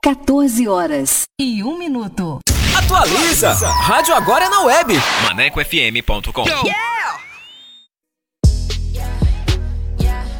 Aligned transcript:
14 0.00 0.68
horas 0.68 1.24
e 1.40 1.60
1 1.64 1.76
minuto. 1.76 2.38
Atualiza! 2.76 3.50
Rádio 3.68 4.14
agora 4.14 4.44
é 4.44 4.48
na 4.48 4.60
web. 4.60 4.94
ManecoFM.com. 5.24 6.44
Yeah! 6.64 6.97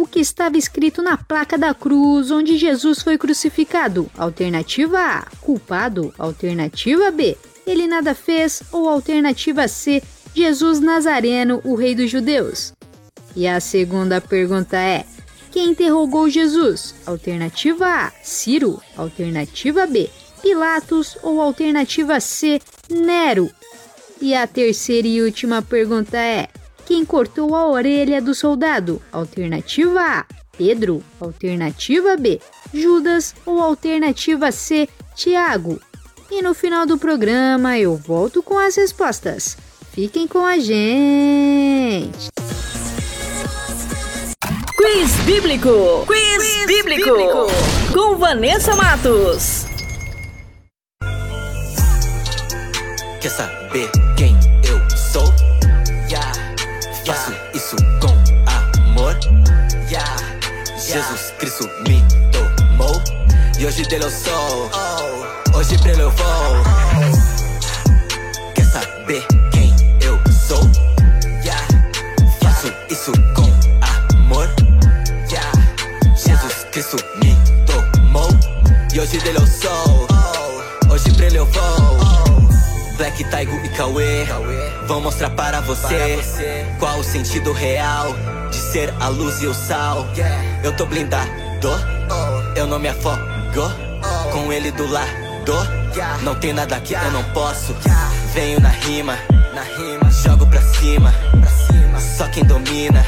o 0.00 0.06
que 0.06 0.18
estava 0.18 0.56
escrito 0.56 1.02
na 1.02 1.18
placa 1.18 1.58
da 1.58 1.74
cruz 1.74 2.30
onde 2.30 2.56
Jesus 2.56 3.02
foi 3.02 3.18
crucificado? 3.18 4.10
Alternativa 4.16 4.98
A: 4.98 5.26
culpado. 5.42 6.14
Alternativa 6.18 7.10
B: 7.10 7.36
ele 7.66 7.86
nada 7.86 8.14
fez. 8.14 8.62
Ou 8.72 8.88
alternativa 8.88 9.68
C: 9.68 10.02
Jesus 10.34 10.80
Nazareno, 10.80 11.60
o 11.64 11.74
rei 11.74 11.94
dos 11.94 12.10
judeus? 12.10 12.72
E 13.36 13.46
a 13.46 13.60
segunda 13.60 14.20
pergunta 14.20 14.78
é: 14.78 15.04
quem 15.50 15.72
interrogou 15.72 16.30
Jesus? 16.30 16.94
Alternativa 17.04 17.86
A, 17.86 18.12
Ciro. 18.22 18.80
Alternativa 18.96 19.86
B, 19.86 20.08
Pilatos. 20.40 21.18
Ou 21.22 21.42
alternativa 21.42 22.18
C, 22.20 22.58
Nero? 22.88 23.50
E 24.18 24.34
a 24.34 24.46
terceira 24.46 25.06
e 25.06 25.20
última 25.20 25.60
pergunta 25.60 26.16
é: 26.16 26.48
quem 26.90 27.04
cortou 27.04 27.54
a 27.54 27.68
orelha 27.68 28.20
do 28.20 28.34
soldado? 28.34 29.00
Alternativa 29.12 30.00
A, 30.00 30.24
Pedro. 30.58 31.00
Alternativa 31.20 32.16
B, 32.16 32.40
Judas. 32.74 33.32
Ou 33.46 33.60
alternativa 33.60 34.50
C, 34.50 34.88
Tiago? 35.14 35.80
E 36.28 36.42
no 36.42 36.52
final 36.52 36.86
do 36.86 36.98
programa 36.98 37.78
eu 37.78 37.94
volto 37.94 38.42
com 38.42 38.58
as 38.58 38.74
respostas. 38.74 39.56
Fiquem 39.92 40.26
com 40.26 40.44
a 40.44 40.58
gente! 40.58 42.28
Quiz 44.76 45.12
Bíblico! 45.24 46.04
Quiz, 46.08 46.66
bíblico. 46.66 47.16
bíblico! 47.16 47.46
Com 47.92 48.16
Vanessa 48.16 48.74
Matos. 48.74 49.64
Quer 53.20 53.30
saber 53.30 53.88
quem 54.16 54.49
Faço 57.06 57.32
isso 57.54 57.76
com 58.00 58.12
amor. 58.86 59.18
Yeah, 59.90 60.16
Jesus 60.76 61.32
Cristo 61.38 61.68
me 61.86 62.02
tomou. 62.32 63.02
E 63.58 63.66
hoje 63.66 63.82
dele 63.84 64.04
eu 64.04 64.10
sou. 64.10 64.70
Hoje 65.54 65.78
pra 65.78 65.92
ele 65.92 66.02
eu 66.02 66.10
vou. 66.10 66.62
Quer 68.54 68.64
saber 68.66 69.26
quem 69.52 69.74
eu 70.00 70.18
sou? 70.32 70.62
Yeah, 71.44 71.66
Faço 72.42 72.72
isso 72.90 73.12
com 73.34 73.50
amor. 74.14 74.48
Yeah, 75.30 75.52
Jesus 76.16 76.66
Cristo 76.70 76.96
me 77.22 77.36
tomou. 77.66 78.30
E 78.92 79.00
hoje 79.00 79.18
dele 79.18 79.38
eu 79.38 79.46
sou. 79.46 80.06
Hoje 80.90 81.12
pra 81.14 81.26
ele 81.26 81.38
eu 81.38 81.46
vou. 81.46 81.79
Black, 83.00 83.24
Taigo 83.30 83.58
e 83.64 83.68
Cauê. 83.70 84.26
Vão 84.86 85.00
mostrar 85.00 85.30
para 85.30 85.62
você 85.62 86.22
Qual 86.78 86.98
o 86.98 87.02
sentido 87.02 87.50
real 87.50 88.14
De 88.50 88.56
ser 88.56 88.92
a 89.00 89.08
luz 89.08 89.40
e 89.40 89.46
o 89.46 89.54
sal. 89.54 90.06
Eu 90.62 90.76
tô 90.76 90.84
blindado. 90.84 91.30
Eu 92.54 92.66
não 92.66 92.78
me 92.78 92.88
afogo 92.88 93.16
Com 94.34 94.52
ele 94.52 94.70
do 94.72 94.86
lado. 94.86 95.10
Não 96.20 96.34
tem 96.34 96.52
nada 96.52 96.78
que 96.78 96.92
eu 96.92 97.10
não 97.10 97.24
posso. 97.32 97.74
Venho 98.34 98.60
na 98.60 98.68
rima 98.68 99.16
Jogo 100.22 100.46
pra 100.46 100.60
cima. 100.60 101.14
Só 102.18 102.28
quem 102.28 102.44
domina 102.44 103.02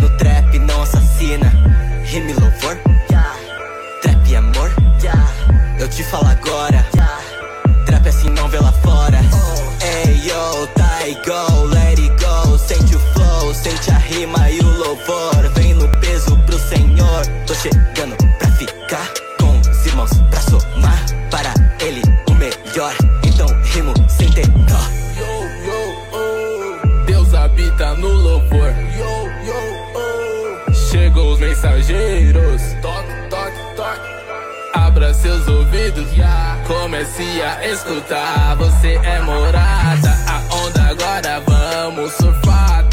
No 0.00 0.08
trap 0.16 0.58
não 0.58 0.80
assassina. 0.80 1.52
Rime 2.02 2.32
louvor 2.32 2.78
Trap 4.00 4.26
e 4.26 4.36
amor. 4.36 4.72
Eu 5.78 5.88
te 5.90 6.02
falo 6.02 6.28
agora 6.28 6.82
fora 9.02 9.20
Ei 9.82 10.28
yo, 10.28 10.66
tai 10.74 11.14
go, 11.26 11.64
let 11.66 11.98
it 11.98 12.14
go. 12.22 12.56
Sente 12.58 12.94
o 12.94 13.00
flow, 13.12 13.52
sente 13.54 13.90
a 13.90 13.98
rima 13.98 14.50
e 14.50 14.60
o 14.60 14.78
louvor. 14.78 15.50
Vem 15.54 15.74
no 15.74 15.88
peso 16.00 16.36
pro 16.46 16.58
senhor. 16.58 17.26
Tô 17.46 17.54
chegando 17.54 18.16
pra 18.38 18.48
ficar 18.52 19.08
Com 19.38 19.58
os 19.58 19.86
irmãos 19.86 20.10
pra 20.30 20.40
somar 20.40 21.04
Para 21.30 21.52
ele 21.80 22.02
o 22.28 22.34
melhor. 22.34 22.94
Então 23.24 23.46
rimo 23.64 23.92
sem 24.08 24.30
ter 24.30 24.46
dó. 24.48 24.80
Deus 27.06 27.34
habita 27.34 27.94
no 27.94 28.08
louvor. 28.08 28.72
Chegou 30.90 31.32
os 31.32 31.40
mensageiros. 31.40 32.62
Toque, 32.80 33.12
toque, 33.28 33.76
toque. 33.76 34.21
Abra 34.72 35.12
seus 35.12 35.46
ouvidos, 35.48 36.06
comece 36.66 37.42
a 37.42 37.66
escutar. 37.68 38.56
Você 38.56 38.94
é 39.02 39.20
morada, 39.20 40.10
a 40.28 40.54
onda 40.54 40.82
agora 40.82 41.42
vamos 41.46 42.12
surfar. 42.12 42.91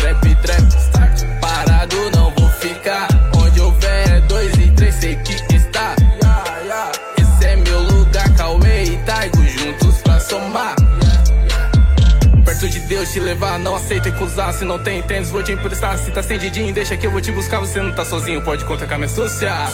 Te 13.11 13.19
levar, 13.19 13.57
não 13.59 13.75
aceita 13.75 14.09
recusar. 14.09 14.53
Se 14.53 14.63
não 14.63 14.77
tem 14.79 15.01
tênis, 15.01 15.31
vou 15.31 15.43
te 15.43 15.51
emprestar. 15.51 15.97
Se 15.97 16.11
tá 16.11 16.21
sem 16.21 16.37
din 16.37 16.71
deixa 16.71 16.95
que 16.95 17.07
eu 17.07 17.11
vou 17.11 17.21
te 17.21 17.31
buscar. 17.31 17.59
Você 17.59 17.81
não 17.81 17.93
tá 17.93 18.05
sozinho, 18.05 18.41
pode 18.41 18.63
contar 18.65 18.87
com 18.87 18.93
a 18.93 18.97
minha 18.97 19.09
social. 19.09 19.67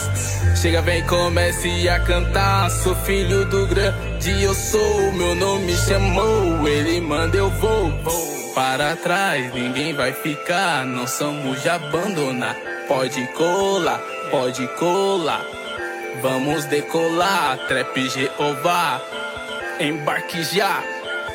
Chega, 0.60 0.82
vem, 0.82 1.04
comece 1.04 1.88
a 1.88 2.00
cantar. 2.00 2.70
Sou 2.70 2.94
filho 2.94 3.44
do 3.46 3.66
grande, 3.66 4.42
eu 4.42 4.54
sou. 4.54 5.12
Meu 5.12 5.34
nome 5.34 5.76
chamou, 5.76 6.66
ele 6.66 7.00
manda, 7.00 7.36
eu 7.36 7.50
vou. 7.50 7.92
Para 8.54 8.96
trás, 8.96 9.52
ninguém 9.52 9.92
vai 9.94 10.12
ficar. 10.12 10.86
Não 10.86 11.06
somos 11.06 11.62
de 11.62 11.68
abandonar. 11.68 12.56
Pode 12.88 13.26
colar, 13.34 14.00
pode 14.30 14.66
colar. 14.78 15.44
Vamos 16.22 16.64
decolar, 16.64 17.58
trap 17.68 18.08
Jeová. 18.08 19.00
Embarque 19.78 20.42
já, 20.42 20.82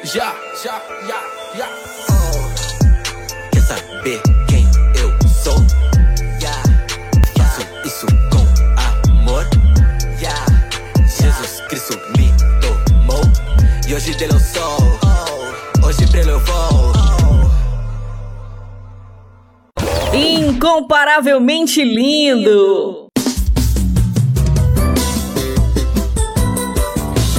já, 0.03 0.33
já, 0.63 0.81
já, 1.05 1.21
já. 1.55 1.90
Saber 4.01 4.19
quem 4.47 4.65
eu 4.99 5.13
sou? 5.29 5.63
Yeah. 6.41 6.63
Faço 7.37 7.61
isso 7.85 8.07
com 8.31 8.41
amor. 9.11 9.45
Yeah. 10.19 10.43
Jesus 11.05 11.61
Cristo 11.69 11.99
me 12.17 12.33
tomou. 12.61 13.21
E 13.87 13.93
hoje 13.93 14.15
dele 14.15 14.33
eu 14.33 14.39
sou. 14.39 15.87
Hoje 15.87 16.07
pra 16.07 16.21
ele 16.21 16.31
eu 16.31 16.39
vou. 16.39 16.93
Incomparavelmente 20.15 21.83
lindo! 21.83 23.05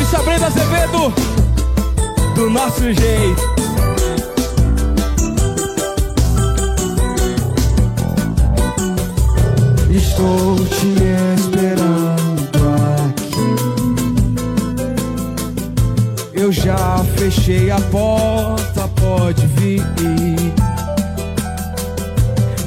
E 0.01 0.05
Sabrina 0.09 0.47
Azevedo, 0.47 1.13
do 2.37 2.49
nosso 2.49 2.83
jeito. 2.93 3.52
Estou 9.95 10.57
te 10.57 10.95
esperando 11.37 12.51
aqui. 13.05 13.53
Eu 16.33 16.51
já 16.51 17.05
fechei 17.17 17.71
a 17.71 17.79
porta, 17.81 18.89
pode 19.01 19.47
vir. 19.49 19.83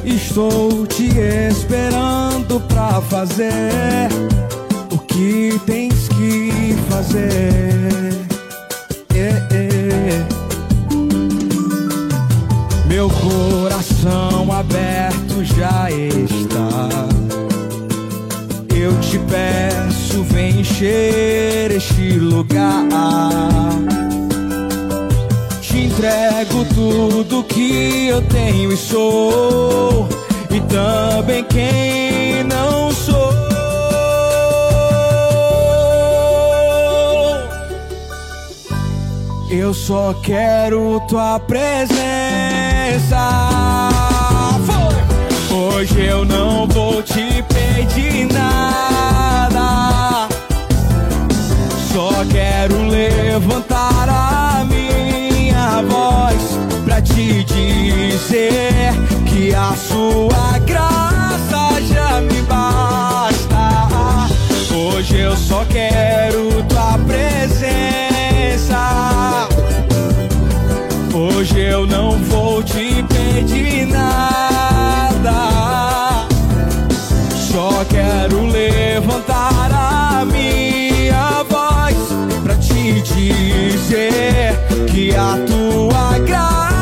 Estou 0.05 0.85
te 0.85 1.09
esperando 1.49 2.59
pra 2.67 3.01
fazer 3.01 4.09
o 4.91 4.97
que 4.97 5.59
tens 5.65 6.07
que 6.09 6.75
fazer. 6.89 8.13
É, 9.15 9.41
é. 9.51 10.25
Meu 12.87 13.09
coração 13.09 14.51
aberto 14.51 15.43
já 15.43 15.89
está. 15.89 17.14
Eu 18.85 18.93
te 18.99 19.17
peço, 19.17 20.21
vem 20.25 20.59
encher 20.59 21.71
este 21.71 22.19
lugar. 22.19 22.85
Te 25.59 25.85
entrego 25.85 26.63
tudo 26.65 27.43
que 27.45 28.09
eu 28.09 28.21
tenho 28.27 28.71
e 28.71 28.77
sou, 28.77 30.07
e 30.51 30.61
também 30.61 31.43
quem 31.45 32.43
não 32.43 32.91
sou. 32.91 33.33
Eu 39.49 39.73
só 39.73 40.13
quero 40.21 41.01
tua 41.07 41.39
presença. 41.39 41.95
Hoje 45.75 46.05
eu 46.05 46.23
não 46.23 46.65
vou 46.69 47.03
te 47.03 47.43
pedir 47.53 48.31
nada. 48.31 50.29
Só 51.91 52.23
quero 52.31 52.87
levantar 52.87 54.07
a 54.07 54.63
minha 54.63 55.81
voz 55.81 56.57
pra 56.85 57.01
te 57.01 57.43
dizer 57.43 58.93
que 59.27 59.53
a 59.53 59.73
sua 59.75 60.59
graça 60.59 61.81
já 61.81 62.21
me 62.21 62.41
basta. 62.43 63.89
Hoje 64.73 65.19
eu 65.19 65.35
só 65.35 65.65
quero 65.65 66.63
tua 66.69 66.97
presença. 66.99 68.79
Hoje 71.13 71.59
eu 71.59 71.85
não 71.85 72.11
vou 72.23 72.63
te 72.63 73.03
pedir 73.09 73.87
nada 73.87 74.54
nada. 75.25 76.27
Só 77.51 77.83
quero 77.89 78.45
levantar 78.45 79.71
a 79.71 80.25
minha 80.25 81.43
voz 81.49 81.97
pra 82.43 82.55
te 82.55 83.01
dizer 83.01 84.59
que 84.87 85.15
a 85.15 85.37
tua 85.47 86.19
graça. 86.19 86.74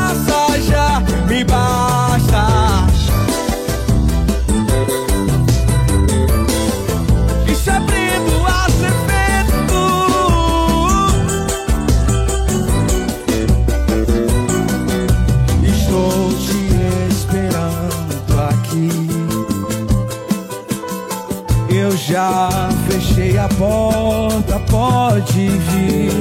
Pode 25.13 25.47
vir. 25.47 26.11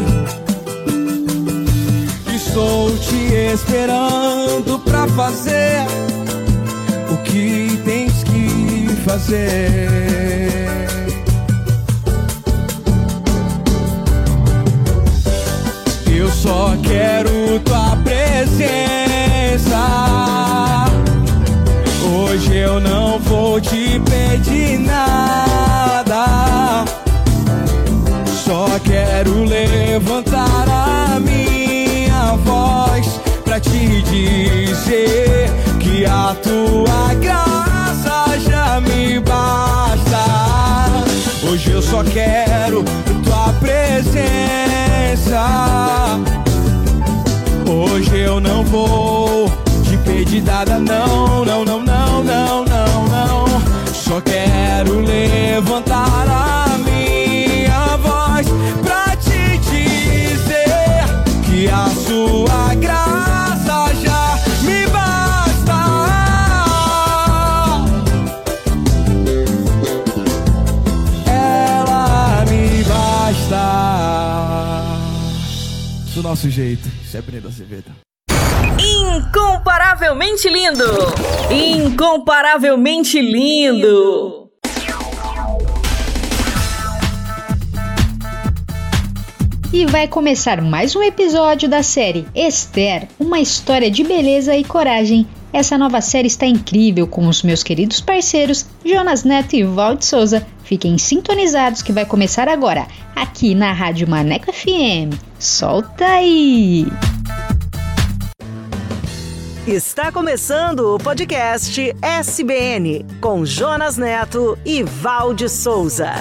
Estou 2.35 2.95
te 2.99 3.33
esperando 3.55 4.79
pra 4.81 5.09
fazer 5.09 5.87
o 7.11 7.17
que 7.23 7.81
tens 7.87 8.23
que 8.25 8.89
fazer. 9.03 9.89
Eu 16.15 16.31
só 16.31 16.77
quero 16.83 17.59
tua 17.61 17.97
presença. 18.05 19.81
Hoje 22.05 22.59
eu 22.59 22.79
não 22.79 23.19
vou 23.21 23.59
te 23.59 23.99
pedir 24.01 24.79
nada. 24.81 25.63
Quero 28.93 29.45
levantar 29.45 30.69
a 30.69 31.19
minha 31.19 32.37
voz 32.45 33.19
pra 33.43 33.59
te 33.59 34.03
dizer 34.03 35.51
que 35.81 36.05
nosso 76.43 76.51
jeito, 76.51 76.89
isso 77.05 77.17
é 77.17 77.23
Brenda 77.23 77.47
Azevedo. 77.47 77.93
Incomparavelmente 78.77 80.49
lindo! 80.49 80.85
Incomparavelmente 81.49 83.21
lindo! 83.21 84.51
E 89.73 89.87
vai 89.87 90.09
começar 90.09 90.61
mais 90.61 90.97
um 90.97 91.03
episódio 91.03 91.69
da 91.69 91.83
série 91.85 92.27
Esther, 92.35 93.07
uma 93.21 93.39
história 93.39 93.89
de 93.89 94.03
beleza 94.03 94.57
e 94.57 94.65
coragem. 94.65 95.29
Essa 95.54 95.78
nova 95.78 96.02
série 96.02 96.28
está 96.28 96.46
incrível 96.46 97.08
com 97.08 97.28
os 97.28 97.42
meus 97.42 97.64
queridos 97.64 98.02
parceiros 98.02 98.66
Jonas 98.86 99.24
Neto 99.24 99.56
e 99.56 99.64
Valde 99.64 100.06
Souza. 100.06 100.46
Fiquem 100.64 100.98
sintonizados 100.98 101.82
que 101.82 101.94
vai 101.94 102.06
começar 102.06 102.48
agora, 102.48 102.88
aqui 103.16 103.56
na 103.56 103.72
Rádio 103.72 104.08
Maneco 104.08 104.52
FM. 104.52 105.18
Solta 105.40 106.06
aí! 106.06 106.86
Está 109.66 110.12
começando 110.12 110.96
o 110.96 110.98
podcast 110.98 111.94
SBN 112.02 113.06
com 113.20 113.46
Jonas 113.46 113.98
Neto 113.98 114.58
e 114.66 114.84
Valde 114.84 115.50
Souza. 115.50 116.14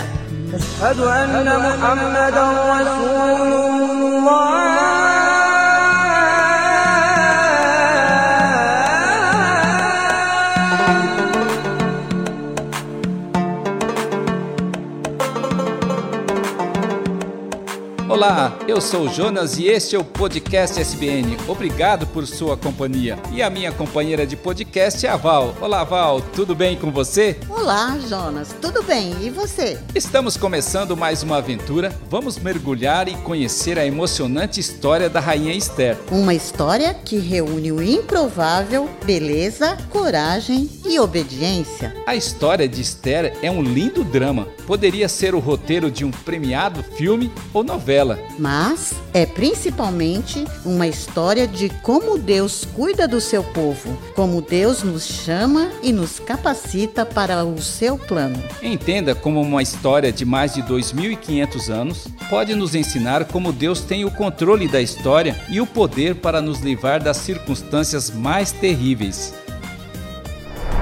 أشهد 0.54 1.00
أن 1.00 1.46
محمدا 1.58 2.44
رسول 2.80 3.66
Olá, 18.23 18.55
eu 18.67 18.79
sou 18.79 19.07
o 19.07 19.09
Jonas 19.09 19.57
e 19.57 19.65
este 19.65 19.95
é 19.95 19.99
o 19.99 20.03
podcast 20.03 20.79
SBN. 20.79 21.35
Obrigado 21.47 22.05
por 22.05 22.27
sua 22.27 22.55
companhia. 22.55 23.17
E 23.31 23.41
a 23.41 23.49
minha 23.49 23.71
companheira 23.71 24.27
de 24.27 24.35
podcast 24.35 25.03
é 25.07 25.09
a 25.09 25.17
Val. 25.17 25.55
Olá, 25.59 25.83
Val, 25.83 26.21
tudo 26.21 26.53
bem 26.53 26.77
com 26.77 26.91
você? 26.91 27.39
Olá, 27.49 27.97
Jonas, 28.07 28.55
tudo 28.61 28.83
bem? 28.83 29.15
E 29.23 29.31
você? 29.31 29.79
Estamos 29.95 30.37
começando 30.37 30.95
mais 30.95 31.23
uma 31.23 31.37
aventura. 31.37 31.91
Vamos 32.11 32.37
mergulhar 32.37 33.07
e 33.07 33.15
conhecer 33.23 33.79
a 33.79 33.87
emocionante 33.87 34.59
história 34.59 35.09
da 35.09 35.19
Rainha 35.19 35.55
Esther. 35.55 35.97
Uma 36.11 36.35
história 36.35 36.93
que 36.93 37.17
reúne 37.17 37.71
o 37.71 37.81
improvável, 37.81 38.87
beleza, 39.03 39.75
coragem 39.89 40.69
e 40.91 40.99
obediência. 40.99 41.95
A 42.05 42.15
história 42.15 42.67
de 42.67 42.81
Esther 42.81 43.37
é 43.41 43.49
um 43.49 43.61
lindo 43.61 44.03
drama. 44.03 44.45
Poderia 44.67 45.07
ser 45.07 45.33
o 45.33 45.39
roteiro 45.39 45.89
de 45.89 46.03
um 46.03 46.11
premiado 46.11 46.83
filme 46.83 47.31
ou 47.53 47.63
novela. 47.63 48.19
Mas 48.37 48.93
é 49.13 49.25
principalmente 49.25 50.43
uma 50.65 50.85
história 50.87 51.47
de 51.47 51.69
como 51.81 52.17
Deus 52.17 52.65
cuida 52.75 53.07
do 53.07 53.21
seu 53.21 53.41
povo, 53.41 53.97
como 54.15 54.41
Deus 54.41 54.83
nos 54.83 55.05
chama 55.05 55.71
e 55.81 55.93
nos 55.93 56.19
capacita 56.19 57.05
para 57.05 57.45
o 57.45 57.61
seu 57.61 57.97
plano. 57.97 58.43
Entenda 58.61 59.15
como 59.15 59.41
uma 59.41 59.61
história 59.61 60.11
de 60.11 60.25
mais 60.25 60.53
de 60.53 60.61
2.500 60.63 61.69
anos 61.69 62.07
pode 62.29 62.53
nos 62.53 62.75
ensinar 62.75 63.25
como 63.25 63.53
Deus 63.53 63.79
tem 63.79 64.03
o 64.03 64.11
controle 64.11 64.67
da 64.67 64.81
história 64.81 65.41
e 65.49 65.61
o 65.61 65.65
poder 65.65 66.15
para 66.15 66.41
nos 66.41 66.59
livrar 66.59 67.01
das 67.01 67.17
circunstâncias 67.17 68.09
mais 68.09 68.51
terríveis. 68.51 69.40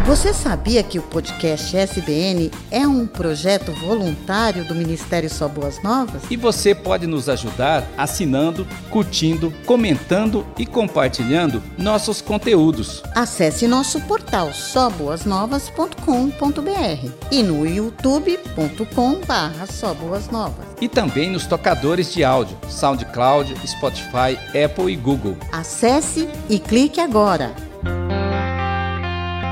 Você 0.09 0.33
sabia 0.33 0.81
que 0.81 0.97
o 0.97 1.03
podcast 1.03 1.77
SBN 1.77 2.49
é 2.71 2.87
um 2.87 3.05
projeto 3.05 3.71
voluntário 3.73 4.65
do 4.65 4.73
Ministério 4.73 5.29
Só 5.29 5.47
Boas 5.47 5.83
Novas? 5.83 6.23
E 6.31 6.35
você 6.35 6.73
pode 6.73 7.05
nos 7.05 7.29
ajudar 7.29 7.87
assinando, 7.95 8.67
curtindo, 8.89 9.53
comentando 9.67 10.43
e 10.57 10.65
compartilhando 10.65 11.61
nossos 11.77 12.21
conteúdos. 12.21 13.03
Acesse 13.13 13.67
nosso 13.67 14.01
portal 14.01 14.51
soboasnovas.com.br 14.51 17.11
e 17.29 17.43
no 17.43 17.67
youtube.com/barra. 17.67 19.67
E 20.81 20.87
também 20.87 21.29
nos 21.29 21.45
tocadores 21.45 22.11
de 22.11 22.23
áudio, 22.23 22.57
SoundCloud, 22.67 23.55
Spotify, 23.67 24.39
Apple 24.65 24.91
e 24.91 24.95
Google. 24.95 25.37
Acesse 25.51 26.27
e 26.49 26.57
clique 26.57 26.99
agora. 26.99 27.68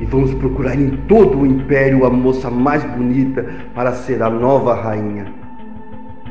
e 0.00 0.04
vamos 0.06 0.32
procurar 0.34 0.80
em 0.80 0.96
todo 1.06 1.40
o 1.40 1.46
império 1.46 2.06
a 2.06 2.10
moça 2.10 2.50
mais 2.50 2.82
bonita 2.82 3.44
para 3.74 3.94
ser 3.94 4.22
a 4.22 4.30
nova 4.30 4.74
rainha. 4.74 5.40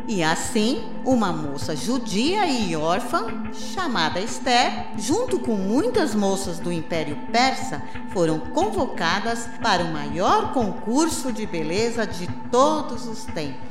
E 0.07 0.23
assim, 0.23 0.85
uma 1.05 1.31
moça 1.31 1.75
judia 1.75 2.47
e 2.47 2.75
órfã, 2.75 3.27
chamada 3.53 4.19
Esther, 4.19 4.87
junto 4.97 5.37
com 5.39 5.53
muitas 5.53 6.15
moças 6.15 6.57
do 6.57 6.71
Império 6.71 7.15
Persa, 7.31 7.83
foram 8.11 8.39
convocadas 8.39 9.47
para 9.61 9.83
o 9.83 9.93
maior 9.93 10.51
concurso 10.51 11.31
de 11.31 11.45
beleza 11.45 12.07
de 12.07 12.27
todos 12.51 13.07
os 13.07 13.25
tempos. 13.25 13.69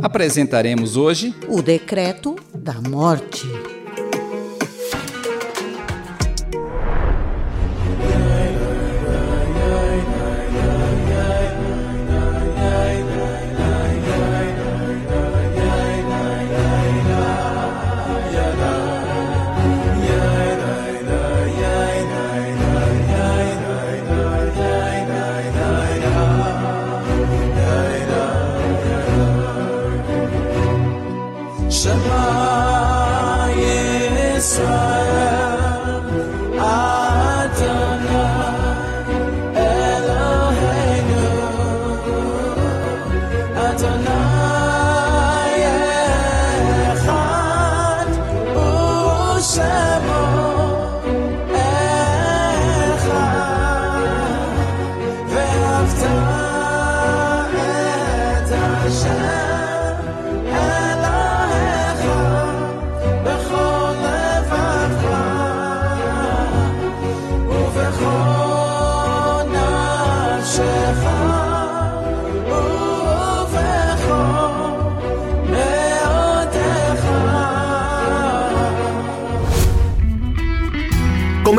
Apresentaremos 0.00 0.96
hoje 0.96 1.34
o 1.46 1.60
decreto 1.60 2.36
da 2.54 2.80
morte. 2.80 3.46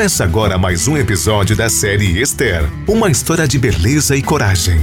Começa 0.04 0.26
agora 0.26 0.58
mais 0.58 0.86
um 0.86 0.98
episódio 0.98 1.56
da 1.56 1.70
série 1.70 2.20
Esther 2.20 2.70
uma 2.90 3.10
história 3.10 3.48
de 3.48 3.58
beleza 3.58 4.18
e 4.18 4.22
coragem. 4.22 4.78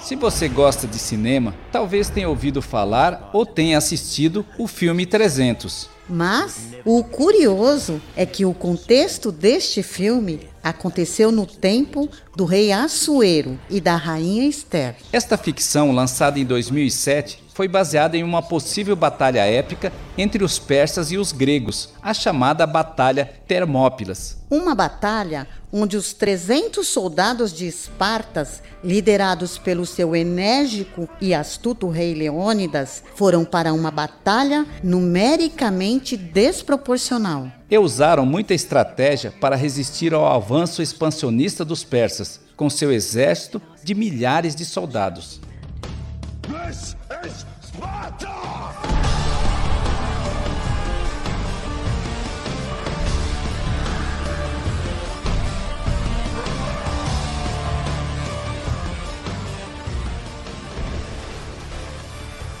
Se 0.00 0.16
você 0.16 0.48
gosta 0.48 0.88
de 0.88 0.98
cinema, 0.98 1.54
talvez 1.70 2.10
tenha 2.10 2.28
ouvido 2.28 2.60
falar 2.60 3.30
ou 3.32 3.46
tenha 3.46 3.78
assistido 3.78 4.44
o 4.58 4.66
filme 4.66 5.06
300. 5.06 5.91
Mas 6.08 6.68
o 6.84 7.02
curioso 7.04 8.00
é 8.16 8.26
que 8.26 8.44
o 8.44 8.52
contexto 8.52 9.30
deste 9.30 9.82
filme 9.82 10.51
aconteceu 10.62 11.32
no 11.32 11.46
tempo 11.46 12.08
do 12.36 12.44
rei 12.44 12.72
Assuero 12.72 13.58
e 13.68 13.80
da 13.80 13.96
rainha 13.96 14.46
Esther. 14.46 14.96
Esta 15.12 15.36
ficção, 15.36 15.92
lançada 15.92 16.38
em 16.38 16.44
2007, 16.44 17.42
foi 17.54 17.68
baseada 17.68 18.16
em 18.16 18.22
uma 18.22 18.42
possível 18.42 18.96
batalha 18.96 19.44
épica 19.44 19.92
entre 20.16 20.42
os 20.42 20.58
persas 20.58 21.12
e 21.12 21.18
os 21.18 21.32
gregos, 21.32 21.90
a 22.02 22.14
chamada 22.14 22.66
Batalha 22.66 23.30
Termópilas. 23.46 24.38
Uma 24.50 24.74
batalha 24.74 25.46
onde 25.72 25.96
os 25.96 26.12
300 26.12 26.86
soldados 26.86 27.52
de 27.52 27.66
Espartas, 27.66 28.62
liderados 28.84 29.56
pelo 29.58 29.86
seu 29.86 30.14
enérgico 30.14 31.08
e 31.20 31.34
astuto 31.34 31.88
rei 31.88 32.14
Leônidas, 32.14 33.02
foram 33.14 33.44
para 33.44 33.72
uma 33.72 33.90
batalha 33.90 34.66
numericamente 34.82 36.16
desproporcional. 36.16 37.50
E 37.72 37.78
usaram 37.78 38.26
muita 38.26 38.52
estratégia 38.52 39.32
para 39.40 39.56
resistir 39.56 40.12
ao 40.12 40.26
avanço 40.26 40.82
expansionista 40.82 41.64
dos 41.64 41.82
persas, 41.82 42.38
com 42.54 42.68
seu 42.68 42.92
exército 42.92 43.62
de 43.82 43.94
milhares 43.94 44.54
de 44.54 44.66
soldados. 44.66 45.40
This 46.42 46.94
is! 47.24 47.46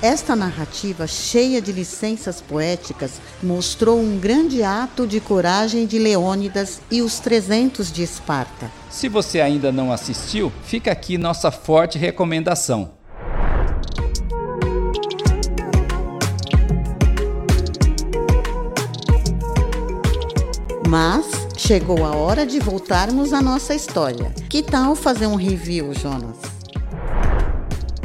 Esta 0.02 0.34
narrativa, 0.34 1.06
cheia 1.06 1.62
de 1.62 1.70
licenças 1.70 2.40
poéticas, 2.40 3.20
mostrou 3.40 4.00
um 4.00 4.18
grande 4.18 4.60
ato 4.60 5.06
de 5.06 5.20
coragem 5.20 5.86
de 5.86 5.96
Leônidas 5.96 6.80
e 6.90 7.00
os 7.00 7.20
300 7.20 7.92
de 7.92 8.02
Esparta. 8.02 8.68
Se 8.90 9.08
você 9.08 9.40
ainda 9.40 9.70
não 9.70 9.92
assistiu, 9.92 10.52
fica 10.64 10.90
aqui 10.90 11.16
nossa 11.16 11.52
forte 11.52 11.98
recomendação. 11.98 12.90
Mas 20.88 21.26
chegou 21.56 22.04
a 22.04 22.16
hora 22.16 22.44
de 22.44 22.58
voltarmos 22.58 23.32
à 23.32 23.40
nossa 23.40 23.72
história. 23.72 24.34
Que 24.50 24.64
tal 24.64 24.96
fazer 24.96 25.28
um 25.28 25.36
review, 25.36 25.94
Jonas? 25.94 26.51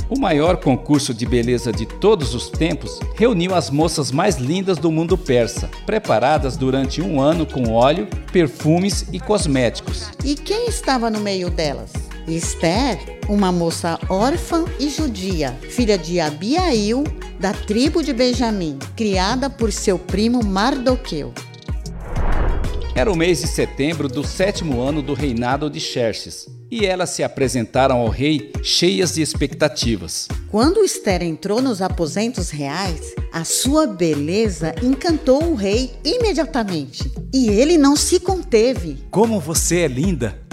O 0.10 0.17
maior 0.17 0.58
concurso 0.58 1.13
de 1.13 1.26
beleza 1.26 1.74
de 1.74 1.86
todos 1.86 2.34
os 2.34 2.50
tempos 2.50 3.00
reuniu 3.15 3.54
as 3.54 3.70
moças 3.70 4.10
mais 4.10 4.38
lindas 4.38 4.78
do 4.78 4.89
mundo 4.89 5.17
persa, 5.17 5.70
preparadas 5.86 6.56
durante 6.56 7.02
um 7.02 7.20
ano 7.20 7.46
com 7.46 7.74
óleo, 7.74 8.08
perfumes 8.32 9.06
e 9.12 9.20
cosméticos. 9.20 10.10
E 10.24 10.36
quem 10.36 10.70
estava 10.70 11.10
no 11.10 11.20
meio 11.20 11.50
delas? 11.50 11.91
Esther, 12.26 13.20
uma 13.28 13.52
moça 13.52 14.00
órfã 14.08 14.63
e 14.80 14.89
judia, 14.89 15.52
filha 15.70 15.98
de 15.98 16.22
Abiail, 16.22 17.04
da 17.38 17.52
tribo 17.52 18.02
de 18.02 18.13
Benjamim, 18.13 18.80
criada 18.96 19.50
por 19.50 19.74
seu 19.74 20.00
primo 20.00 20.41
Mardoqueu. 20.41 21.34
Era 22.96 23.12
o 23.12 23.15
mês 23.15 23.41
de 23.41 23.48
setembro 23.48 24.08
do 24.08 24.26
sétimo 24.26 24.82
ano 24.82 25.02
do 25.02 25.13
reinado 25.13 25.70
de 25.70 25.80
Xerxes, 25.80 26.48
e 26.71 26.86
elas 26.86 27.12
se 27.12 27.23
apresentaram 27.23 27.97
ao 27.97 28.10
rei 28.10 28.51
cheias 28.63 29.15
de 29.15 29.21
expectativas. 29.21 30.27
Quando 30.49 30.84
Esther 30.84 31.23
entrou 31.23 31.62
nos 31.62 31.82
aposentos 31.82 32.49
reais, 32.49 33.13
a 33.32 33.43
sua 33.43 33.86
beleza 33.88 34.73
encantou 34.82 35.43
o 35.43 35.56
rei 35.56 35.91
imediatamente. 36.03 37.12
E 37.34 37.49
ele 37.49 37.77
não 37.77 37.95
se 37.95 38.19
conteve. 38.19 38.97
Como 39.12 39.39
você 39.39 39.80
é 39.80 39.88
linda! 39.88 40.46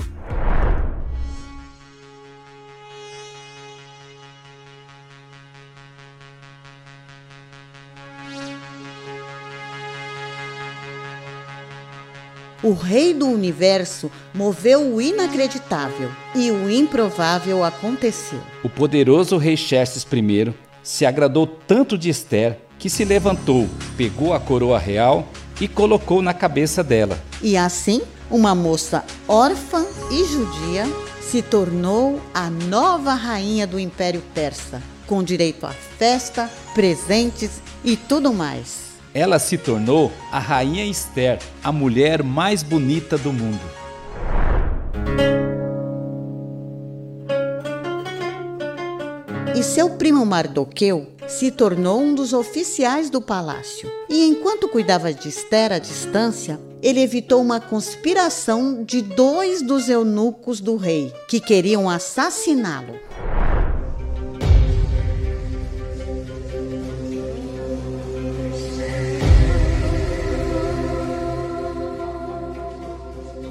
O 12.64 12.72
rei 12.72 13.12
do 13.12 13.26
universo 13.26 14.10
moveu 14.32 14.94
o 14.94 14.98
inacreditável 14.98 16.08
e 16.34 16.50
o 16.50 16.70
improvável 16.70 17.62
aconteceu. 17.62 18.40
O 18.62 18.70
poderoso 18.70 19.36
rei 19.36 19.54
Xerxes 19.54 20.06
I 20.10 20.54
se 20.82 21.04
agradou 21.04 21.46
tanto 21.46 21.98
de 21.98 22.08
Esther 22.08 22.58
que 22.78 22.88
se 22.88 23.04
levantou, 23.04 23.68
pegou 23.98 24.32
a 24.32 24.40
coroa 24.40 24.78
real 24.78 25.28
e 25.60 25.68
colocou 25.68 26.22
na 26.22 26.32
cabeça 26.32 26.82
dela. 26.82 27.22
E 27.42 27.54
assim, 27.54 28.00
uma 28.30 28.54
moça 28.54 29.04
órfã 29.28 29.84
e 30.10 30.24
judia 30.24 30.86
se 31.20 31.42
tornou 31.42 32.18
a 32.32 32.48
nova 32.48 33.12
rainha 33.12 33.66
do 33.66 33.78
Império 33.78 34.22
Persa, 34.34 34.82
com 35.06 35.22
direito 35.22 35.66
a 35.66 35.70
festa, 35.98 36.50
presentes 36.72 37.60
e 37.84 37.94
tudo 37.94 38.32
mais. 38.32 38.83
Ela 39.14 39.38
se 39.38 39.56
tornou 39.56 40.10
a 40.32 40.40
rainha 40.40 40.84
Esther, 40.84 41.38
a 41.62 41.70
mulher 41.70 42.24
mais 42.24 42.64
bonita 42.64 43.16
do 43.16 43.32
mundo. 43.32 43.60
E 49.54 49.62
seu 49.62 49.90
primo 49.90 50.26
Mardoqueu 50.26 51.06
se 51.28 51.52
tornou 51.52 52.00
um 52.00 52.12
dos 52.12 52.32
oficiais 52.32 53.08
do 53.08 53.22
palácio. 53.22 53.88
E 54.08 54.26
enquanto 54.26 54.68
cuidava 54.68 55.14
de 55.14 55.28
Esther 55.28 55.72
à 55.72 55.78
distância, 55.78 56.58
ele 56.82 57.00
evitou 57.00 57.40
uma 57.40 57.60
conspiração 57.60 58.82
de 58.82 59.00
dois 59.00 59.62
dos 59.62 59.88
eunucos 59.88 60.60
do 60.60 60.76
rei, 60.76 61.12
que 61.28 61.38
queriam 61.38 61.88
assassiná-lo. 61.88 62.98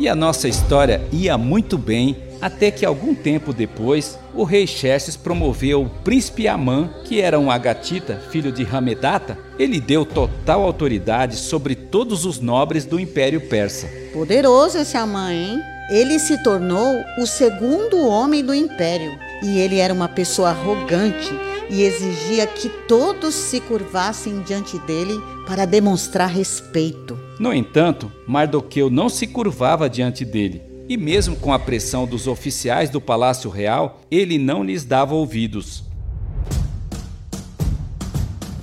E 0.04 0.10
a 0.10 0.13
nossa 0.13 0.50
história 0.50 1.02
ia 1.13 1.38
muito 1.38 1.78
bem 1.78 2.18
até 2.42 2.70
que 2.70 2.86
algum 2.86 3.16
tempo 3.16 3.54
depois 3.54 4.20
o 4.36 4.44
rei 4.44 4.68
Xerxes 4.68 5.16
promoveu 5.16 5.84
o 5.84 5.89
príncipe 5.89 6.46
Amã, 6.46 6.89
que 7.06 7.22
era 7.22 7.39
um 7.39 7.50
agatita, 7.50 8.22
filho 8.30 8.52
de 8.52 8.63
Ramedata, 8.63 9.38
ele 9.58 9.80
deu 9.80 10.06
total 10.06 10.62
autoridade 10.62 11.38
sobre 11.38 11.74
todos 11.74 12.26
os 12.26 12.42
nobres 12.42 12.84
do 12.84 13.00
Império 13.00 13.48
Persa. 13.48 13.88
Poderoso 14.12 14.78
esse 14.78 14.98
Amã, 14.98 15.32
hein? 15.32 15.58
Ele 15.89 16.20
se 16.20 16.44
tornou 16.44 17.02
o 17.18 17.26
segundo 17.26 18.06
homem 18.06 18.44
do 18.44 18.54
império 18.54 19.18
e 19.42 19.58
ele 19.58 19.78
era 19.78 19.94
uma 19.94 20.10
pessoa 20.10 20.50
arrogante 20.50 21.32
e 21.70 21.82
exigia 21.82 22.46
que 22.46 22.68
todos 22.89 23.34
se 23.34 23.62
curvassem 23.62 24.42
diante 24.42 24.78
dele 24.80 25.18
para 25.48 25.63
demonstrar 25.63 26.28
respeito. 26.28 27.18
No 27.43 27.53
entanto, 27.53 28.10
Mardoqueu 28.25 28.89
não 28.89 29.10
se 29.10 29.27
curvava 29.27 29.89
diante 29.89 30.23
dele, 30.23 30.62
e 30.88 30.95
mesmo 30.95 31.36
com 31.36 31.51
a 31.51 31.60
pressão 31.60 32.06
dos 32.06 32.25
oficiais 32.25 32.89
do 32.89 33.01
palácio 33.01 33.49
real, 33.49 33.99
ele 34.10 34.38
não 34.38 34.63
lhes 34.63 34.86
dava 34.86 35.13
ouvidos. 35.13 35.84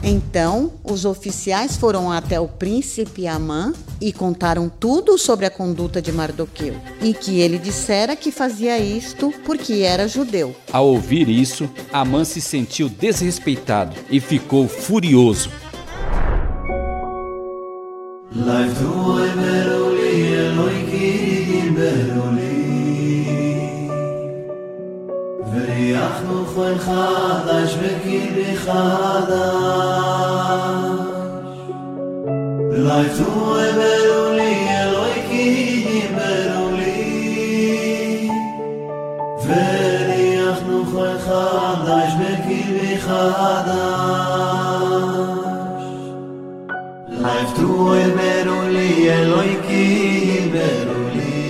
Então, 0.02 0.72
os 0.82 1.04
oficiais 1.04 1.76
foram 1.76 2.10
até 2.10 2.40
o 2.40 2.48
príncipe 2.48 3.26
Amã 3.26 3.74
e 4.00 4.14
contaram 4.14 4.70
tudo 4.70 5.18
sobre 5.18 5.44
a 5.44 5.50
conduta 5.50 6.00
de 6.00 6.10
Mardoqueu, 6.10 6.74
e 7.02 7.12
que 7.12 7.38
ele 7.38 7.58
dissera 7.58 8.16
que 8.16 8.32
fazia 8.32 8.78
isto 8.78 9.30
porque 9.44 9.82
era 9.82 10.08
judeu. 10.08 10.56
Ao 10.72 10.86
ouvir 10.86 11.28
isso, 11.28 11.68
Amã 11.92 12.24
se 12.24 12.40
sentiu 12.40 12.88
desrespeitado 12.88 13.94
e 14.10 14.20
ficou 14.20 14.66
furioso. 14.66 15.50
Ley 18.32 18.68
toy 18.78 19.26
beulele 19.34 20.10
Eloi 20.38 20.54
roykhe 20.56 21.06
ni 21.22 21.38
din 21.46 21.74
beruli 21.74 22.58
Veykhnu 25.50 26.38
kho 26.52 26.66
khada 26.84 27.56
shbekhi 27.70 28.54
khada 28.62 29.46
Ley 32.86 33.06
toy 33.18 33.66
beulele 33.78 34.50
a 34.78 34.82
roykhe 34.94 35.42
ni 35.54 35.66
din 35.86 36.10
beruli 36.16 37.02
Veykhnu 39.44 40.78
kho 40.92 41.08
khada 41.26 41.98
shbekhi 42.12 42.62
khada 43.06 43.80
Ley 47.24 47.44
tsuoy 47.54 48.04
beruli 48.16 48.92
eloyki 49.16 49.87
beruli. 50.52 51.40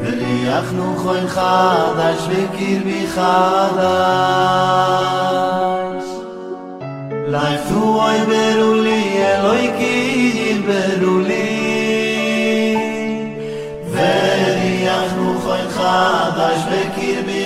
Vir 0.00 0.20
yakhnu 0.48 0.88
khoyn 1.02 1.26
khad 1.34 1.98
ashvekir 2.08 2.80
bi 2.88 3.00
khada 3.14 3.96
Ley 7.34 7.54
tsuoy 7.66 8.18
beruli 8.30 9.00
eloyki 9.32 9.96
beruli. 10.68 11.48
Vir 13.94 14.58
yakhnu 14.88 15.28
khoyn 15.44 15.66
bi 17.28 17.40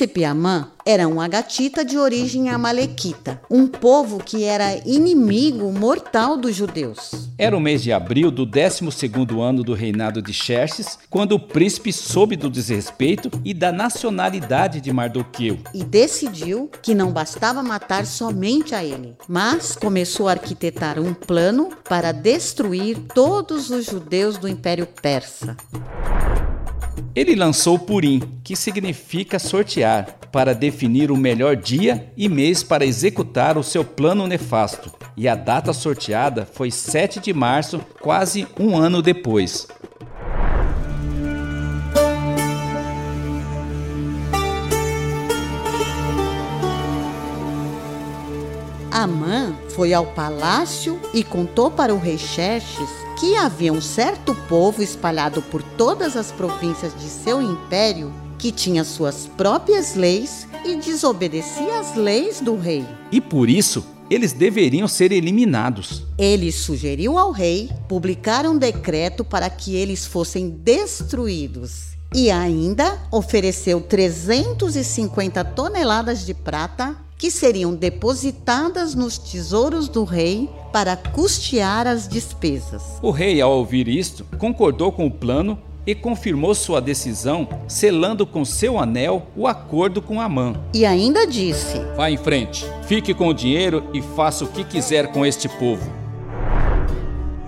O 0.00 0.02
príncipe 0.02 0.24
Amã 0.24 0.68
era 0.86 1.06
um 1.06 1.20
agatita 1.20 1.84
de 1.84 1.98
origem 1.98 2.48
amalequita, 2.48 3.38
um 3.50 3.66
povo 3.66 4.16
que 4.16 4.44
era 4.44 4.76
inimigo 4.88 5.70
mortal 5.70 6.38
dos 6.38 6.56
judeus. 6.56 7.28
Era 7.36 7.54
o 7.54 7.60
mês 7.60 7.82
de 7.82 7.92
abril 7.92 8.30
do 8.30 8.46
12º 8.46 9.42
ano 9.42 9.62
do 9.62 9.74
reinado 9.74 10.22
de 10.22 10.32
Xerxes, 10.32 10.98
quando 11.10 11.32
o 11.32 11.38
príncipe 11.38 11.92
soube 11.92 12.34
do 12.34 12.48
desrespeito 12.48 13.30
e 13.44 13.52
da 13.52 13.70
nacionalidade 13.70 14.80
de 14.80 14.90
Mardoqueu. 14.90 15.58
E 15.74 15.84
decidiu 15.84 16.70
que 16.80 16.94
não 16.94 17.12
bastava 17.12 17.62
matar 17.62 18.06
somente 18.06 18.74
a 18.74 18.82
ele, 18.82 19.14
mas 19.28 19.76
começou 19.76 20.28
a 20.28 20.32
arquitetar 20.32 20.98
um 20.98 21.12
plano 21.12 21.68
para 21.86 22.10
destruir 22.10 22.96
todos 23.14 23.68
os 23.68 23.84
judeus 23.84 24.38
do 24.38 24.48
Império 24.48 24.86
Persa. 24.86 25.58
Ele 27.14 27.34
lançou 27.34 27.78
Purim, 27.78 28.20
que 28.44 28.54
significa 28.54 29.38
sortear, 29.38 30.18
para 30.30 30.54
definir 30.54 31.10
o 31.10 31.16
melhor 31.16 31.56
dia 31.56 32.12
e 32.16 32.28
mês 32.28 32.62
para 32.62 32.86
executar 32.86 33.58
o 33.58 33.62
seu 33.62 33.84
plano 33.84 34.26
nefasto. 34.26 34.92
E 35.16 35.28
a 35.28 35.34
data 35.34 35.72
sorteada 35.72 36.46
foi 36.46 36.70
7 36.70 37.20
de 37.20 37.32
março, 37.32 37.80
quase 38.00 38.46
um 38.58 38.76
ano 38.76 39.02
depois. 39.02 39.66
Amã 48.90 49.54
foi 49.70 49.94
ao 49.94 50.06
palácio 50.06 51.00
e 51.14 51.24
contou 51.24 51.70
para 51.70 51.94
o 51.94 51.98
rei 51.98 52.18
Xerxes 52.18 53.09
que 53.20 53.36
havia 53.36 53.70
um 53.70 53.82
certo 53.82 54.34
povo 54.48 54.82
espalhado 54.82 55.42
por 55.42 55.62
todas 55.62 56.16
as 56.16 56.32
províncias 56.32 56.94
de 56.98 57.04
seu 57.04 57.42
império 57.42 58.10
que 58.38 58.50
tinha 58.50 58.82
suas 58.82 59.26
próprias 59.36 59.94
leis 59.94 60.48
e 60.64 60.76
desobedecia 60.76 61.80
às 61.80 61.94
leis 61.94 62.40
do 62.40 62.56
rei. 62.56 62.82
E 63.12 63.20
por 63.20 63.50
isso, 63.50 63.84
eles 64.08 64.32
deveriam 64.32 64.88
ser 64.88 65.12
eliminados. 65.12 66.02
Ele 66.16 66.50
sugeriu 66.50 67.18
ao 67.18 67.30
rei 67.30 67.68
publicar 67.86 68.46
um 68.46 68.56
decreto 68.56 69.22
para 69.22 69.50
que 69.50 69.76
eles 69.76 70.06
fossem 70.06 70.48
destruídos. 70.48 71.90
E 72.14 72.30
ainda 72.30 72.98
ofereceu 73.12 73.82
350 73.82 75.44
toneladas 75.44 76.24
de 76.24 76.32
prata 76.32 76.96
que 77.20 77.30
seriam 77.30 77.74
depositadas 77.74 78.94
nos 78.94 79.18
tesouros 79.18 79.90
do 79.90 80.04
rei 80.04 80.48
para 80.72 80.96
custear 80.96 81.86
as 81.86 82.08
despesas. 82.08 82.82
O 83.02 83.10
rei, 83.10 83.42
ao 83.42 83.52
ouvir 83.52 83.86
isto, 83.88 84.24
concordou 84.38 84.90
com 84.90 85.06
o 85.06 85.10
plano 85.10 85.58
e 85.86 85.94
confirmou 85.94 86.54
sua 86.54 86.80
decisão, 86.80 87.46
selando 87.68 88.26
com 88.26 88.42
seu 88.42 88.78
anel 88.78 89.26
o 89.36 89.46
acordo 89.46 90.00
com 90.00 90.18
Amã. 90.18 90.54
E 90.72 90.86
ainda 90.86 91.26
disse: 91.26 91.78
Vá 91.94 92.10
em 92.10 92.16
frente, 92.16 92.64
fique 92.86 93.12
com 93.12 93.28
o 93.28 93.34
dinheiro 93.34 93.84
e 93.92 94.00
faça 94.00 94.44
o 94.44 94.48
que 94.48 94.64
quiser 94.64 95.12
com 95.12 95.24
este 95.26 95.46
povo. 95.46 96.09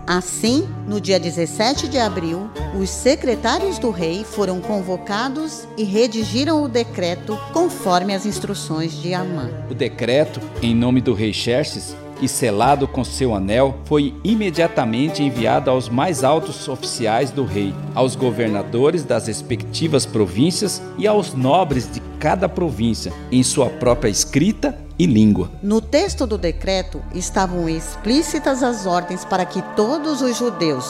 Assim, 0.06 0.68
no 0.86 1.00
dia 1.00 1.18
17 1.18 1.88
de 1.88 1.98
abril, 1.98 2.50
os 2.78 2.90
secretários 2.90 3.78
do 3.78 3.90
rei 3.90 4.24
foram 4.24 4.60
convocados 4.60 5.66
e 5.76 5.84
redigiram 5.84 6.62
o 6.62 6.68
decreto 6.68 7.38
conforme 7.52 8.12
as 8.12 8.26
instruções 8.26 8.92
de 8.92 9.14
Amã. 9.14 9.48
O 9.70 9.74
decreto, 9.74 10.40
em 10.60 10.74
nome 10.74 11.00
do 11.00 11.14
rei 11.14 11.32
Xerxes, 11.32 11.94
e 12.22 12.28
selado 12.28 12.86
com 12.86 13.04
seu 13.04 13.34
anel, 13.34 13.74
foi 13.84 14.14
imediatamente 14.22 15.22
enviado 15.22 15.68
aos 15.68 15.88
mais 15.88 16.22
altos 16.22 16.68
oficiais 16.68 17.30
do 17.32 17.44
rei, 17.44 17.74
aos 17.94 18.14
governadores 18.14 19.04
das 19.04 19.26
respectivas 19.26 20.06
províncias 20.06 20.80
e 20.96 21.06
aos 21.06 21.34
nobres 21.34 21.90
de 21.90 22.00
cada 22.20 22.48
província, 22.48 23.12
em 23.30 23.42
sua 23.42 23.68
própria 23.68 24.08
escrita 24.08 24.78
e 24.96 25.04
língua. 25.04 25.50
No 25.60 25.80
texto 25.80 26.26
do 26.26 26.38
decreto 26.38 27.02
estavam 27.12 27.68
explícitas 27.68 28.62
as 28.62 28.86
ordens 28.86 29.24
para 29.24 29.44
que 29.44 29.60
todos 29.74 30.22
os 30.22 30.38
judeus, 30.38 30.86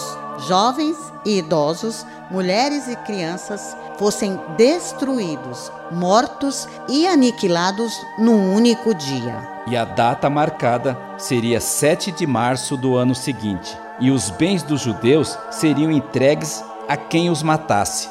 jovens 0.47 0.97
e 1.25 1.39
idosos, 1.39 2.05
mulheres 2.31 2.89
e 2.89 2.97
crianças, 2.97 3.75
fossem 3.99 4.39
destruídos, 4.57 5.73
mortos 5.91 6.69
e 6.89 7.07
aniquilados 7.07 7.93
num 8.19 8.55
único 8.55 8.95
dia 8.95 9.52
e 9.67 9.77
a 9.77 9.85
data 9.85 10.29
marcada 10.29 10.99
seria 11.19 11.61
7 11.61 12.13
de 12.13 12.27
março 12.27 12.77
do 12.77 12.97
ano 12.97 13.15
seguinte, 13.15 13.77
e 14.01 14.11
os 14.11 14.31
bens 14.31 14.63
dos 14.63 14.81
judeus 14.81 15.39
seriam 15.51 15.91
entregues 15.91 16.65
a 16.89 16.97
quem 16.97 17.31
os 17.31 17.43
matasse. 17.43 18.09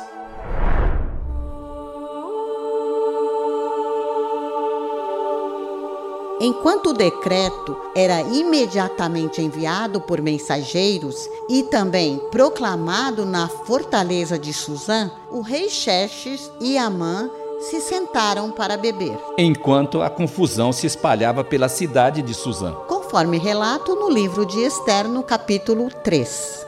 Enquanto 6.44 6.88
o 6.88 6.94
decreto 6.94 7.78
era 7.96 8.20
imediatamente 8.22 9.44
enviado 9.44 10.02
por 10.02 10.20
mensageiros 10.20 11.30
e 11.48 11.62
também 11.62 12.18
proclamado 12.32 13.26
na 13.26 13.48
fortaleza 13.48 14.40
de 14.40 14.52
Suzã, 14.52 15.12
o 15.30 15.42
rei 15.42 15.70
Xerxes 15.70 16.52
e 16.60 16.80
Amã 16.80 17.30
se 17.62 17.80
sentaram 17.80 18.52
para 18.52 18.76
beber. 18.76 19.17
Enquanto 19.38 20.02
a 20.02 20.10
confusão 20.10 20.74
se 20.74 20.88
espalhava 20.88 21.43
pela 21.43 21.69
cidade 21.69 22.21
de 22.21 22.34
Suzã. 22.34 22.74
Conforme 22.88 23.38
relato 23.38 23.95
no 23.95 24.10
livro 24.10 24.45
de 24.45 24.60
Esther, 24.62 25.08
no 25.08 25.21
capítulo 25.21 25.89
3. 26.04 26.67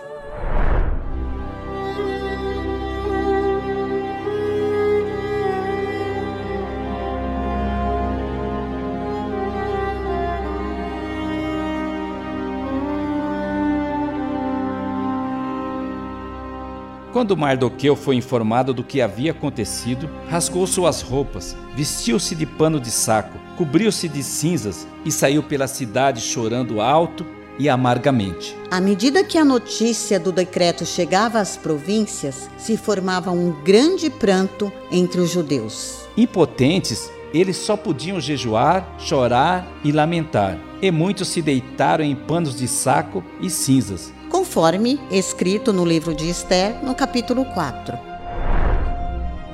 Quando 17.13 17.37
Mardoqueu 17.37 17.95
foi 17.95 18.15
informado 18.15 18.73
do 18.73 18.83
que 18.83 18.99
havia 18.99 19.29
acontecido, 19.29 20.09
rasgou 20.27 20.65
suas 20.65 21.03
roupas, 21.03 21.55
vestiu-se 21.75 22.33
de 22.33 22.43
pano 22.43 22.79
de 22.79 22.89
saco, 22.89 23.37
cobriu-se 23.55 24.09
de 24.09 24.23
cinzas 24.23 24.87
e 25.05 25.11
saiu 25.11 25.43
pela 25.43 25.67
cidade 25.67 26.19
chorando 26.19 26.81
alto 26.81 27.23
e 27.59 27.69
amargamente. 27.69 28.57
À 28.71 28.81
medida 28.81 29.23
que 29.23 29.37
a 29.37 29.45
notícia 29.45 30.19
do 30.19 30.31
decreto 30.31 30.87
chegava 30.87 31.39
às 31.39 31.55
províncias, 31.55 32.49
se 32.57 32.75
formava 32.75 33.29
um 33.29 33.51
grande 33.63 34.09
pranto 34.09 34.73
entre 34.91 35.21
os 35.21 35.29
judeus. 35.29 36.07
Impotentes, 36.17 37.11
eles 37.31 37.57
só 37.57 37.77
podiam 37.77 38.19
jejuar, 38.19 38.95
chorar 38.97 39.67
e 39.83 39.91
lamentar, 39.91 40.57
e 40.81 40.89
muitos 40.89 41.27
se 41.27 41.43
deitaram 41.43 42.03
em 42.03 42.15
panos 42.15 42.55
de 42.55 42.67
saco 42.67 43.23
e 43.39 43.51
cinzas, 43.51 44.11
conforme 44.33 44.99
escrito 45.11 45.71
no 45.71 45.85
livro 45.85 46.11
de 46.11 46.27
Esther, 46.27 46.83
no 46.83 46.95
capítulo 46.95 47.45
4. 47.45 47.95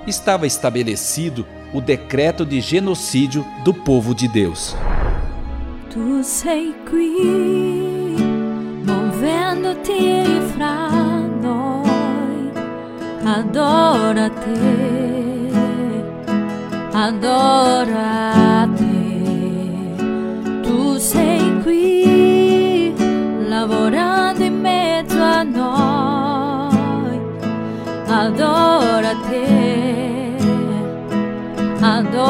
Estava 0.08 0.48
estabelecido 0.48 1.46
o 1.74 1.82
decreto 1.82 2.46
de 2.46 2.62
genocídio 2.62 3.46
do 3.66 3.74
povo 3.74 4.16
de 4.16 4.30
Deus. 4.30 4.74
Tu 5.90 6.24
sei 6.24 6.74
qui, 6.90 8.16
movendo-te 8.86 10.24
fra 10.56 10.88
noi, 11.42 12.54
adora 13.26 14.30
te, 14.30 15.52
adora 16.96 18.54
te. 18.54 18.59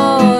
Adora 0.10 0.39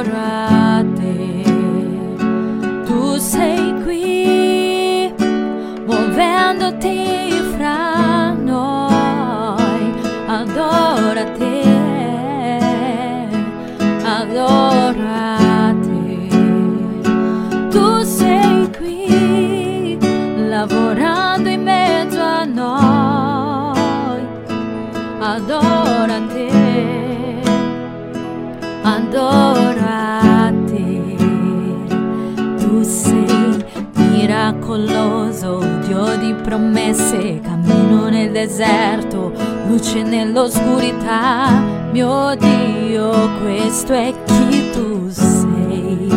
promesse, 36.50 37.40
cammino 37.44 38.10
nel 38.10 38.32
deserto, 38.32 39.32
luce 39.68 40.02
nell'oscurità, 40.02 41.62
mio 41.92 42.36
Dio, 42.40 43.12
questo 43.40 43.94
è 43.94 44.12
chi 44.26 44.72
tu 44.72 45.08
sei. 45.12 46.08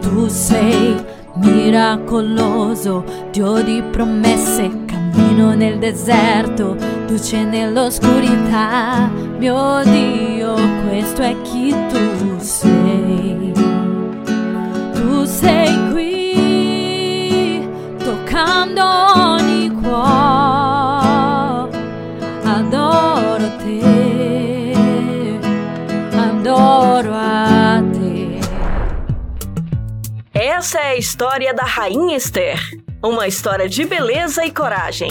Tu 0.00 0.26
sei 0.26 0.96
miracoloso, 1.34 3.04
Dio 3.30 3.62
di 3.62 3.80
promesse, 3.92 4.68
cammino 4.86 5.54
nel 5.54 5.78
deserto, 5.78 6.76
luce 7.06 7.44
nell'oscurità, 7.44 9.08
mio 9.38 9.82
Dio, 9.84 10.54
questo 10.88 11.22
è 11.22 11.36
chi 11.42 11.70
tu 11.70 12.38
sei. 12.38 13.52
Tu 14.94 15.24
sei 15.24 15.90
qui, 15.92 16.15
Essa 30.34 30.80
é 30.80 30.88
a 30.88 30.96
história 30.96 31.54
da 31.54 31.62
Rainha 31.62 32.16
Esther. 32.16 32.60
Uma 33.02 33.26
história 33.26 33.68
de 33.68 33.84
beleza 33.84 34.44
e 34.44 34.50
coragem. 34.50 35.10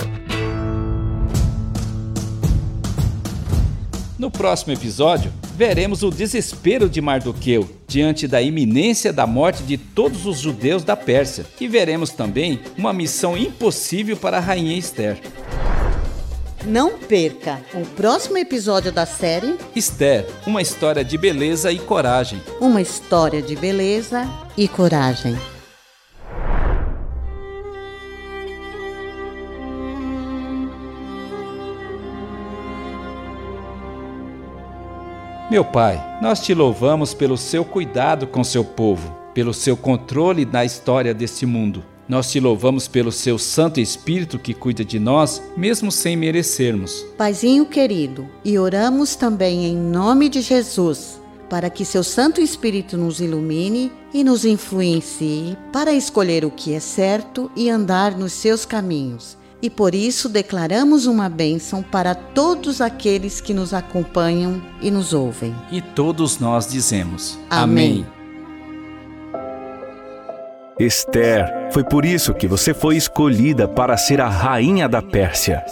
No 4.20 4.30
próximo 4.30 4.74
episódio, 4.74 5.32
veremos 5.56 6.04
o 6.04 6.12
desespero 6.12 6.89
de 6.89 7.00
Mardoqueu 7.00 7.68
diante 7.88 8.28
da 8.28 8.41
iminência 8.41 9.13
da 9.13 9.26
morte 9.26 9.63
de 9.63 9.78
todos 9.78 10.26
os 10.26 10.39
judeus 10.39 10.84
da 10.84 10.98
Pérsia 10.98 11.46
e 11.60 11.68
veremos 11.68 12.12
também 12.12 12.60
uma 12.78 12.91
missão 12.91 13.38
impossível 13.38 14.18
para 14.18 14.38
a 14.38 14.41
rainha 14.41 14.78
Esther. 14.78 15.18
Não 16.65 16.98
perca 16.98 17.62
o 17.74 17.86
próximo 17.86 18.38
episódio 18.38 18.91
da 18.91 19.06
série 19.06 19.56
Esther, 19.76 20.26
uma 20.46 20.62
história 20.62 21.06
de 21.06 21.18
beleza 21.18 21.72
e 21.72 21.78
coragem. 21.78 22.41
Uma 22.60 22.82
história 22.82 23.41
de 23.41 23.56
beleza 23.56 24.28
e 24.58 24.68
coragem. 24.68 25.38
Meu 35.56 35.63
Pai, 35.63 36.20
nós 36.22 36.41
te 36.41 36.54
louvamos 36.54 37.13
pelo 37.13 37.38
seu 37.38 37.63
cuidado 37.63 38.28
com 38.28 38.44
seu 38.44 38.62
povo, 38.62 39.10
pelo 39.34 39.54
seu 39.54 39.78
controle 39.78 40.44
na 40.44 40.65
história 40.65 41.13
deste 41.13 41.46
mundo. 41.46 41.82
Nós 42.10 42.30
te 42.30 42.41
louvamos 42.41 42.89
pelo 42.89 43.10
seu 43.10 43.39
Santo 43.39 43.80
Espírito 43.80 44.38
que 44.38 44.54
cuida 44.54 44.84
de 44.84 45.00
nós, 45.00 45.41
mesmo 45.56 45.94
sem 45.94 46.18
merecermos. 46.18 47.06
Paizinho 47.18 47.65
querido, 47.65 48.28
e 48.44 48.60
oramos 48.60 49.15
também 49.15 49.63
em 49.63 49.78
nome 49.78 50.28
de 50.28 50.41
Jesus, 50.41 51.22
para 51.50 51.70
que 51.70 51.86
seu 51.86 52.04
Santo 52.04 52.41
Espírito 52.41 52.98
nos 52.98 53.22
ilumine 53.22 53.94
e 54.13 54.26
nos 54.26 54.44
influencie 54.44 55.58
para 55.72 55.94
escolher 55.94 56.44
o 56.44 56.52
que 56.52 56.74
é 56.74 56.82
certo 56.82 57.50
e 57.56 57.70
andar 57.70 58.18
nos 58.18 58.34
seus 58.34 58.65
caminhos. 58.65 59.38
E 59.62 59.70
por 59.70 59.96
isso 59.96 60.30
declaramos 60.30 61.06
uma 61.06 61.30
bênção 61.30 61.82
para 61.82 62.13
todos 62.13 62.82
aqueles 62.82 63.39
que 63.41 63.54
nos 63.54 63.74
acompanham 63.74 64.62
e 64.82 64.91
nos 64.91 65.13
ouvem. 65.13 65.56
E 65.72 65.82
todos 65.82 66.39
nós 66.39 66.68
dizemos: 66.68 67.39
Amém. 67.50 68.06
Esther, 70.78 71.70
foi 71.72 71.86
por 71.86 72.04
isso 72.04 72.34
que 72.34 72.48
você 72.48 72.74
foi 72.74 72.98
escolhida 72.98 73.65
para 73.68 73.96
ser 73.96 74.20
a 74.20 74.28
rainha 74.28 74.89
da 74.89 75.02
Pérsia. 75.02 75.63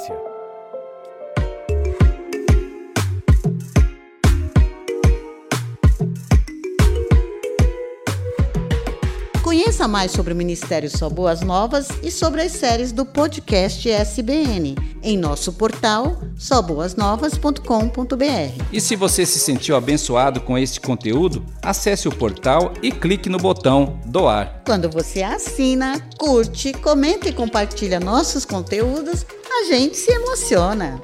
Conheça 9.53 9.87
mais 9.87 10.11
sobre 10.11 10.33
o 10.33 10.35
Ministério 10.35 10.89
Só 10.89 11.07
Boas 11.07 11.41
Novas 11.41 11.87
e 12.01 12.09
sobre 12.09 12.41
as 12.41 12.53
séries 12.53 12.91
do 12.91 13.05
podcast 13.05 13.87
SBN 13.87 14.75
em 15.03 15.15
nosso 15.15 15.53
portal 15.53 16.19
soboasnovas.com.br. 16.35 18.63
E 18.71 18.81
se 18.81 18.95
você 18.95 19.27
se 19.27 19.37
sentiu 19.37 19.75
abençoado 19.75 20.41
com 20.41 20.57
este 20.57 20.81
conteúdo, 20.81 21.45
acesse 21.61 22.07
o 22.07 22.11
portal 22.11 22.73
e 22.81 22.91
clique 22.91 23.29
no 23.29 23.37
botão 23.37 23.99
doar. 24.07 24.63
Quando 24.65 24.89
você 24.89 25.21
assina, 25.21 26.01
curte, 26.17 26.73
comenta 26.73 27.29
e 27.29 27.31
compartilha 27.31 27.99
nossos 27.99 28.45
conteúdos, 28.45 29.23
a 29.47 29.65
gente 29.65 29.97
se 29.97 30.11
emociona. 30.11 30.99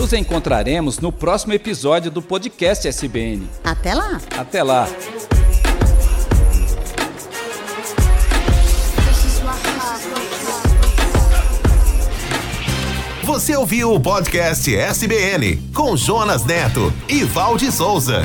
Nos 0.00 0.14
encontraremos 0.14 0.98
no 0.98 1.12
próximo 1.12 1.52
episódio 1.52 2.10
do 2.10 2.22
podcast 2.22 2.88
SBN. 2.88 3.46
Até 3.62 3.92
lá! 3.92 4.18
Até 4.34 4.62
lá! 4.62 4.88
Você 13.24 13.54
ouviu 13.54 13.92
o 13.92 14.00
podcast 14.00 14.74
SBN 14.74 15.58
com 15.74 15.94
Jonas 15.98 16.46
Neto 16.46 16.90
e 17.06 17.22
Valde 17.22 17.70
Souza. 17.70 18.22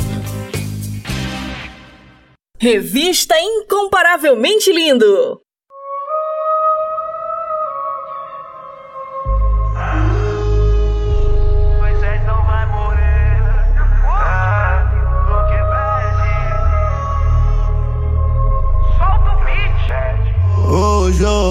Revista 2.58 3.36
Incomparavelmente 3.38 4.72
Lindo. 4.72 5.45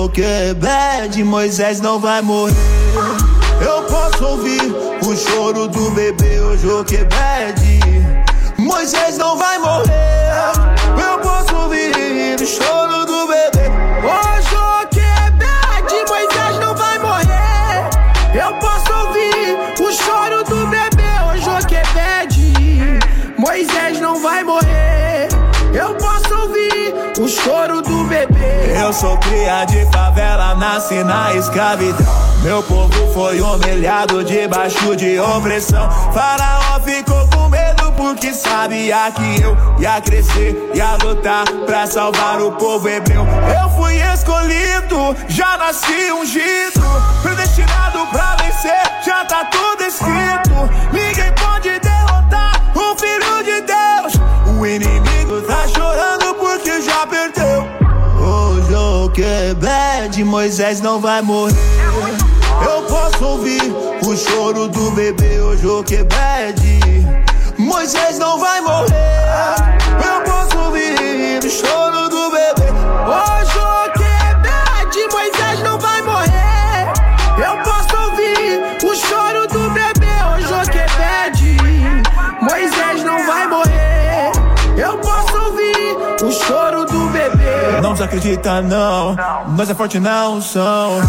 O 0.05 0.07
Joquebed, 0.07 1.25
Moisés 1.25 1.81
não 1.81 1.99
vai 1.99 2.21
morrer. 2.21 2.53
Eu 3.59 3.85
posso 3.85 4.23
ouvir 4.23 4.61
o 5.03 5.17
choro 5.17 5.67
do 5.67 5.91
bebê, 5.93 6.41
o 6.41 6.59
Joquebed. 6.59 7.81
Moisés 8.59 9.17
não 9.17 9.39
vai 9.39 9.57
morrer. 9.57 10.53
Eu 11.03 11.19
posso 11.21 11.57
ouvir 11.57 12.37
o 12.39 12.47
choro 12.47 13.07
do 13.07 13.27
bebê. 13.29 13.71
O 14.05 14.43
Joquebed, 14.43 16.05
Moisés 16.07 16.59
não 16.61 16.77
vai 16.77 16.99
morrer. 16.99 17.89
Eu 18.35 18.55
posso 18.59 18.93
ouvir 19.07 19.57
o 19.81 19.91
choro 19.91 20.45
do 20.45 20.67
bebê, 20.67 21.13
o 21.33 21.39
Joquebed. 21.41 22.99
Moisés 23.39 23.99
não 24.01 24.21
vai 24.21 24.45
morrer. 24.45 25.29
Eu 25.73 25.95
posso 25.95 26.35
ouvir 26.41 26.95
o 27.19 27.27
choro 27.27 27.81
do 27.81 27.94
sou 28.95 29.19
cria 29.19 29.65
de 29.65 29.85
favela, 29.87 30.55
nasci 30.55 31.03
na 31.03 31.35
escravidão. 31.35 32.07
Meu 32.43 32.63
povo 32.63 33.13
foi 33.13 33.41
humilhado 33.41 34.23
debaixo 34.23 34.95
de 34.95 35.19
opressão. 35.19 35.91
Faraó 36.13 36.79
ficou 36.81 37.27
com 37.29 37.49
medo 37.49 37.91
porque 37.97 38.33
sabia 38.33 39.11
que 39.11 39.43
eu 39.43 39.57
ia 39.81 40.01
crescer, 40.01 40.71
ia 40.75 40.97
lutar 41.03 41.45
pra 41.67 41.87
salvar 41.87 42.41
o 42.41 42.53
povo 42.53 42.89
hebreu. 42.89 43.27
Eu 43.61 43.69
fui 43.71 43.97
escolhido, 44.13 45.17
já 45.29 45.57
nasci 45.57 46.13
ungido, 46.13 46.85
predestinado 47.23 48.07
pra 48.13 48.37
vencer, 48.37 49.03
já 49.05 49.25
tá 49.25 49.45
tudo 49.47 49.83
escrito. 49.83 50.71
Ninguém 50.93 51.33
pode 51.33 51.81
derrotar 51.81 52.63
o 52.77 52.97
filho 52.97 53.43
de 53.43 53.61
Deus. 53.63 54.57
O 54.57 54.65
inimigo 54.65 55.41
tá 55.43 55.67
chorando 55.67 56.35
porque 56.35 56.81
já 56.81 57.05
perdeu. 57.09 57.44
Hoje 59.15 59.23
o 59.23 59.55
Quebec, 59.55 60.25
Moisés 60.25 60.81
não 60.81 61.01
vai 61.01 61.23
morrer. 61.23 61.55
Eu 62.67 62.83
posso 62.83 63.25
ouvir 63.25 63.63
o 64.05 64.17
choro 64.17 64.67
do 64.67 64.91
bebê, 64.91 65.39
o 65.39 65.57
Joquebed. 65.57 66.61
Moisés 67.57 68.19
não 68.19 68.41
vai 68.41 68.61
morrer. 68.61 68.89
Eu 70.05 70.21
posso 70.25 70.59
ouvir 70.59 71.39
o 71.45 71.49
choro 71.49 72.09
do 72.09 72.31
bebê, 72.31 72.73
o 73.07 73.45
bebê. 88.07 88.41
Não 88.63 89.15
não. 89.15 89.17
Nós 89.57 89.71
é 89.71 89.75
forte 89.75 89.99
na 90.01 90.29
unção. 90.29 91.01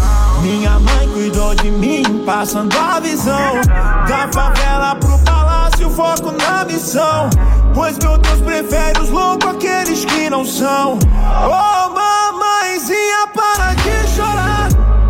Minha 0.42 0.78
mãe 0.78 1.08
cuidou 1.12 1.54
de 1.54 1.70
mim, 1.70 2.22
passando 2.24 2.76
a 2.78 3.00
visão. 3.00 3.60
Da 4.08 4.28
favela 4.32 4.94
pro 4.96 5.18
palácio, 5.20 5.90
foco 5.90 6.32
na 6.32 6.64
missão. 6.64 7.28
Pois 7.74 7.98
meu 7.98 8.16
Deus 8.18 8.40
prefere 8.40 9.00
os 9.00 9.10
loucos, 9.10 9.50
aqueles 9.50 10.04
que 10.04 10.30
não 10.30 10.44
são. 10.44 10.98
Oh, 11.44 11.90
mamãezinha, 11.90 13.26
para 13.34 13.74
de 13.74 14.08
chorar. 14.14 14.68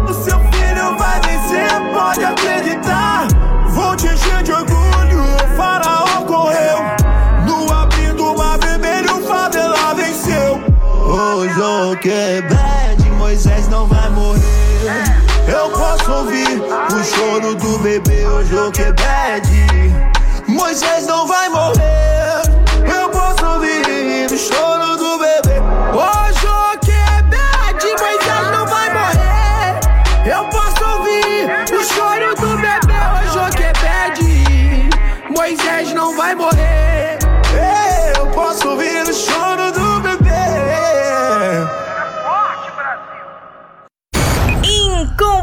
O 0.09 0.15
seu 0.15 0.39
filho 0.39 0.97
vai 0.99 1.21
vencer, 1.21 1.71
pode 1.93 2.25
acreditar. 2.25 2.76
Choro 17.07 17.55
do 17.55 17.79
bebê, 17.79 18.27
o 18.27 18.45
Joquebed. 18.45 19.49
Moisés 20.49 21.07
não 21.07 21.27
vai 21.27 21.49
morrer. 21.49 21.76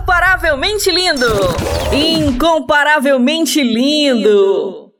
Incomparavelmente 0.03 0.91
lindo! 0.91 1.25
Incomparavelmente 1.93 3.63
lindo! 3.63 4.91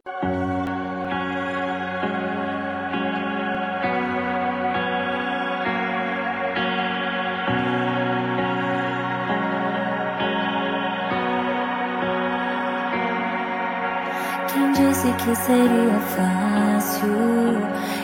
Quem 14.47 14.71
disse 14.71 15.11
que 15.17 15.35
seria 15.35 15.99
fácil? 16.15 17.09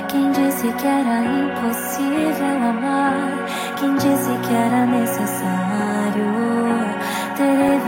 Quem 0.10 0.32
disse 0.34 0.68
que 0.74 0.86
era 0.86 1.22
impossível 1.24 2.58
amar? 2.70 3.46
Quem 3.80 3.96
disse 3.96 4.32
que 4.46 4.54
era 4.54 4.86
necessário 4.86 6.59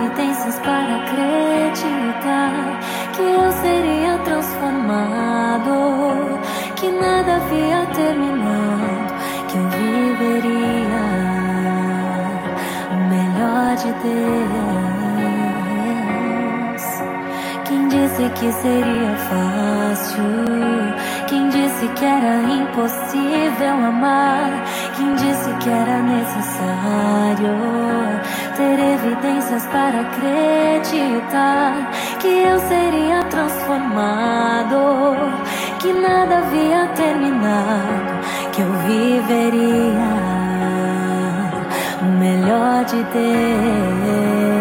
evidências 0.02 0.58
para 0.60 0.98
acreditar 0.98 2.80
que 3.14 3.22
eu 3.22 3.50
seria 3.52 4.18
transformado? 4.20 6.40
Que 6.76 6.92
nada 6.92 7.36
havia 7.36 7.86
terminado, 7.94 9.14
que 9.48 9.58
eu 9.58 9.70
viveria 9.70 11.02
o 12.92 12.96
melhor 13.10 13.76
de 13.76 13.92
Deus. 14.02 14.12
Quem 17.66 17.88
disse 17.88 18.30
que 18.40 18.52
seria 18.52 19.16
fácil? 19.30 20.24
Quem 21.28 21.50
disse 21.50 21.88
que 21.90 22.06
era 22.06 22.42
impossível 22.42 23.86
amar? 23.88 24.64
Quem 24.98 25.14
disse 25.16 25.54
que 25.60 25.70
era 25.70 26.02
necessário 26.02 27.52
ter 28.62 28.80
evidências 28.80 29.66
para 29.68 30.02
acreditar 30.02 31.92
que 32.20 32.28
eu 32.28 32.60
seria 32.60 33.24
transformado? 33.24 34.78
Que 35.80 35.92
nada 35.94 36.38
havia 36.38 36.88
terminado, 36.96 38.20
que 38.52 38.62
eu 38.62 38.72
viveria 38.86 40.14
o 42.02 42.06
melhor 42.20 42.86
de 42.86 43.04
Deus. 43.16 44.61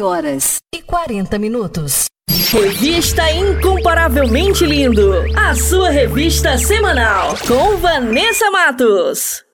14 0.00 0.02
horas 0.02 0.56
e 0.74 0.82
40 0.82 1.38
minutos. 1.38 2.06
Revista 2.50 3.30
Incomparavelmente 3.30 4.64
Lindo, 4.64 5.12
a 5.36 5.54
sua 5.54 5.90
revista 5.90 6.56
semanal 6.58 7.36
com 7.46 7.76
Vanessa 7.76 8.50
Matos. 8.50 9.44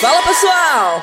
Fala 0.00 0.22
pessoal, 0.22 1.02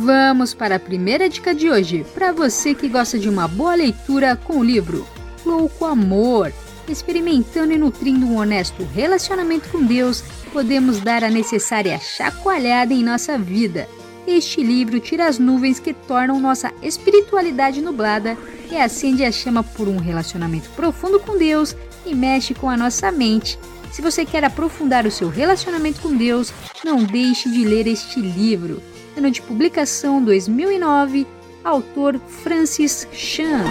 Vamos 0.00 0.54
para 0.54 0.76
a 0.76 0.80
primeira 0.80 1.28
dica 1.28 1.54
de 1.54 1.68
hoje, 1.68 2.06
para 2.14 2.32
você 2.32 2.74
que 2.74 2.88
gosta 2.88 3.18
de 3.18 3.28
uma 3.28 3.46
boa 3.46 3.74
leitura 3.74 4.34
com 4.34 4.58
o 4.58 4.64
livro 4.64 5.06
Louco 5.44 5.84
Amor. 5.84 6.52
Experimentando 6.88 7.72
e 7.72 7.78
nutrindo 7.78 8.26
um 8.26 8.38
honesto 8.38 8.82
relacionamento 8.94 9.68
com 9.68 9.84
Deus, 9.84 10.24
podemos 10.52 11.00
dar 11.00 11.22
a 11.22 11.30
necessária 11.30 11.98
chacoalhada 11.98 12.94
em 12.94 13.04
nossa 13.04 13.38
vida. 13.38 13.86
Este 14.26 14.62
livro 14.62 14.98
tira 15.00 15.26
as 15.26 15.38
nuvens 15.38 15.78
que 15.78 15.92
tornam 15.92 16.40
nossa 16.40 16.72
espiritualidade 16.82 17.82
nublada 17.82 18.38
e 18.70 18.76
acende 18.76 19.22
a 19.22 19.30
chama 19.30 19.62
por 19.62 19.86
um 19.86 19.98
relacionamento 19.98 20.70
profundo 20.70 21.20
com 21.20 21.36
Deus 21.36 21.76
e 22.06 22.14
mexe 22.14 22.54
com 22.54 22.70
a 22.70 22.76
nossa 22.76 23.12
mente. 23.12 23.58
Se 23.92 24.00
você 24.00 24.24
quer 24.24 24.44
aprofundar 24.44 25.04
o 25.06 25.10
seu 25.10 25.28
relacionamento 25.28 26.00
com 26.00 26.16
Deus, 26.16 26.52
não 26.84 27.04
deixe 27.04 27.50
de 27.50 27.64
ler 27.64 27.86
este 27.86 28.20
livro. 28.20 28.80
Ano 29.16 29.30
de 29.30 29.42
publicação 29.42 30.24
2009, 30.24 31.26
autor 31.64 32.18
Francis 32.42 33.08
Chan. 33.12 33.64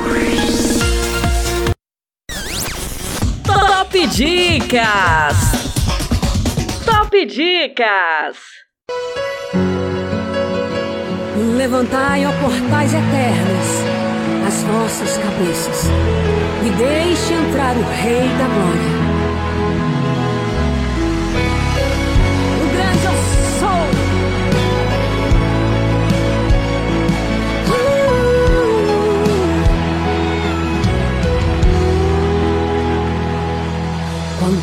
Top 3.45 4.07
Dicas! 4.07 5.35
Top 6.85 7.25
Dicas! 7.25 8.37
Levantai, 11.57 12.25
ó 12.25 12.31
portais 12.41 12.93
eternos, 12.93 14.47
as 14.47 14.63
vossas 14.63 15.17
cabeças, 15.17 15.85
e 16.65 16.69
deixe 16.77 17.33
entrar 17.33 17.75
o 17.77 17.81
Rei 17.81 18.27
da 18.37 18.47
Glória. 18.47 18.98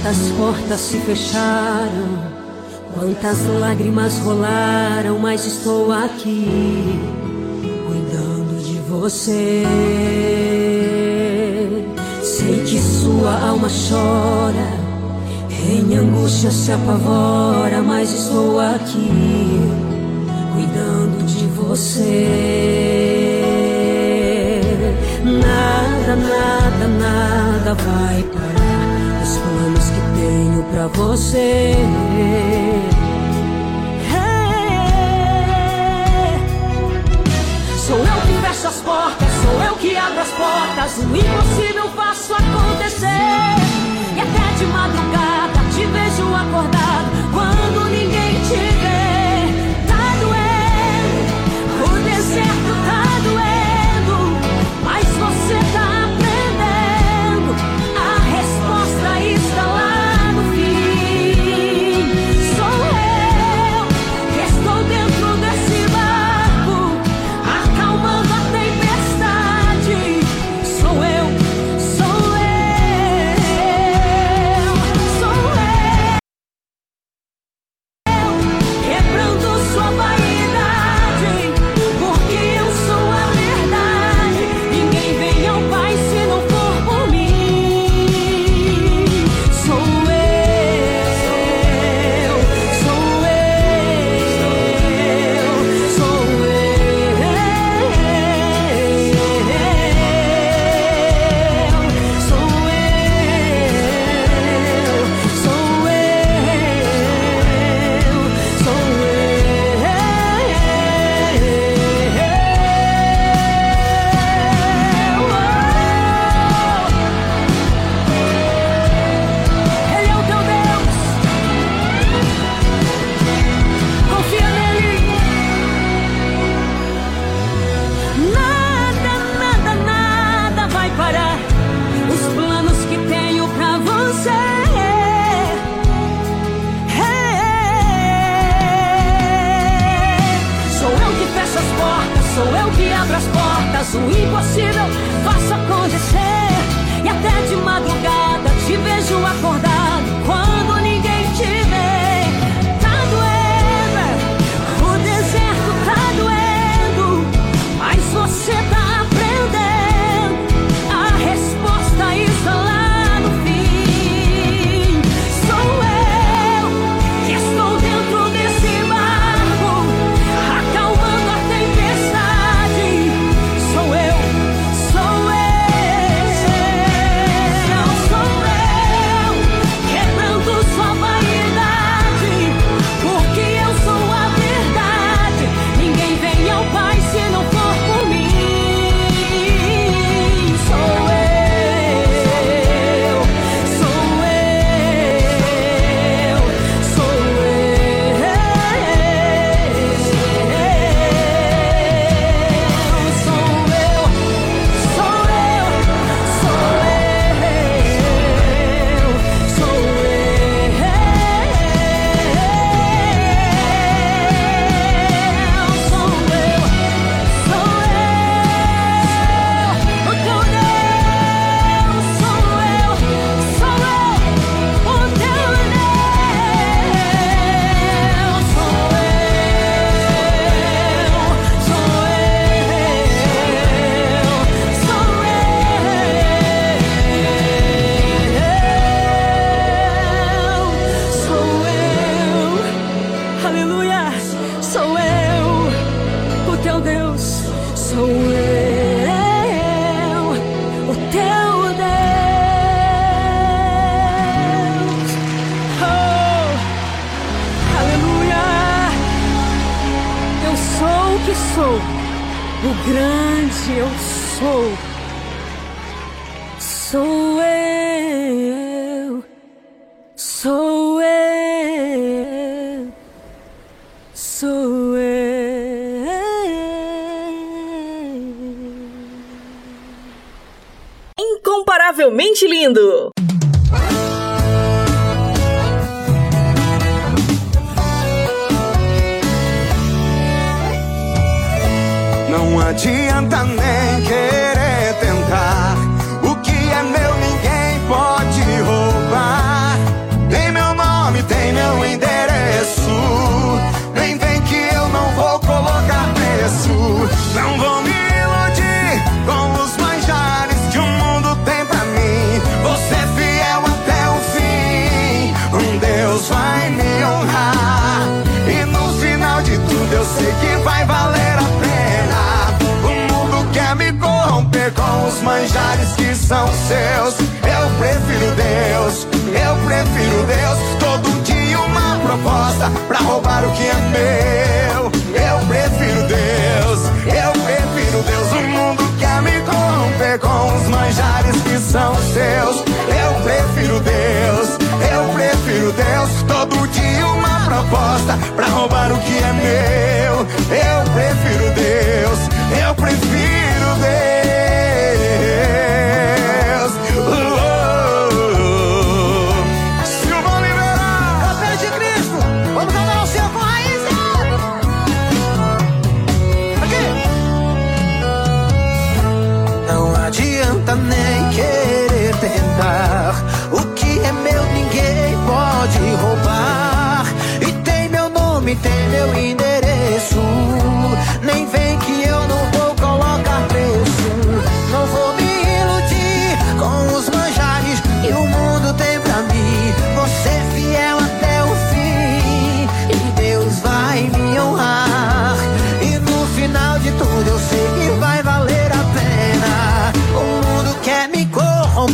Quantas 0.06 0.28
portas 0.38 0.80
se 0.82 0.98
fecharam, 0.98 2.30
quantas 2.94 3.44
lágrimas 3.58 4.16
rolaram, 4.18 5.18
mas 5.18 5.44
estou 5.44 5.90
aqui 5.90 6.46
cuidando 7.88 8.62
de 8.62 8.78
você. 8.88 9.64
Sei 12.22 12.62
que 12.62 12.78
sua 12.78 13.48
alma 13.48 13.66
chora, 13.66 14.68
em 15.68 15.96
angústia 15.96 16.52
se 16.52 16.70
apavora, 16.70 17.82
mas 17.82 18.12
estou 18.12 18.60
aqui 18.60 19.10
cuidando 20.54 21.26
de 21.26 21.46
você. 21.46 22.28
Nada, 25.24 26.14
nada, 26.14 26.86
nada 26.86 27.74
vai 27.74 28.22
parar 28.22 28.45
tenho 30.26 30.62
pra 30.64 30.88
você. 30.88 31.74
Sou 37.86 37.98
eu 37.98 38.04
que 38.04 38.46
fecho 38.46 38.66
as 38.66 38.80
portas, 38.80 39.28
sou 39.42 39.62
eu 39.62 39.76
que 39.76 39.96
abro 39.96 40.20
as 40.20 40.28
portas. 40.30 40.98
O 40.98 41.16
impossível 41.16 41.88
faço 41.94 42.34
acontecer. 42.34 43.06
E 44.16 44.20
até 44.20 44.58
de 44.58 44.64
madrugada 44.66 45.60
te 45.72 45.84
vejo 45.86 46.34
acordado 46.34 46.86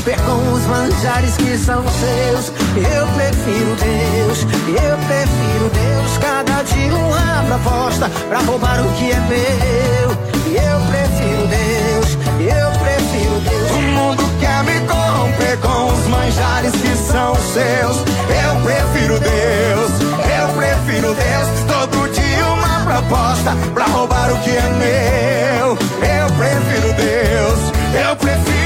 percam 0.04 0.52
os 0.52 0.62
manjares 0.66 1.36
que 1.36 1.56
são 1.56 1.82
seus. 1.82 2.52
Eu 2.76 3.06
prefiro 3.14 3.76
Deus, 3.76 4.42
eu 4.68 4.96
prefiro 5.06 5.70
Deus. 5.72 6.18
Cada 6.18 6.62
dia 6.62 6.94
uma 6.94 7.44
proposta 7.44 8.10
pra 8.28 8.40
roubar 8.40 8.80
o 8.84 8.92
que 8.94 9.12
é 9.12 9.20
meu. 9.20 10.10
Eu 10.52 10.80
prefiro 10.90 11.46
Deus, 11.46 12.18
eu 12.40 12.70
prefiro 12.80 13.40
Deus. 13.40 13.70
O 13.70 13.80
mundo 13.80 14.24
quer 14.40 14.64
me 14.64 14.80
corromper 14.86 15.58
com 15.58 15.92
os 15.92 16.06
manjares 16.08 16.72
que 16.72 16.96
são 16.96 17.34
seus. 17.34 17.96
Eu 18.28 18.60
prefiro 18.62 19.18
Deus, 19.20 19.90
eu 20.00 20.48
prefiro 20.56 21.14
Deus. 21.14 21.48
Todo 21.66 22.12
dia 22.12 22.46
uma 22.46 22.80
proposta 22.84 23.56
pra 23.72 23.84
roubar 23.86 24.32
o 24.32 24.38
que 24.38 24.50
é 24.50 24.68
meu. 24.78 25.68
Eu 25.70 26.26
prefiro 26.36 26.92
Deus, 26.94 28.08
eu 28.08 28.16
prefiro 28.16 28.61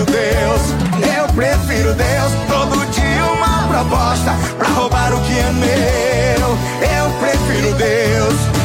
prefiro 0.00 0.04
Deus, 0.04 0.62
eu 1.16 1.26
prefiro 1.34 1.94
Deus. 1.94 2.32
Todo 2.48 2.86
dia 2.90 3.24
uma 3.32 3.68
proposta 3.68 4.34
pra 4.58 4.68
roubar 4.68 5.14
o 5.14 5.20
que 5.22 5.38
é 5.38 5.52
meu. 5.52 6.48
Eu 6.80 7.10
prefiro 7.20 7.74
Deus. 7.74 8.59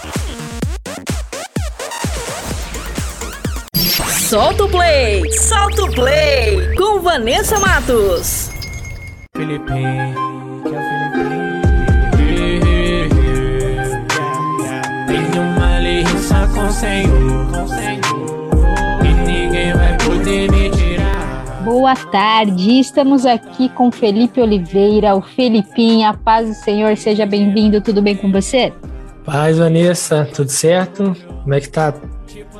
Solta 4.28 4.64
o 4.64 4.68
play, 4.68 5.30
solta 5.32 5.84
o 5.84 5.92
play 5.92 6.74
com 6.74 7.00
Vanessa 7.00 7.60
Matos. 7.60 8.50
Felipe, 9.36 9.66
que 9.66 9.72
é 9.72 10.14
o 10.68 10.82
Felipe. 11.12 11.52
Tenho 15.06 15.42
uma 15.42 15.76
aliança 15.76 16.48
com 16.54 16.66
o 16.66 16.72
Senhor, 16.72 17.52
com 17.52 17.62
o 17.62 17.68
Senhor. 17.68 19.04
E 19.04 19.14
ninguém 19.26 19.74
vai 19.74 19.96
poder 19.98 20.50
me. 20.50 20.61
Boa 21.72 21.96
tarde, 21.96 22.80
estamos 22.80 23.24
aqui 23.24 23.66
com 23.70 23.90
Felipe 23.90 24.38
Oliveira, 24.42 25.16
o 25.16 25.22
Felipinho. 25.22 26.06
A 26.06 26.12
paz 26.12 26.46
do 26.46 26.54
Senhor, 26.54 26.94
seja 26.98 27.24
bem-vindo, 27.24 27.80
tudo 27.80 28.02
bem 28.02 28.14
com 28.14 28.30
você? 28.30 28.70
Paz, 29.24 29.56
Vanessa, 29.56 30.28
tudo 30.34 30.50
certo? 30.50 31.16
Como 31.42 31.54
é 31.54 31.60
que 31.62 31.70
tá? 31.70 31.94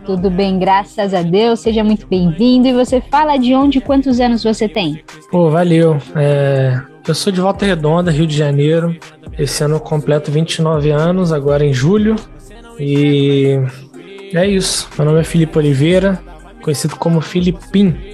Tudo 0.06 0.30
bem, 0.30 0.58
graças 0.58 1.12
a 1.12 1.20
Deus, 1.20 1.60
seja 1.60 1.84
muito 1.84 2.06
bem-vindo. 2.06 2.66
E 2.68 2.72
você 2.72 3.02
fala 3.02 3.36
de 3.36 3.54
onde 3.54 3.78
e 3.78 3.80
quantos 3.82 4.18
anos 4.18 4.42
você 4.42 4.66
tem? 4.66 5.04
Pô, 5.30 5.50
valeu. 5.50 5.98
É, 6.16 6.80
eu 7.06 7.14
sou 7.14 7.30
de 7.30 7.38
Volta 7.38 7.66
Redonda, 7.66 8.10
Rio 8.10 8.26
de 8.26 8.34
Janeiro. 8.34 8.96
Esse 9.38 9.62
ano 9.62 9.74
eu 9.74 9.80
completo 9.80 10.30
29 10.30 10.88
anos, 10.90 11.34
agora 11.34 11.66
em 11.66 11.74
julho. 11.74 12.16
E 12.80 13.60
é 14.32 14.46
isso. 14.46 14.88
Meu 14.96 15.04
nome 15.04 15.20
é 15.20 15.24
Felipe 15.24 15.58
Oliveira, 15.58 16.18
conhecido 16.62 16.96
como 16.96 17.20
Filipim. 17.20 18.11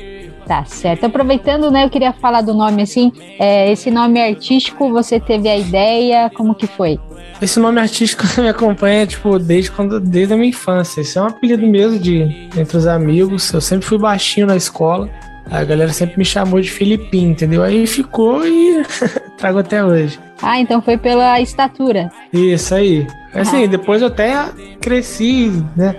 Tá 0.48 0.64
certo. 0.64 1.04
Aproveitando, 1.04 1.70
né, 1.70 1.84
eu 1.84 1.90
queria 1.90 2.10
falar 2.10 2.40
do 2.40 2.54
nome 2.54 2.80
assim. 2.80 3.12
É, 3.38 3.70
esse 3.70 3.90
nome 3.90 4.18
artístico, 4.18 4.88
você 4.88 5.20
teve 5.20 5.46
a 5.46 5.58
ideia? 5.58 6.30
Como 6.34 6.54
que 6.54 6.66
foi? 6.66 6.98
Esse 7.40 7.60
nome 7.60 7.78
artístico 7.78 8.24
me 8.40 8.48
acompanha, 8.48 9.06
tipo, 9.06 9.38
desde 9.38 9.70
quando, 9.70 10.00
desde 10.00 10.32
a 10.32 10.36
minha 10.38 10.48
infância. 10.48 11.02
Esse 11.02 11.18
é 11.18 11.22
um 11.22 11.26
apelido 11.26 11.66
mesmo 11.66 11.98
de 11.98 12.48
entre 12.56 12.78
os 12.78 12.86
amigos. 12.86 13.52
Eu 13.52 13.60
sempre 13.60 13.86
fui 13.86 13.98
baixinho 13.98 14.46
na 14.46 14.56
escola. 14.56 15.10
A 15.50 15.62
galera 15.64 15.92
sempre 15.92 16.16
me 16.16 16.24
chamou 16.24 16.62
de 16.62 16.70
Filipim, 16.70 17.26
entendeu? 17.26 17.62
Aí 17.62 17.86
ficou 17.86 18.46
e 18.46 18.82
trago 19.36 19.58
até 19.58 19.84
hoje. 19.84 20.18
Ah, 20.40 20.58
então 20.58 20.80
foi 20.80 20.96
pela 20.96 21.38
estatura. 21.42 22.10
Isso 22.32 22.74
aí. 22.74 23.06
Assim, 23.34 23.68
depois 23.68 24.00
eu 24.00 24.08
até 24.08 24.46
cresci, 24.80 25.62
né? 25.76 25.94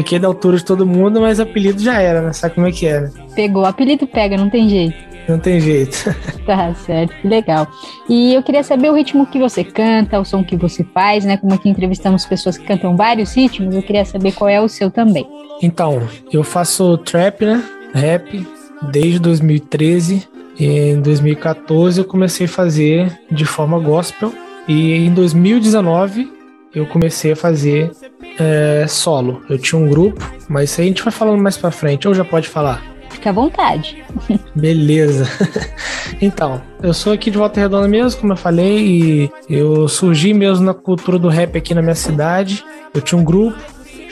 Fiquei 0.00 0.18
da 0.18 0.28
altura 0.28 0.56
de 0.56 0.64
todo 0.64 0.86
mundo, 0.86 1.20
mas 1.20 1.38
apelido 1.38 1.78
já 1.82 2.00
era, 2.00 2.22
né? 2.22 2.32
Sabe 2.32 2.54
como 2.54 2.66
é 2.66 2.72
que 2.72 2.86
é, 2.86 3.02
né? 3.02 3.10
Pegou, 3.34 3.66
apelido 3.66 4.06
pega, 4.06 4.34
não 4.34 4.48
tem 4.48 4.66
jeito. 4.66 4.96
Não 5.28 5.38
tem 5.38 5.60
jeito. 5.60 5.94
Tá 6.46 6.74
certo, 6.74 7.14
que 7.20 7.28
legal. 7.28 7.68
E 8.08 8.32
eu 8.32 8.42
queria 8.42 8.64
saber 8.64 8.90
o 8.90 8.94
ritmo 8.94 9.26
que 9.26 9.38
você 9.38 9.62
canta, 9.62 10.18
o 10.18 10.24
som 10.24 10.42
que 10.42 10.56
você 10.56 10.82
faz, 10.94 11.26
né? 11.26 11.36
Como 11.36 11.52
aqui 11.52 11.68
entrevistamos 11.68 12.24
pessoas 12.24 12.56
que 12.56 12.64
cantam 12.64 12.96
vários 12.96 13.36
ritmos, 13.36 13.74
eu 13.74 13.82
queria 13.82 14.06
saber 14.06 14.32
qual 14.32 14.48
é 14.48 14.58
o 14.58 14.68
seu 14.68 14.90
também. 14.90 15.28
Então, 15.62 16.08
eu 16.32 16.42
faço 16.42 16.96
trap, 16.96 17.44
né? 17.44 17.62
Rap, 17.92 18.48
desde 18.90 19.18
2013. 19.18 20.26
E 20.58 20.66
em 20.66 21.00
2014 21.02 22.00
eu 22.00 22.06
comecei 22.06 22.46
a 22.46 22.48
fazer 22.48 23.20
de 23.30 23.44
forma 23.44 23.78
gospel. 23.78 24.32
E 24.66 24.94
em 24.94 25.12
2019 25.12 26.32
eu 26.74 26.86
comecei 26.86 27.32
a 27.32 27.36
fazer 27.36 27.92
é, 28.38 28.86
solo. 28.88 29.42
Eu 29.48 29.58
tinha 29.58 29.80
um 29.80 29.88
grupo, 29.88 30.24
mas 30.48 30.70
isso 30.70 30.80
aí 30.80 30.86
a 30.86 30.90
gente 30.90 31.02
vai 31.02 31.12
falando 31.12 31.42
mais 31.42 31.56
pra 31.56 31.70
frente, 31.70 32.06
ou 32.08 32.14
já 32.14 32.24
pode 32.24 32.48
falar? 32.48 32.82
Fica 33.10 33.30
à 33.30 33.32
vontade. 33.32 34.02
Beleza. 34.54 35.26
então, 36.20 36.62
eu 36.82 36.94
sou 36.94 37.12
aqui 37.12 37.30
de 37.30 37.38
Volta 37.38 37.60
Redonda 37.60 37.88
mesmo, 37.88 38.20
como 38.20 38.32
eu 38.32 38.36
falei, 38.36 38.78
e 38.78 39.30
eu 39.48 39.88
surgi 39.88 40.32
mesmo 40.32 40.64
na 40.64 40.74
cultura 40.74 41.18
do 41.18 41.28
rap 41.28 41.56
aqui 41.56 41.74
na 41.74 41.82
minha 41.82 41.94
cidade. 41.94 42.64
Eu 42.94 43.00
tinha 43.00 43.20
um 43.20 43.24
grupo 43.24 43.58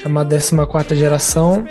chamado 0.03 0.29
14 0.31 0.95
Geração, 0.95 1.67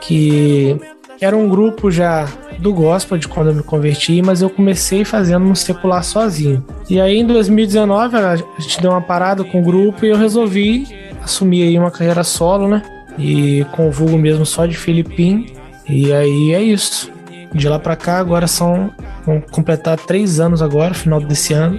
que 0.00 0.76
era 1.20 1.36
um 1.36 1.48
grupo 1.48 1.90
já 1.90 2.26
do 2.58 2.72
gospel 2.72 3.18
de 3.18 3.28
quando 3.28 3.48
eu 3.48 3.54
me 3.54 3.62
converti, 3.62 4.20
mas 4.22 4.42
eu 4.42 4.50
comecei 4.50 5.04
fazendo 5.04 5.44
um 5.44 5.54
secular 5.54 6.02
sozinho. 6.02 6.64
E 6.88 7.00
aí 7.00 7.18
em 7.18 7.26
2019 7.26 8.16
a 8.16 8.36
gente 8.58 8.80
deu 8.80 8.90
uma 8.90 9.00
parada 9.00 9.44
com 9.44 9.60
o 9.60 9.64
grupo 9.64 10.04
e 10.04 10.08
eu 10.08 10.16
resolvi 10.16 11.01
assumir 11.22 11.62
aí 11.64 11.78
uma 11.78 11.90
carreira 11.90 12.24
solo, 12.24 12.68
né? 12.68 12.82
E 13.18 13.64
com 13.72 13.88
o 13.88 13.90
vulgo 13.92 14.16
mesmo 14.18 14.44
só 14.46 14.66
de 14.66 14.76
Filipim. 14.76 15.46
E 15.88 16.12
aí 16.12 16.52
é 16.54 16.62
isso. 16.62 17.10
De 17.54 17.68
lá 17.68 17.78
pra 17.78 17.96
cá 17.96 18.18
agora 18.18 18.46
são 18.46 18.90
vão 19.26 19.40
completar 19.40 19.98
três 19.98 20.40
anos 20.40 20.62
agora, 20.62 20.94
final 20.94 21.20
desse 21.20 21.52
ano, 21.52 21.78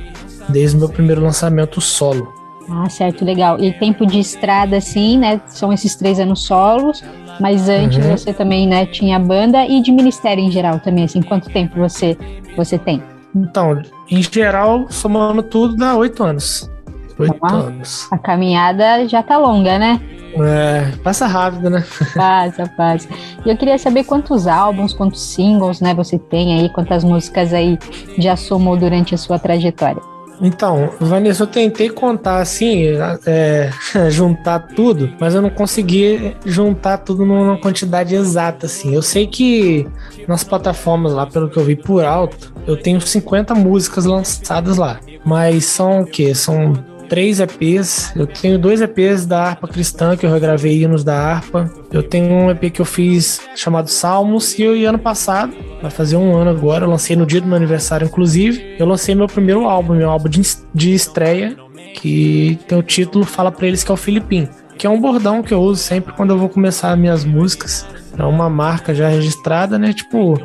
desde 0.49 0.75
o 0.77 0.79
meu 0.79 0.89
primeiro 0.89 1.21
lançamento 1.21 1.81
solo. 1.81 2.31
Ah, 2.69 2.87
certo, 2.89 3.25
legal. 3.25 3.59
E 3.59 3.73
tempo 3.73 4.05
de 4.05 4.19
estrada, 4.19 4.77
assim, 4.77 5.17
né? 5.17 5.41
São 5.47 5.73
esses 5.73 5.95
três 5.95 6.19
anos 6.19 6.43
solos, 6.45 7.03
mas 7.39 7.67
antes 7.67 7.97
Uhum. 8.05 8.15
você 8.15 8.31
também, 8.33 8.65
né, 8.67 8.85
tinha 8.85 9.19
banda 9.19 9.65
e 9.65 9.81
de 9.81 9.91
ministério 9.91 10.41
em 10.41 10.49
geral 10.51 10.79
também, 10.79 11.03
assim, 11.03 11.21
quanto 11.21 11.49
tempo 11.49 11.77
você, 11.77 12.17
você 12.55 12.77
tem? 12.77 13.03
Então, 13.35 13.81
em 14.09 14.21
geral, 14.23 14.85
somando 14.89 15.43
tudo, 15.43 15.75
dá 15.75 15.95
oito 15.97 16.23
anos. 16.23 16.71
Oito 17.17 17.45
anos. 17.45 18.07
A 18.11 18.17
caminhada 18.17 19.07
já 19.07 19.21
tá 19.21 19.37
longa, 19.37 19.77
né? 19.77 19.99
É, 20.35 20.91
passa 21.03 21.27
rápido, 21.27 21.69
né? 21.69 21.83
Passa, 22.15 22.67
passa. 22.75 23.07
E 23.45 23.49
eu 23.49 23.55
queria 23.55 23.77
saber 23.77 24.03
quantos 24.03 24.47
álbuns, 24.47 24.91
quantos 24.93 25.21
singles, 25.21 25.79
né, 25.79 25.93
você 25.93 26.17
tem 26.17 26.59
aí, 26.59 26.69
quantas 26.69 27.03
músicas 27.03 27.53
aí 27.53 27.77
já 28.17 28.35
somou 28.35 28.75
durante 28.75 29.13
a 29.13 29.17
sua 29.17 29.37
trajetória. 29.37 30.01
Então, 30.41 30.89
Vanessa, 30.99 31.43
eu 31.43 31.47
tentei 31.47 31.89
contar 31.89 32.39
assim, 32.41 32.85
é, 33.25 33.69
juntar 34.09 34.59
tudo, 34.59 35.13
mas 35.19 35.35
eu 35.35 35.41
não 35.41 35.49
consegui 35.49 36.35
juntar 36.45 36.97
tudo 36.97 37.25
numa 37.25 37.57
quantidade 37.57 38.15
exata, 38.15 38.65
assim. 38.65 38.93
Eu 38.93 39.01
sei 39.01 39.27
que 39.27 39.87
nas 40.27 40.43
plataformas 40.43 41.13
lá, 41.13 41.25
pelo 41.27 41.49
que 41.49 41.57
eu 41.57 41.63
vi 41.63 41.75
por 41.75 42.03
alto, 42.03 42.53
eu 42.65 42.75
tenho 42.75 42.99
50 42.99 43.53
músicas 43.53 44.05
lançadas 44.05 44.77
lá. 44.77 44.99
Mas 45.23 45.65
são 45.65 46.01
o 46.01 46.05
quê? 46.05 46.33
São 46.33 46.73
três 47.13 47.39
EPs. 47.39 48.11
Eu 48.15 48.25
tenho 48.25 48.57
dois 48.57 48.81
EPs 48.81 49.27
da 49.27 49.43
harpa 49.43 49.67
cristã 49.67 50.17
que 50.17 50.25
eu 50.25 50.31
regravei 50.31 50.81
hinos 50.81 51.03
da 51.03 51.15
harpa. 51.15 51.71
Eu 51.91 52.01
tenho 52.01 52.33
um 52.33 52.49
EP 52.49 52.71
que 52.73 52.81
eu 52.81 52.85
fiz 52.85 53.39
chamado 53.55 53.87
Salmos 53.87 54.57
e, 54.57 54.63
eu, 54.63 54.75
e 54.75 54.83
ano 54.83 54.97
passado, 54.97 55.53
vai 55.79 55.91
fazer 55.91 56.17
um 56.17 56.35
ano 56.35 56.49
agora, 56.49 56.85
eu 56.85 56.89
lancei 56.89 57.15
no 57.15 57.23
dia 57.23 57.39
do 57.39 57.45
meu 57.45 57.55
aniversário, 57.55 58.07
inclusive, 58.07 58.75
eu 58.79 58.87
lancei 58.87 59.13
meu 59.13 59.27
primeiro 59.27 59.67
álbum, 59.67 59.93
meu 59.93 60.09
álbum 60.09 60.27
de, 60.27 60.41
de 60.73 60.95
estreia, 60.95 61.55
que 61.93 62.57
tem 62.67 62.79
o 62.79 62.81
título 62.81 63.25
Fala 63.25 63.51
Pra 63.51 63.67
Eles 63.67 63.83
Que 63.83 63.91
é 63.91 63.93
o 63.93 63.97
Filipim, 63.97 64.49
que 64.75 64.87
é 64.87 64.89
um 64.89 64.99
bordão 64.99 65.43
que 65.43 65.53
eu 65.53 65.61
uso 65.61 65.83
sempre 65.83 66.13
quando 66.13 66.31
eu 66.31 66.39
vou 66.39 66.49
começar 66.49 66.97
minhas 66.97 67.23
músicas. 67.23 67.85
É 68.17 68.23
uma 68.23 68.49
marca 68.49 68.91
já 68.95 69.07
registrada, 69.07 69.77
né? 69.77 69.93
Tipo, 69.93 70.41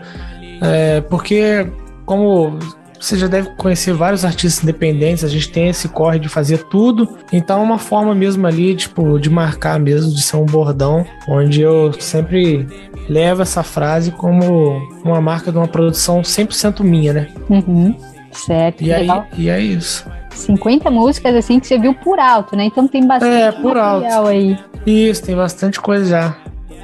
é, 0.60 1.00
porque 1.00 1.66
como 2.04 2.58
você 3.00 3.16
já 3.16 3.26
deve 3.26 3.50
conhecer 3.56 3.92
vários 3.92 4.24
artistas 4.24 4.62
independentes, 4.62 5.24
a 5.24 5.28
gente 5.28 5.50
tem 5.50 5.68
esse 5.68 5.88
corre 5.88 6.18
de 6.18 6.28
fazer 6.28 6.64
tudo. 6.64 7.08
Então 7.32 7.60
é 7.60 7.62
uma 7.64 7.78
forma 7.78 8.14
mesmo 8.14 8.46
ali, 8.46 8.74
tipo, 8.74 9.18
de 9.18 9.30
marcar 9.30 9.78
mesmo, 9.78 10.12
de 10.12 10.22
ser 10.22 10.36
um 10.36 10.44
bordão, 10.46 11.04
onde 11.28 11.60
eu 11.62 11.92
sempre 11.98 12.66
levo 13.08 13.42
essa 13.42 13.62
frase 13.62 14.10
como 14.10 14.80
uma 15.04 15.20
marca 15.20 15.50
de 15.50 15.58
uma 15.58 15.68
produção 15.68 16.22
100% 16.22 16.82
minha, 16.82 17.12
né? 17.12 17.28
Uhum. 17.48 17.94
Certo. 18.32 18.82
E 18.82 18.92
aí, 18.92 19.00
legal. 19.02 19.26
e 19.36 19.48
é 19.48 19.60
isso. 19.60 20.06
50 20.30 20.90
músicas 20.90 21.34
assim 21.34 21.58
que 21.58 21.66
você 21.66 21.78
viu 21.78 21.94
por 21.94 22.18
alto, 22.20 22.54
né? 22.54 22.64
Então 22.64 22.86
tem 22.86 23.06
bastante 23.06 23.32
É, 23.32 23.52
por 23.52 23.74
material 23.74 24.18
alto. 24.20 24.28
aí. 24.28 24.58
Isso, 24.86 25.22
tem 25.24 25.34
bastante 25.34 25.80
coisa 25.80 26.06
já. 26.06 26.36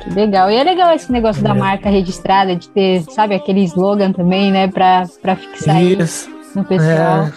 Que 0.05 0.11
legal. 0.11 0.51
E 0.51 0.57
é 0.57 0.63
legal 0.63 0.93
esse 0.95 1.11
negócio 1.11 1.43
da 1.43 1.51
É. 1.51 1.55
marca 1.55 1.89
registrada, 1.89 2.55
de 2.55 2.69
ter, 2.69 3.03
sabe, 3.11 3.35
aquele 3.35 3.63
slogan 3.65 4.13
também, 4.13 4.53
né? 4.53 4.69
Pra, 4.69 5.05
pra 5.23 5.35
fixar 5.37 5.83
Isso. 5.83 6.29
no 6.55 6.65
pessoal. 6.65 7.25
É. 7.27 7.33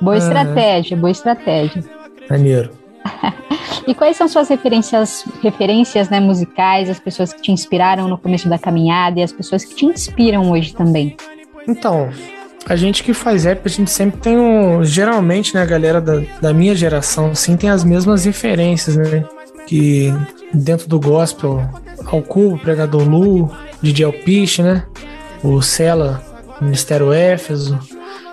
Boa 0.00 0.16
Aham. 0.16 0.24
estratégia, 0.26 0.96
boa 0.96 1.10
estratégia. 1.10 1.84
Maneiro. 2.28 2.70
E 3.86 3.94
quais 3.94 4.18
são 4.18 4.28
suas 4.28 4.50
referências, 4.50 5.24
referências 5.42 6.10
né, 6.10 6.20
musicais, 6.20 6.90
as 6.90 7.00
pessoas 7.00 7.32
que 7.32 7.40
te 7.40 7.50
inspiraram 7.50 8.06
no 8.06 8.18
começo 8.18 8.46
da 8.46 8.58
caminhada 8.58 9.18
e 9.18 9.22
as 9.22 9.32
pessoas 9.32 9.64
que 9.64 9.74
te 9.74 9.86
inspiram 9.86 10.50
hoje 10.50 10.74
também? 10.74 11.16
Então, 11.66 12.10
a 12.66 12.76
gente 12.76 13.02
que 13.02 13.14
faz 13.14 13.44
rap, 13.44 13.62
a 13.64 13.68
gente 13.70 13.90
sempre 13.90 14.20
tem 14.20 14.38
um. 14.38 14.84
Geralmente, 14.84 15.54
né, 15.54 15.62
a 15.62 15.66
galera 15.66 16.02
da, 16.02 16.20
da 16.38 16.52
minha 16.52 16.74
geração, 16.74 17.30
assim, 17.30 17.56
tem 17.56 17.70
as 17.70 17.82
mesmas 17.82 18.26
referências, 18.26 18.94
né? 18.94 19.24
Que 19.66 20.12
dentro 20.52 20.86
do 20.86 21.00
gospel, 21.00 21.62
ao 22.06 22.22
Cubo, 22.22 22.58
Pregador 22.58 23.08
Lu, 23.08 23.50
DJ 23.82 24.06
Alpiche, 24.06 24.62
né? 24.62 24.84
O 25.42 25.60
Cela, 25.62 26.22
Ministério 26.60 27.12
Éfeso, 27.12 27.78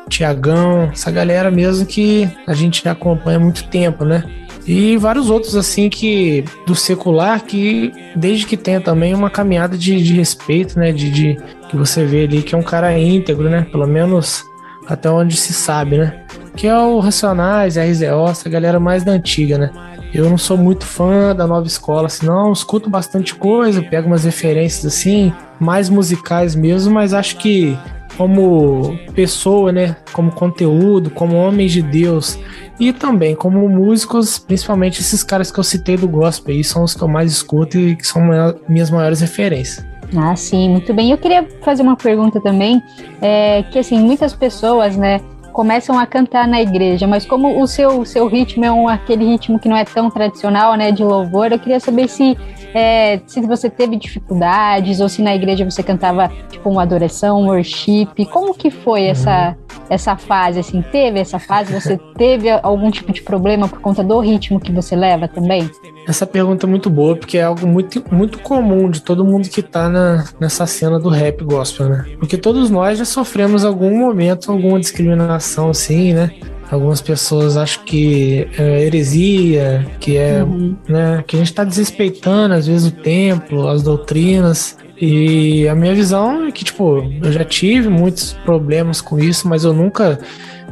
Tiagão, 0.10 0.90
essa 0.92 1.12
galera 1.12 1.50
mesmo 1.50 1.86
que 1.86 2.30
a 2.48 2.54
gente 2.54 2.84
já 2.84 2.92
acompanha 2.92 3.38
há 3.38 3.42
muito 3.42 3.68
tempo, 3.68 4.06
né? 4.06 4.24
E 4.68 4.98
vários 4.98 5.30
outros, 5.30 5.56
assim, 5.56 5.90
que 5.90 6.44
do 6.66 6.74
secular, 6.76 7.44
que 7.44 7.92
desde 8.16 8.48
que 8.48 8.58
tenha 8.58 8.82
também 8.82 9.14
uma 9.14 9.30
caminhada 9.30 9.78
de, 9.78 10.02
de 10.02 10.14
respeito, 10.14 10.80
né? 10.80 10.92
De, 10.92 11.12
de 11.12 11.38
que 11.70 11.78
você 11.78 12.04
vê 12.04 12.24
ali 12.24 12.42
que 12.42 12.56
é 12.56 12.58
um 12.58 12.64
cara 12.64 12.98
íntegro, 12.98 13.50
né? 13.50 13.68
Pelo 13.72 13.86
menos 13.86 14.44
até 14.88 15.10
onde 15.10 15.36
se 15.36 15.54
sabe, 15.54 15.98
né? 15.98 16.26
Que 16.56 16.68
é 16.68 16.78
o 16.78 17.00
Racionais, 17.00 17.78
RZO, 17.78 18.28
essa 18.30 18.50
galera 18.50 18.80
mais 18.80 19.04
da 19.04 19.12
antiga, 19.12 19.58
né? 19.58 19.72
Eu 20.14 20.30
não 20.30 20.38
sou 20.38 20.58
muito 20.58 20.86
fã 20.86 21.36
da 21.36 21.46
nova 21.46 21.68
escola, 21.68 22.08
assim, 22.08 22.26
não. 22.26 22.54
Escuto 22.54 22.90
bastante 22.90 23.36
coisa, 23.36 23.82
pego 23.82 24.08
umas 24.08 24.24
referências, 24.24 24.86
assim, 24.86 25.34
mais 25.60 25.90
musicais 25.90 26.56
mesmo, 26.56 26.94
mas 26.94 27.14
acho 27.14 27.38
que 27.38 27.78
como 28.18 28.98
pessoa, 29.14 29.72
né? 29.72 29.98
Como 30.14 30.32
conteúdo, 30.32 31.10
como 31.10 31.36
homens 31.36 31.72
de 31.72 31.82
Deus 31.82 32.40
e 32.80 32.92
também 32.92 33.36
como 33.36 33.68
músicos, 33.70 34.38
principalmente 34.38 35.02
esses 35.02 35.24
caras 35.24 35.52
que 35.52 35.60
eu 35.60 35.64
citei 35.64 35.98
do 35.98 36.08
gospel 36.08 36.56
aí, 36.56 36.64
são 36.64 36.84
os 36.84 36.94
que 36.94 37.02
eu 37.02 37.08
mais 37.08 37.32
escuto 37.32 37.78
e 37.78 37.96
que 37.96 38.06
são 38.06 38.22
minhas 38.68 38.90
maiores 38.90 39.22
referências. 39.22 39.86
Ah, 40.16 40.36
sim, 40.36 40.70
muito 40.70 40.94
bem. 40.94 41.12
Eu 41.12 41.18
queria 41.18 41.48
fazer 41.62 41.82
uma 41.82 41.96
pergunta 41.96 42.40
também, 42.40 42.82
é, 43.22 43.64
que 43.64 43.80
assim, 43.80 44.00
muitas 44.00 44.34
pessoas, 44.34 44.96
né, 44.96 45.20
começam 45.56 45.98
a 45.98 46.06
cantar 46.06 46.50
na 46.50 46.62
igreja, 46.62 47.08
mas 47.08 47.26
como 47.26 47.62
o 47.62 47.66
seu, 47.66 48.04
seu 48.04 48.28
ritmo 48.28 48.66
é 48.66 48.72
um, 48.72 48.90
aquele 48.90 49.24
ritmo 49.24 49.58
que 49.58 49.70
não 49.70 49.78
é 49.78 49.86
tão 49.86 50.12
tradicional, 50.12 50.76
né, 50.76 50.92
de 50.92 51.02
louvor, 51.02 51.50
eu 51.50 51.58
queria 51.58 51.80
saber 51.80 52.10
se, 52.10 52.38
é, 52.74 53.22
se 53.26 53.40
você 53.40 53.70
teve 53.70 53.96
dificuldades 53.96 55.00
ou 55.00 55.08
se 55.08 55.22
na 55.22 55.34
igreja 55.34 55.64
você 55.64 55.82
cantava, 55.82 56.30
tipo, 56.52 56.70
uma 56.70 56.84
adoração, 56.84 57.42
um 57.42 57.46
worship, 57.46 58.26
como 58.34 58.54
que 58.54 58.70
foi 58.70 59.06
essa, 59.06 59.56
essa 59.90 60.16
fase, 60.16 60.60
assim, 60.60 60.82
teve 60.92 61.20
essa 61.20 61.40
fase, 61.40 61.74
você 61.74 62.00
teve 62.18 62.50
algum 62.50 62.90
tipo 62.92 63.12
de 63.14 63.22
problema 63.22 63.68
por 63.68 63.80
conta 63.80 64.04
do 64.04 64.20
ritmo 64.20 64.60
que 64.60 64.72
você 64.72 64.96
leva 64.96 65.28
também? 65.28 65.70
Essa 66.08 66.26
pergunta 66.26 66.66
é 66.66 66.70
muito 66.70 66.90
boa, 66.90 67.16
porque 67.16 67.38
é 67.38 67.44
algo 67.44 67.66
muito, 67.68 68.04
muito 68.12 68.40
comum 68.40 68.90
de 68.90 69.02
todo 69.02 69.26
mundo 69.26 69.50
que 69.50 69.62
tá 69.62 69.90
na, 69.90 70.26
nessa 70.40 70.66
cena 70.66 71.00
do 71.00 71.10
rap 71.10 71.44
gospel, 71.44 71.90
né? 71.90 72.06
Porque 72.20 72.38
todos 72.38 72.70
nós 72.70 72.98
já 73.00 73.06
sofremos 73.06 73.66
algum 73.66 73.98
momento, 74.00 74.52
alguma 74.52 74.80
discriminação, 74.80 75.70
assim, 75.70 76.14
né? 76.14 76.32
Algumas 76.70 77.00
pessoas 77.00 77.58
acham 77.58 77.84
que 77.84 78.48
é 78.58 78.84
heresia, 78.86 79.86
que 80.00 80.18
é, 80.18 80.44
Uhum. 80.44 80.76
né, 80.90 81.24
que 81.28 81.36
a 81.36 81.40
gente 81.40 81.54
tá 81.54 81.64
desrespeitando 81.64 82.56
às 82.56 82.66
vezes 82.66 82.88
o 82.88 82.92
templo, 82.92 83.68
as 83.68 83.84
doutrinas. 83.84 84.78
E 85.00 85.68
a 85.68 85.76
minha 85.76 85.94
visão 85.94 86.46
é 86.46 86.52
que, 86.52 86.64
tipo, 86.64 87.04
eu 87.22 87.32
já 87.32 87.44
tive 87.44 87.90
muitos 87.90 88.34
problemas 88.46 89.02
com 89.02 89.20
isso, 89.20 89.48
mas 89.48 89.64
eu 89.64 89.74
nunca 89.74 90.20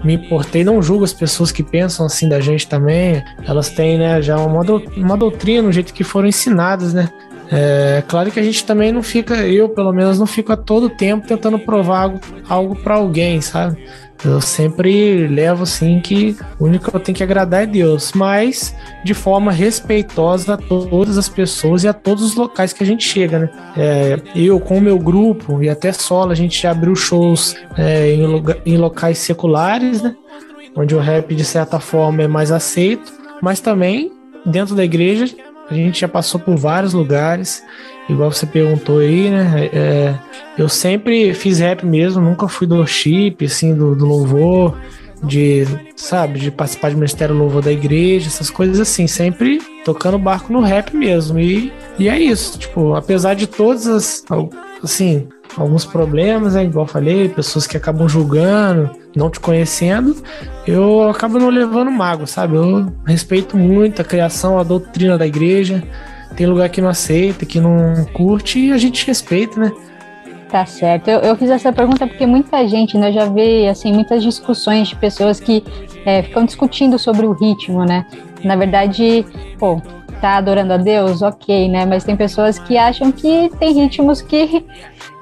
me 0.03 0.13
importei, 0.15 0.63
não 0.63 0.81
julgo 0.81 1.03
as 1.03 1.13
pessoas 1.13 1.51
que 1.51 1.63
pensam 1.63 2.05
assim 2.05 2.27
da 2.29 2.39
gente 2.39 2.67
também. 2.67 3.21
Elas 3.45 3.69
têm, 3.69 3.97
né, 3.97 4.21
já 4.21 4.37
uma, 4.37 4.63
dou- 4.63 4.83
uma 4.95 5.17
doutrina, 5.17 5.67
um 5.67 5.71
jeito 5.71 5.93
que 5.93 6.03
foram 6.03 6.27
ensinadas, 6.27 6.93
né? 6.93 7.09
É 7.51 8.01
claro 8.07 8.31
que 8.31 8.39
a 8.39 8.43
gente 8.43 8.65
também 8.65 8.91
não 8.91 9.03
fica, 9.03 9.35
eu 9.45 9.69
pelo 9.69 9.91
menos 9.93 10.17
não 10.17 10.25
fico 10.25 10.51
a 10.51 10.57
todo 10.57 10.89
tempo 10.89 11.27
tentando 11.27 11.59
provar 11.59 11.99
algo, 12.03 12.19
algo 12.49 12.75
para 12.75 12.95
alguém, 12.95 13.41
sabe? 13.41 13.77
Eu 14.25 14.39
sempre 14.39 15.27
levo 15.27 15.63
assim 15.63 15.99
que 15.99 16.35
o 16.57 16.65
único 16.65 16.89
que 16.89 16.95
eu 16.95 16.99
tenho 16.99 17.15
que 17.15 17.23
agradar 17.23 17.63
é 17.63 17.65
Deus, 17.65 18.13
mas 18.13 18.73
de 19.03 19.13
forma 19.13 19.51
respeitosa 19.51 20.53
a 20.53 20.57
todas 20.57 21.17
as 21.17 21.27
pessoas 21.27 21.83
e 21.83 21.87
a 21.89 21.93
todos 21.93 22.23
os 22.23 22.35
locais 22.35 22.71
que 22.71 22.83
a 22.83 22.85
gente 22.85 23.05
chega, 23.05 23.39
né? 23.39 23.49
É, 23.75 24.21
eu 24.33 24.59
com 24.61 24.77
o 24.77 24.81
meu 24.81 24.97
grupo 24.97 25.61
e 25.61 25.69
até 25.69 25.91
solo, 25.91 26.31
a 26.31 26.35
gente 26.35 26.61
já 26.61 26.71
abriu 26.71 26.95
shows 26.95 27.55
é, 27.77 28.13
em, 28.13 28.23
em 28.65 28.77
locais 28.77 29.17
seculares, 29.17 30.01
né? 30.01 30.15
Onde 30.75 30.95
o 30.95 30.99
rap 30.99 31.35
de 31.35 31.43
certa 31.43 31.79
forma 31.79 32.23
é 32.23 32.27
mais 32.27 32.51
aceito, 32.51 33.11
mas 33.41 33.59
também 33.59 34.11
dentro 34.45 34.73
da 34.73 34.85
igreja 34.85 35.35
a 35.69 35.73
gente 35.73 36.01
já 36.01 36.07
passou 36.07 36.39
por 36.39 36.55
vários 36.55 36.93
lugares, 36.93 37.63
igual 38.09 38.31
você 38.31 38.45
perguntou 38.45 38.99
aí, 38.99 39.29
né? 39.29 39.69
É, 39.73 40.15
eu 40.57 40.67
sempre 40.69 41.33
fiz 41.33 41.59
rap 41.59 41.85
mesmo, 41.85 42.21
nunca 42.21 42.47
fui 42.47 42.67
do 42.67 42.75
worship, 42.75 43.37
assim, 43.43 43.73
do, 43.73 43.95
do 43.95 44.05
louvor, 44.05 44.77
de, 45.23 45.65
sabe, 45.95 46.39
de 46.39 46.51
participar 46.51 46.89
de 46.89 46.95
ministério 46.95 47.35
louvor 47.35 47.61
da 47.61 47.71
igreja, 47.71 48.27
essas 48.27 48.49
coisas 48.49 48.79
assim, 48.79 49.07
sempre 49.07 49.61
tocando 49.85 50.19
barco 50.19 50.51
no 50.51 50.61
rap 50.61 50.95
mesmo. 50.95 51.39
E, 51.39 51.71
e 51.97 52.09
é 52.09 52.19
isso, 52.19 52.59
tipo, 52.59 52.93
apesar 52.93 53.33
de 53.33 53.47
todas 53.47 53.87
as, 53.87 54.23
assim, 54.83 55.27
alguns 55.57 55.85
problemas, 55.85 56.55
né, 56.55 56.63
igual 56.63 56.85
falei, 56.85 57.29
pessoas 57.29 57.65
que 57.65 57.77
acabam 57.77 58.07
julgando, 58.07 58.91
não 59.15 59.29
te 59.29 59.39
conhecendo, 59.39 60.15
eu 60.67 61.09
acabo 61.09 61.39
não 61.39 61.49
levando 61.49 61.91
mago, 61.91 62.27
sabe? 62.27 62.55
Eu 62.55 62.91
respeito 63.05 63.55
muito 63.55 64.01
a 64.01 64.05
criação, 64.05 64.59
a 64.59 64.63
doutrina 64.63 65.17
da 65.17 65.25
igreja. 65.25 65.83
Tem 66.35 66.47
lugar 66.47 66.69
que 66.69 66.81
não 66.81 66.89
aceita, 66.89 67.45
que 67.45 67.59
não 67.59 68.05
curte 68.13 68.59
e 68.59 68.71
a 68.71 68.77
gente 68.77 69.05
respeita, 69.05 69.59
né? 69.59 69.71
Tá 70.49 70.65
certo. 70.65 71.07
Eu, 71.07 71.19
eu 71.21 71.35
fiz 71.35 71.49
essa 71.49 71.73
pergunta 71.73 72.05
porque 72.05 72.25
muita 72.27 72.67
gente, 72.67 72.95
né, 72.97 73.09
eu 73.09 73.13
já 73.13 73.25
vi 73.25 73.67
assim 73.67 73.91
muitas 73.91 74.21
discussões 74.21 74.87
de 74.87 74.95
pessoas 74.95 75.39
que 75.39 75.63
é, 76.05 76.21
ficam 76.21 76.45
discutindo 76.45 76.99
sobre 76.99 77.25
o 77.25 77.31
ritmo, 77.31 77.83
né? 77.83 78.05
Na 78.43 78.55
verdade, 78.55 79.25
pô, 79.57 79.81
tá 80.21 80.37
adorando 80.37 80.71
a 80.71 80.77
Deus, 80.77 81.21
ok, 81.21 81.67
né? 81.69 81.85
Mas 81.85 82.03
tem 82.03 82.15
pessoas 82.15 82.57
que 82.57 82.77
acham 82.77 83.11
que 83.11 83.49
tem 83.59 83.73
ritmos 83.73 84.21
que 84.21 84.63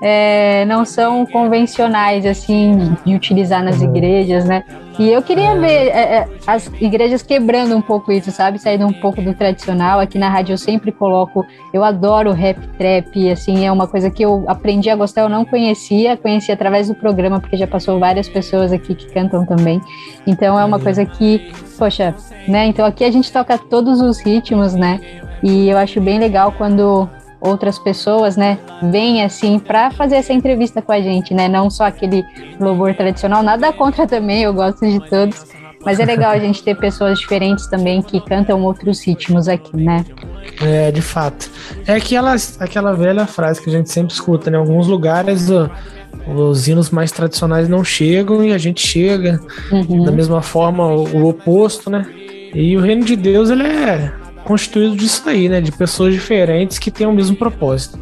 é, 0.01 0.63
não 0.65 0.85
são 0.85 1.25
convencionais, 1.25 2.25
assim, 2.25 2.95
de 3.05 3.15
utilizar 3.15 3.63
nas 3.63 3.81
igrejas, 3.81 4.45
né? 4.45 4.63
E 4.99 5.09
eu 5.09 5.21
queria 5.21 5.55
ver 5.55 5.87
é, 5.87 6.17
é, 6.17 6.29
as 6.45 6.67
igrejas 6.79 7.23
quebrando 7.23 7.75
um 7.75 7.81
pouco 7.81 8.11
isso, 8.11 8.29
sabe? 8.31 8.59
Saindo 8.59 8.85
um 8.85 8.93
pouco 8.93 9.21
do 9.21 9.33
tradicional. 9.33 9.99
Aqui 9.99 10.17
na 10.19 10.29
rádio 10.29 10.53
eu 10.53 10.57
sempre 10.57 10.91
coloco, 10.91 11.45
eu 11.73 11.83
adoro 11.83 12.31
rap 12.31 12.59
trap, 12.77 13.31
assim, 13.31 13.65
é 13.65 13.71
uma 13.71 13.87
coisa 13.87 14.09
que 14.11 14.23
eu 14.23 14.43
aprendi 14.47 14.89
a 14.89 14.95
gostar, 14.95 15.21
eu 15.21 15.29
não 15.29 15.45
conhecia, 15.45 16.17
conheci 16.17 16.51
através 16.51 16.87
do 16.87 16.95
programa, 16.95 17.39
porque 17.39 17.57
já 17.57 17.67
passou 17.67 17.99
várias 17.99 18.27
pessoas 18.27 18.71
aqui 18.71 18.93
que 18.93 19.11
cantam 19.11 19.45
também. 19.45 19.81
Então 20.27 20.59
é 20.59 20.65
uma 20.65 20.79
coisa 20.79 21.05
que, 21.05 21.51
poxa, 21.77 22.13
né? 22.47 22.65
Então 22.67 22.85
aqui 22.85 23.03
a 23.03 23.11
gente 23.11 23.31
toca 23.31 23.57
todos 23.57 24.01
os 24.01 24.19
ritmos, 24.21 24.73
né? 24.73 24.99
E 25.41 25.69
eu 25.69 25.77
acho 25.77 25.99
bem 25.99 26.19
legal 26.19 26.51
quando 26.51 27.09
outras 27.41 27.79
pessoas, 27.79 28.37
né, 28.37 28.59
vêm 28.91 29.23
assim 29.23 29.57
para 29.57 29.89
fazer 29.91 30.15
essa 30.17 30.31
entrevista 30.31 30.81
com 30.81 30.91
a 30.91 31.01
gente, 31.01 31.33
né? 31.33 31.47
Não 31.47 31.69
só 31.69 31.85
aquele 31.85 32.23
louvor 32.59 32.93
tradicional, 32.93 33.41
nada 33.41 33.73
contra 33.73 34.05
também, 34.05 34.43
eu 34.43 34.53
gosto 34.53 34.87
de 34.87 34.99
todos. 35.09 35.45
Mas 35.83 35.99
é 35.99 36.05
legal 36.05 36.31
a 36.31 36.37
gente 36.39 36.63
ter 36.63 36.77
pessoas 36.77 37.19
diferentes 37.19 37.67
também 37.67 38.03
que 38.03 38.21
cantam 38.21 38.63
outros 38.63 39.03
ritmos 39.03 39.47
aqui, 39.47 39.75
né? 39.75 40.05
É, 40.61 40.91
de 40.91 41.01
fato. 41.01 41.49
É 41.87 41.95
aquela, 41.95 42.35
aquela 42.59 42.93
velha 42.93 43.25
frase 43.25 43.59
que 43.59 43.69
a 43.69 43.73
gente 43.73 43.89
sempre 43.89 44.13
escuta, 44.13 44.51
né? 44.51 44.57
Em 44.57 44.59
alguns 44.59 44.87
lugares 44.87 45.49
os 46.27 46.67
hinos 46.67 46.91
mais 46.91 47.11
tradicionais 47.11 47.67
não 47.67 47.83
chegam 47.83 48.43
e 48.43 48.53
a 48.53 48.57
gente 48.57 48.85
chega. 48.85 49.39
Uhum. 49.71 50.03
Da 50.03 50.11
mesma 50.11 50.41
forma, 50.41 50.85
o, 50.85 51.17
o 51.17 51.29
oposto, 51.29 51.89
né? 51.89 52.05
E 52.53 52.77
o 52.77 52.81
reino 52.81 53.03
de 53.03 53.15
Deus, 53.15 53.49
ele 53.49 53.63
é 53.63 54.20
constituído 54.51 54.97
disso 54.97 55.27
aí, 55.29 55.47
né? 55.47 55.61
De 55.61 55.71
pessoas 55.71 56.13
diferentes 56.13 56.77
que 56.77 56.91
têm 56.91 57.07
o 57.07 57.13
mesmo 57.13 57.35
propósito. 57.37 57.97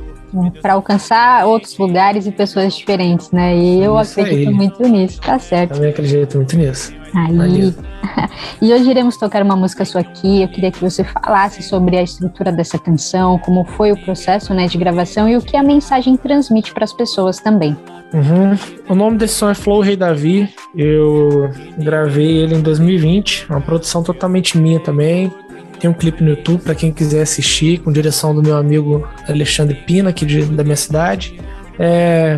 para 0.61 0.73
alcançar 0.73 1.45
outros 1.47 1.75
lugares 1.77 2.27
e 2.27 2.31
pessoas 2.31 2.75
diferentes, 2.75 3.31
né? 3.31 3.55
E 3.55 3.83
eu 3.83 3.99
Isso 3.99 4.19
acredito 4.19 4.49
aí. 4.49 4.53
muito 4.53 4.83
nisso, 4.83 5.21
tá 5.21 5.39
certo. 5.39 5.73
Também 5.73 5.89
acredito 5.89 6.37
muito 6.37 6.55
nisso. 6.55 6.93
Aí, 7.15 7.73
e 8.61 8.71
hoje 8.71 8.89
iremos 8.89 9.17
tocar 9.17 9.41
uma 9.41 9.55
música 9.55 9.83
sua 9.85 10.01
aqui. 10.01 10.43
Eu 10.43 10.47
queria 10.47 10.71
que 10.71 10.79
você 10.79 11.03
falasse 11.03 11.63
sobre 11.63 11.97
a 11.97 12.03
estrutura 12.03 12.51
dessa 12.51 12.77
canção, 12.77 13.39
como 13.39 13.63
foi 13.63 13.91
o 13.91 13.97
processo 13.97 14.53
né, 14.53 14.67
de 14.67 14.77
gravação 14.77 15.27
e 15.27 15.35
o 15.35 15.41
que 15.41 15.57
a 15.57 15.63
mensagem 15.63 16.15
transmite 16.15 16.73
para 16.73 16.83
as 16.83 16.93
pessoas 16.93 17.39
também. 17.39 17.75
Uhum. 18.13 18.55
O 18.87 18.95
nome 18.95 19.17
desse 19.17 19.35
som 19.35 19.49
é 19.49 19.55
Flow 19.55 19.81
Rei 19.81 19.95
Davi. 19.95 20.49
Eu 20.75 21.49
gravei 21.77 22.37
ele 22.37 22.55
em 22.55 22.61
2020, 22.61 23.47
uma 23.49 23.61
produção 23.61 24.03
totalmente 24.03 24.57
minha 24.57 24.79
também. 24.79 25.31
Tem 25.79 25.89
um 25.89 25.93
clipe 25.93 26.23
no 26.23 26.31
YouTube 26.31 26.61
para 26.61 26.75
quem 26.75 26.91
quiser 26.91 27.21
assistir, 27.21 27.79
com 27.79 27.91
direção 27.91 28.35
do 28.35 28.43
meu 28.43 28.57
amigo 28.57 29.07
Alexandre 29.27 29.75
Pina, 29.75 30.09
aqui 30.09 30.25
de- 30.25 30.43
da 30.45 30.63
minha 30.63 30.75
cidade. 30.75 31.39
É, 31.77 32.35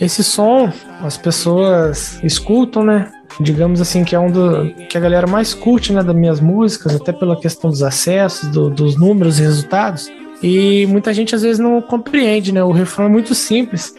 esse 0.00 0.22
som 0.22 0.72
as 1.02 1.16
pessoas 1.16 2.20
escutam, 2.22 2.84
né? 2.84 3.10
Digamos 3.40 3.80
assim 3.80 4.04
que 4.04 4.14
é 4.14 4.18
um 4.18 4.30
do 4.30 4.72
que 4.88 4.96
a 4.96 5.00
galera 5.00 5.26
mais 5.26 5.54
curte, 5.54 5.92
né, 5.92 6.02
das 6.02 6.14
minhas 6.14 6.40
músicas, 6.40 6.94
até 6.94 7.12
pela 7.12 7.36
questão 7.38 7.70
dos 7.70 7.82
acessos, 7.82 8.48
do- 8.50 8.70
dos 8.70 8.96
números 8.96 9.38
e 9.38 9.42
resultados. 9.42 10.08
E 10.42 10.86
muita 10.86 11.12
gente 11.12 11.34
às 11.34 11.42
vezes 11.42 11.58
não 11.58 11.80
compreende, 11.82 12.52
né? 12.52 12.62
O 12.62 12.70
refrão 12.70 13.06
é 13.06 13.08
muito 13.08 13.34
simples. 13.34 13.92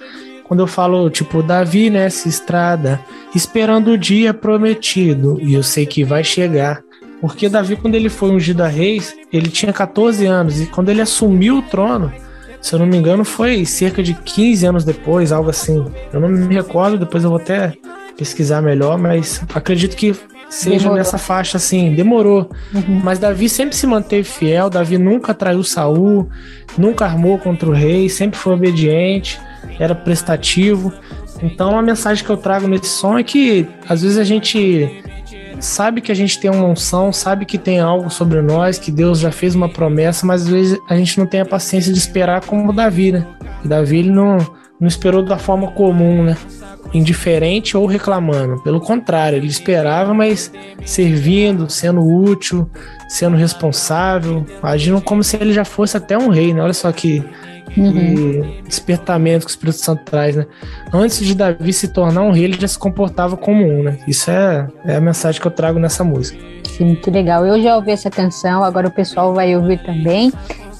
Quando 0.46 0.62
eu 0.62 0.68
falo, 0.68 1.10
tipo, 1.10 1.44
Davi 1.44 1.90
nessa 1.90 2.28
estrada, 2.28 3.00
esperando 3.36 3.92
o 3.92 3.98
dia 3.98 4.34
prometido, 4.34 5.38
e 5.42 5.54
eu 5.54 5.62
sei 5.62 5.86
que 5.86 6.04
vai 6.04 6.24
chegar. 6.24 6.82
Porque 7.22 7.50
Davi, 7.50 7.76
quando 7.76 7.96
ele 7.96 8.10
foi 8.10 8.32
ungido 8.32 8.64
a 8.64 8.68
rei, 8.68 9.02
ele 9.32 9.50
tinha 9.50 9.74
14 9.74 10.26
anos, 10.26 10.62
e 10.62 10.68
quando 10.68 10.90
ele 10.90 11.02
assumiu 11.02 11.58
o 11.58 11.62
trono, 11.62 12.12
se 12.62 12.74
eu 12.74 12.80
não 12.80 12.86
me 12.86 12.98
engano, 12.98 13.24
foi 13.24 13.66
cerca 13.66 14.04
de 14.04 14.14
15 14.14 14.66
anos 14.66 14.84
depois, 14.84 15.32
algo 15.32 15.50
assim. 15.50 15.86
Eu 16.12 16.20
não 16.20 16.30
me 16.30 16.54
recordo, 16.54 16.98
depois 16.98 17.24
eu 17.24 17.30
vou 17.30 17.40
até 17.40 17.74
pesquisar 18.18 18.62
melhor, 18.62 18.98
mas 18.98 19.42
acredito 19.54 19.96
que 19.96 20.14
seja 20.50 20.80
Demorou. 20.80 20.98
nessa 20.98 21.18
faixa 21.18 21.58
assim, 21.58 21.94
demorou. 21.94 22.50
Mas 23.04 23.20
Davi 23.20 23.48
sempre 23.48 23.76
se 23.76 23.88
manteve 23.88 24.24
fiel, 24.24 24.70
Davi 24.70 24.98
nunca 24.98 25.34
traiu 25.34 25.64
Saul, 25.64 26.28
nunca 26.78 27.06
armou 27.06 27.38
contra 27.38 27.70
o 27.70 27.74
rei, 27.74 28.10
sempre 28.10 28.38
foi 28.38 28.54
obediente, 28.54 29.40
era 29.80 29.96
prestativo. 29.96 30.92
Então 31.42 31.78
a 31.78 31.82
mensagem 31.82 32.26
que 32.26 32.30
eu 32.30 32.36
trago 32.36 32.68
nesse 32.68 32.90
som 32.90 33.18
é 33.18 33.24
que 33.24 33.66
às 33.88 34.02
vezes 34.02 34.18
a 34.18 34.24
gente 34.24 35.02
sabe 35.60 36.02
que 36.02 36.12
a 36.12 36.16
gente 36.16 36.40
tem 36.40 36.50
uma 36.50 36.66
unção, 36.66 37.12
sabe 37.12 37.46
que 37.46 37.58
tem 37.58 37.80
algo 37.80 38.10
sobre 38.10 38.42
nós, 38.42 38.78
que 38.80 38.92
Deus 38.92 39.20
já 39.20 39.32
fez 39.32 39.56
uma 39.56 39.70
promessa, 39.70 40.26
mas 40.26 40.44
às 40.44 40.48
vezes 40.48 40.80
a 40.90 40.96
gente 40.96 41.18
não 41.20 41.26
tem 41.26 41.42
a 41.42 41.46
paciência 41.46 41.92
de 41.92 42.00
esperar 42.00 42.46
como 42.46 42.74
Davi, 42.74 43.12
né? 43.12 43.26
E 43.64 43.68
Davi 43.68 44.00
ele 44.00 44.12
não, 44.12 44.38
não 44.80 44.88
esperou 44.88 45.24
da 45.24 45.38
forma 45.38 45.72
comum, 45.72 46.24
né? 46.24 46.38
Indiferente 46.94 47.78
ou 47.78 47.86
reclamando. 47.86 48.62
Pelo 48.64 48.80
contrário, 48.80 49.38
ele 49.38 49.48
esperava, 49.48 50.14
mas 50.14 50.52
servindo, 50.86 51.70
sendo 51.70 52.02
útil, 52.02 52.70
sendo 53.08 53.38
responsável, 53.38 54.46
agindo 54.64 55.00
como 55.02 55.24
se 55.24 55.36
ele 55.38 55.54
já 55.54 55.66
fosse 55.66 55.98
até 55.98 56.18
um 56.18 56.30
rei, 56.30 56.54
né? 56.54 56.62
Olha 56.62 56.74
só 56.74 56.92
que, 56.92 57.24
que 57.74 58.62
despertamento 58.66 59.46
que 59.46 59.52
o 59.52 59.54
Espírito 59.54 59.78
Santo 59.78 60.04
traz, 60.06 60.36
né? 60.36 60.46
Antes 60.94 61.26
de 61.26 61.36
Davi 61.36 61.72
se 61.74 61.88
tornar 61.88 62.22
um 62.22 62.32
rei, 62.32 62.46
ele 62.46 62.60
já 62.60 62.68
se 62.68 62.78
comportava 62.78 63.38
como 63.38 63.66
um, 63.66 63.84
né? 63.84 64.00
Isso 64.08 64.30
é, 64.30 64.68
é 64.86 64.96
a 64.96 65.02
mensagem 65.02 65.40
que 65.40 65.48
eu 65.48 65.52
trago 65.52 65.80
nessa 65.80 66.04
música. 66.04 66.44
Sim, 66.68 66.96
que 66.96 67.10
legal. 67.10 67.46
Eu 67.46 67.62
já 67.62 67.76
ouvi 67.76 67.92
essa 67.92 68.10
canção, 68.10 68.64
agora 68.64 68.88
o 68.88 68.92
pessoal 68.92 69.34
vai 69.34 69.56
ouvir 69.56 69.84
também. 69.84 70.32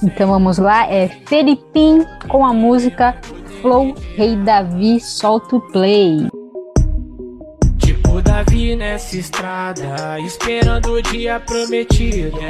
Então 0.02 0.28
vamos 0.28 0.58
lá, 0.58 0.90
é 0.90 1.08
Felipim 1.26 2.04
com 2.26 2.44
a 2.44 2.54
música 2.54 3.14
Flow 3.60 3.94
Rei 4.16 4.36
Davi, 4.36 4.98
solta 4.98 5.56
o 5.56 5.60
play. 5.60 6.26
Tipo 8.10 8.22
Davi 8.22 8.74
nessa 8.74 9.16
estrada, 9.16 10.18
esperando 10.18 10.94
o 10.94 11.00
dia 11.00 11.38
prometido. 11.38 12.40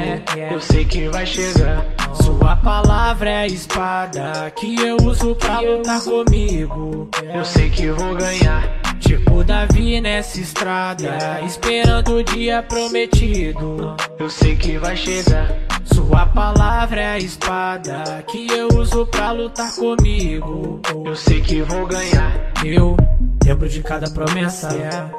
Eu 0.51 0.59
sei 0.59 0.83
que 0.83 1.07
vai 1.07 1.23
chegar. 1.23 1.85
Sua 2.15 2.55
palavra 2.55 3.29
é 3.29 3.37
a 3.41 3.45
espada 3.45 4.51
que 4.55 4.75
eu 4.81 4.97
uso 5.03 5.35
pra 5.35 5.59
lutar 5.59 6.01
comigo. 6.01 7.07
Eu 7.31 7.45
sei 7.45 7.69
que 7.69 7.91
vou 7.91 8.15
ganhar. 8.15 8.81
Tipo 8.99 9.43
Davi 9.43 10.01
nessa 10.01 10.39
estrada, 10.39 11.41
esperando 11.45 12.15
o 12.15 12.23
dia 12.23 12.63
prometido. 12.63 13.95
Eu 14.17 14.31
sei 14.31 14.55
que 14.55 14.79
vai 14.79 14.97
chegar. 14.97 15.47
Sua 15.93 16.25
palavra 16.25 17.01
é 17.01 17.13
a 17.13 17.19
espada 17.19 18.23
que 18.27 18.47
eu 18.51 18.67
uso 18.79 19.05
pra 19.05 19.31
lutar 19.31 19.75
comigo. 19.75 20.81
Eu 21.05 21.15
sei 21.15 21.39
que 21.39 21.61
vou 21.61 21.85
ganhar. 21.85 22.51
Eu 22.65 22.97
lembro 23.45 23.67
de 23.67 23.81
cada 23.81 24.09
promessa, 24.09 24.69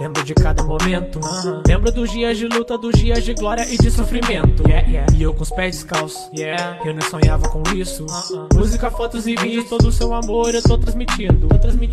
lembro 0.01 0.23
de 0.25 0.35
cada 0.35 0.62
momento. 0.62 1.20
Lembro 1.66 1.93
dos 1.93 2.11
dias 2.11 2.39
de 2.39 2.47
luta, 2.47 2.79
dos 2.79 2.95
dias 2.95 3.25
de 3.25 3.35
glória 3.35 3.66
e 3.68 3.77
de 3.77 3.91
sofrimento. 3.91 4.62
E 5.14 5.23
eu 5.23 5.33
com 5.35 5.43
os 5.43 5.51
pés 5.51 5.77
descalços, 5.77 6.31
eu 6.85 6.95
não 6.95 7.03
sonhava 7.03 7.49
com 7.49 7.62
isso. 7.75 8.07
Música, 8.55 8.91
fotos 8.91 9.27
e 9.27 9.35
vídeos, 9.37 9.68
todo 9.68 9.89
o 9.89 9.93
seu 9.93 10.12
amor 10.14 10.55
eu 10.55 10.62
tô 10.62 10.79
transmitindo. 10.79 11.49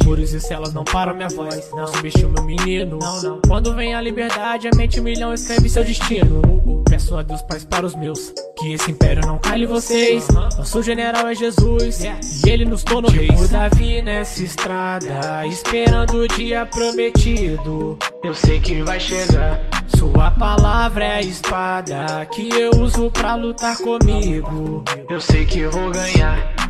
Muros 0.05 0.34
e 0.34 0.39
celas 0.39 0.73
não 0.73 0.84
param 0.84 1.15
minha 1.15 1.30
voz, 1.30 1.69
não 1.73 1.88
subestima 1.88 2.32
meu 2.34 2.43
menino. 2.43 2.99
Quando 3.47 3.73
vem 3.75 3.95
a 3.95 4.01
liberdade, 4.01 4.67
a 4.67 4.75
mente 4.75 4.99
um 4.99 5.03
milhão 5.03 5.34
escreve 5.34 5.69
seu 5.69 5.84
destino. 5.84 6.41
Peço 6.89 7.15
a 7.15 7.21
Deus 7.21 7.41
paz 7.43 7.63
para 7.63 7.86
os 7.86 7.95
meus, 7.95 8.34
que 8.57 8.73
esse 8.73 8.91
império 8.91 9.21
não 9.25 9.38
cale 9.38 9.65
vocês. 9.65 10.27
Nosso 10.30 10.82
general 10.82 11.27
é 11.27 11.36
Jesus, 11.36 12.03
e 12.03 12.49
ele 12.49 12.65
nos 12.65 12.84
tornou 12.84 13.11
reis. 13.11 13.30
Tipo 13.30 13.47
Davi 13.47 14.01
nessa 14.01 14.43
estrada, 14.43 15.45
esperando 15.45 16.18
o 16.20 16.28
dia 16.28 16.65
prometido. 16.65 17.97
Eu 18.24 18.34
sei 18.34 18.59
que 18.59 18.82
vai 18.84 18.99
chegar. 18.99 19.59
Sua 19.88 20.32
palavra 20.32 21.05
é 21.05 21.15
a 21.15 21.22
espada 21.22 22.26
que 22.32 22.49
eu 22.49 22.72
uso 22.72 23.09
pra 23.11 23.36
lutar 23.36 23.78
comigo. 23.78 24.84
Eu 25.09 25.22
sei 25.22 25.45
que 25.45 25.65
vou 25.67 25.89
ganhar. 25.91 26.68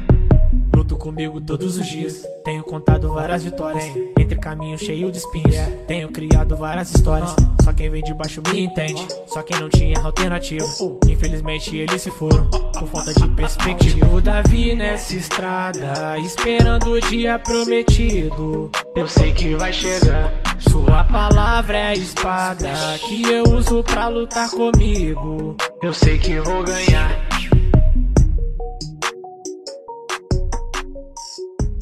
Luto 0.90 0.98
comigo 0.98 1.40
todos 1.40 1.78
os 1.78 1.86
dias. 1.86 2.24
Tenho 2.44 2.64
contado 2.64 3.14
várias 3.14 3.44
vitórias. 3.44 3.86
Entre 4.18 4.36
caminhos 4.40 4.82
cheios 4.82 5.12
de 5.12 5.20
espinhos. 5.20 5.56
Tenho 5.88 6.10
criado 6.10 6.58
várias 6.58 6.90
histórias. 6.90 7.36
Só 7.64 7.72
quem 7.72 7.92
vem 7.92 8.02
de 8.02 8.12
baixo 8.12 8.42
me 8.52 8.62
entende. 8.62 9.08
Só 9.28 9.44
quem 9.44 9.60
não 9.60 9.70
tinha 9.70 10.00
alternativa. 10.00 10.66
Infelizmente 11.08 11.78
eles 11.78 12.02
se 12.02 12.10
foram. 12.10 12.50
Por 12.50 12.88
falta 12.88 13.14
de 13.14 13.28
perspectiva. 13.36 14.08
O 14.08 14.20
Davi 14.20 14.74
nessa 14.74 15.16
estrada. 15.16 16.18
Esperando 16.18 16.94
o 16.94 17.02
dia 17.02 17.38
prometido. 17.38 18.72
Eu 18.96 19.08
sei 19.08 19.32
que 19.32 19.54
vai 19.54 19.72
chegar. 19.72 20.34
Sua 20.58 21.04
palavra 21.04 21.78
é 21.78 21.88
a 21.90 21.94
espada 21.94 22.70
que 23.08 23.30
eu 23.30 23.44
uso 23.44 23.84
pra 23.84 24.08
lutar 24.08 24.50
comigo. 24.50 25.56
Eu 25.84 25.94
sei 25.94 26.18
que 26.18 26.40
vou 26.40 26.64
ganhar. 26.64 27.39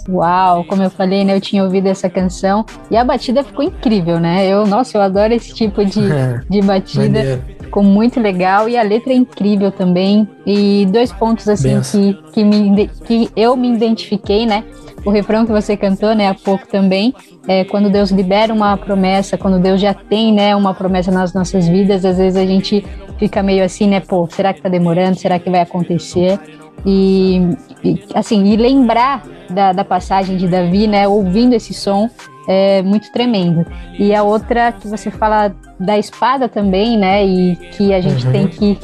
Uau, 0.10 0.64
como 0.64 0.84
eu 0.84 0.89
falei, 0.89 1.26
né? 1.26 1.36
Eu 1.36 1.41
tinha 1.41 1.64
ouvido 1.64 1.88
essa 1.88 2.10
canção 2.10 2.66
e 2.89 2.95
a 2.95 3.03
batida 3.03 3.43
ficou 3.43 3.64
incrível, 3.64 4.20
né? 4.20 4.47
Eu, 4.47 4.66
nossa, 4.66 4.97
eu 4.97 5.01
adoro 5.01 5.34
esse 5.34 5.53
tipo 5.53 5.84
de, 5.84 6.01
de 6.49 6.62
batida. 6.62 7.20
Maneiro. 7.20 7.58
Ficou 7.60 7.84
muito 7.84 8.20
legal 8.20 8.70
e 8.70 8.78
a 8.78 8.82
letra 8.82 9.12
é 9.12 9.16
incrível 9.16 9.72
também. 9.72 10.28
E 10.45 10.86
dois 10.89 11.12
pontos 11.12 11.49
assim 11.49 11.76
Benção. 11.76 12.14
que, 12.14 12.32
que, 12.32 12.43
me, 12.43 12.88
que 12.88 13.30
eu 13.36 13.58
me 13.58 13.74
identifiquei, 13.74 14.45
né? 14.45 14.64
O 15.05 15.10
refrão 15.10 15.45
que 15.45 15.51
você 15.51 15.78
cantou, 15.78 16.14
né, 16.14 16.28
há 16.28 16.34
pouco 16.34 16.68
também, 16.68 17.14
é 17.47 17.64
quando 17.64 17.89
Deus 17.89 18.12
libera 18.12 18.53
uma 18.53 18.76
promessa, 18.76 19.38
quando 19.38 19.58
Deus 19.58 19.80
já 19.80 19.93
tem, 19.93 20.34
né, 20.34 20.53
uma 20.53 20.74
promessa 20.74 21.12
nas 21.12 21.34
nossas 21.34 21.66
vidas, 21.66 22.03
às 22.03 22.18
vezes 22.18 22.36
a 22.36 22.45
gente 22.45 22.86
fica 23.18 23.41
meio 23.41 23.64
assim, 23.64 23.88
né, 23.88 24.01
pô, 24.01 24.28
será 24.30 24.53
que 24.53 24.62
tá 24.62 24.68
demorando? 24.68 25.18
Será 25.18 25.39
que 25.39 25.49
vai 25.49 25.62
acontecer? 25.62 26.38
E, 26.86 27.41
e, 27.84 27.99
assim, 28.13 28.43
e 28.45 28.55
lembrar 28.55 29.23
da, 29.49 29.73
da 29.73 29.84
passagem 29.84 30.38
de 30.38 30.47
Davi, 30.47 30.88
né, 30.88 31.07
ouvindo 31.07 31.53
esse 31.53 31.73
som, 31.73 32.09
é 32.47 32.82
muito 32.82 33.11
tremendo. 33.11 33.65
E 33.99 34.15
a 34.15 34.23
outra 34.23 34.71
que 34.71 34.88
você 34.88 35.11
fala 35.11 35.53
da 35.80 35.97
espada 35.97 36.47
também, 36.47 36.97
né, 36.97 37.25
e 37.25 37.55
que 37.55 37.93
a 37.93 37.99
gente 37.99 38.25
Uhum. 38.25 38.32
tem 38.32 38.47
que 38.47 38.75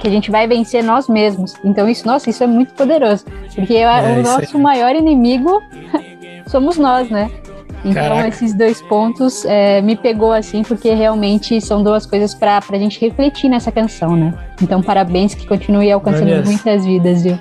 que 0.00 0.08
a 0.08 0.10
gente 0.10 0.30
vai 0.30 0.46
vencer 0.48 0.82
nós 0.82 1.08
mesmos. 1.08 1.54
Então 1.64 1.88
isso, 1.88 2.06
nossa, 2.06 2.28
isso 2.28 2.42
é 2.42 2.46
muito 2.46 2.74
poderoso, 2.74 3.24
porque 3.54 3.76
É, 3.76 3.86
o 4.16 4.20
isso 4.20 4.30
nosso 4.32 4.58
maior 4.58 4.94
inimigo 4.94 5.62
somos 6.48 6.76
nós, 6.78 7.08
né? 7.10 7.30
Então 7.84 8.02
Caraca. 8.02 8.28
esses 8.28 8.54
dois 8.54 8.80
pontos 8.82 9.44
é, 9.44 9.82
me 9.82 9.96
pegou 9.96 10.32
assim, 10.32 10.62
porque 10.62 10.94
realmente 10.94 11.60
são 11.60 11.82
duas 11.82 12.06
coisas 12.06 12.34
para 12.34 12.62
a 12.70 12.78
gente 12.78 13.00
refletir 13.00 13.48
nessa 13.48 13.72
canção, 13.72 14.16
né? 14.16 14.32
Então 14.62 14.80
parabéns 14.80 15.34
que 15.34 15.46
continue 15.46 15.90
alcançando 15.90 16.44
muitas 16.44 16.86
vidas, 16.86 17.22
viu? 17.22 17.38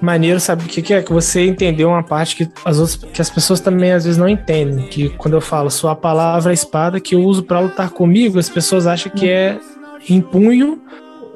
Maneiro, 0.00 0.40
sabe 0.40 0.64
o 0.64 0.66
que, 0.66 0.80
que 0.80 0.94
é? 0.94 1.02
Que 1.02 1.12
você 1.12 1.46
entendeu 1.46 1.90
uma 1.90 2.02
parte 2.02 2.34
que 2.34 2.48
as, 2.64 2.78
outras, 2.78 2.96
que 2.96 3.20
as 3.20 3.28
pessoas 3.28 3.60
também 3.60 3.92
às 3.92 4.04
vezes 4.04 4.18
não 4.18 4.28
entendem. 4.28 4.86
Que 4.86 5.10
quando 5.10 5.34
eu 5.34 5.40
falo 5.42 5.68
sua 5.70 5.94
palavra 5.94 6.52
é 6.52 6.54
espada 6.54 6.98
que 6.98 7.14
eu 7.14 7.20
uso 7.20 7.42
pra 7.42 7.60
lutar 7.60 7.90
comigo, 7.90 8.38
as 8.38 8.48
pessoas 8.48 8.86
acham 8.86 9.12
que 9.12 9.28
é 9.28 9.58
em 10.08 10.20
punho 10.20 10.80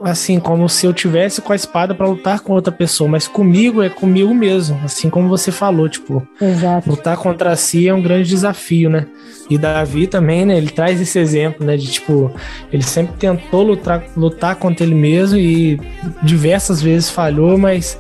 assim, 0.01 0.39
como 0.39 0.69
se 0.69 0.87
eu 0.87 0.93
tivesse 0.93 1.41
com 1.41 1.53
a 1.53 1.57
espada 1.57 1.95
para 1.95 2.07
lutar 2.07 2.41
com 2.41 2.53
outra 2.53 2.73
pessoa, 2.73 3.09
mas 3.09 3.27
comigo 3.27 3.83
é 3.83 3.89
comigo 3.89 4.35
mesmo, 4.35 4.81
assim 4.85 5.09
como 5.09 5.29
você 5.29 5.51
falou, 5.51 5.89
tipo, 5.89 6.27
Exato. 6.41 6.91
lutar 6.91 7.17
contra 7.17 7.55
si 7.57 7.89
é 7.89 7.95
um 7.95 8.03
grande 8.03 8.29
desafio, 8.29 8.91
né? 8.91 9.07
E 9.49 9.59
Davi 9.59 10.07
também, 10.07 10.45
né, 10.45 10.57
ele 10.57 10.71
traz 10.71 11.01
esse 11.01 11.19
exemplo, 11.19 11.67
né, 11.67 11.77
de 11.77 11.87
tipo, 11.87 12.31
ele 12.73 12.83
sempre 12.83 13.17
tentou 13.17 13.63
lutar, 13.63 14.05
lutar 14.17 14.57
contra 14.57 14.85
ele 14.85 14.95
mesmo 14.95 15.39
e 15.39 15.81
diversas 16.23 16.81
vezes 16.81 17.11
falhou, 17.11 17.59
mas 17.59 17.99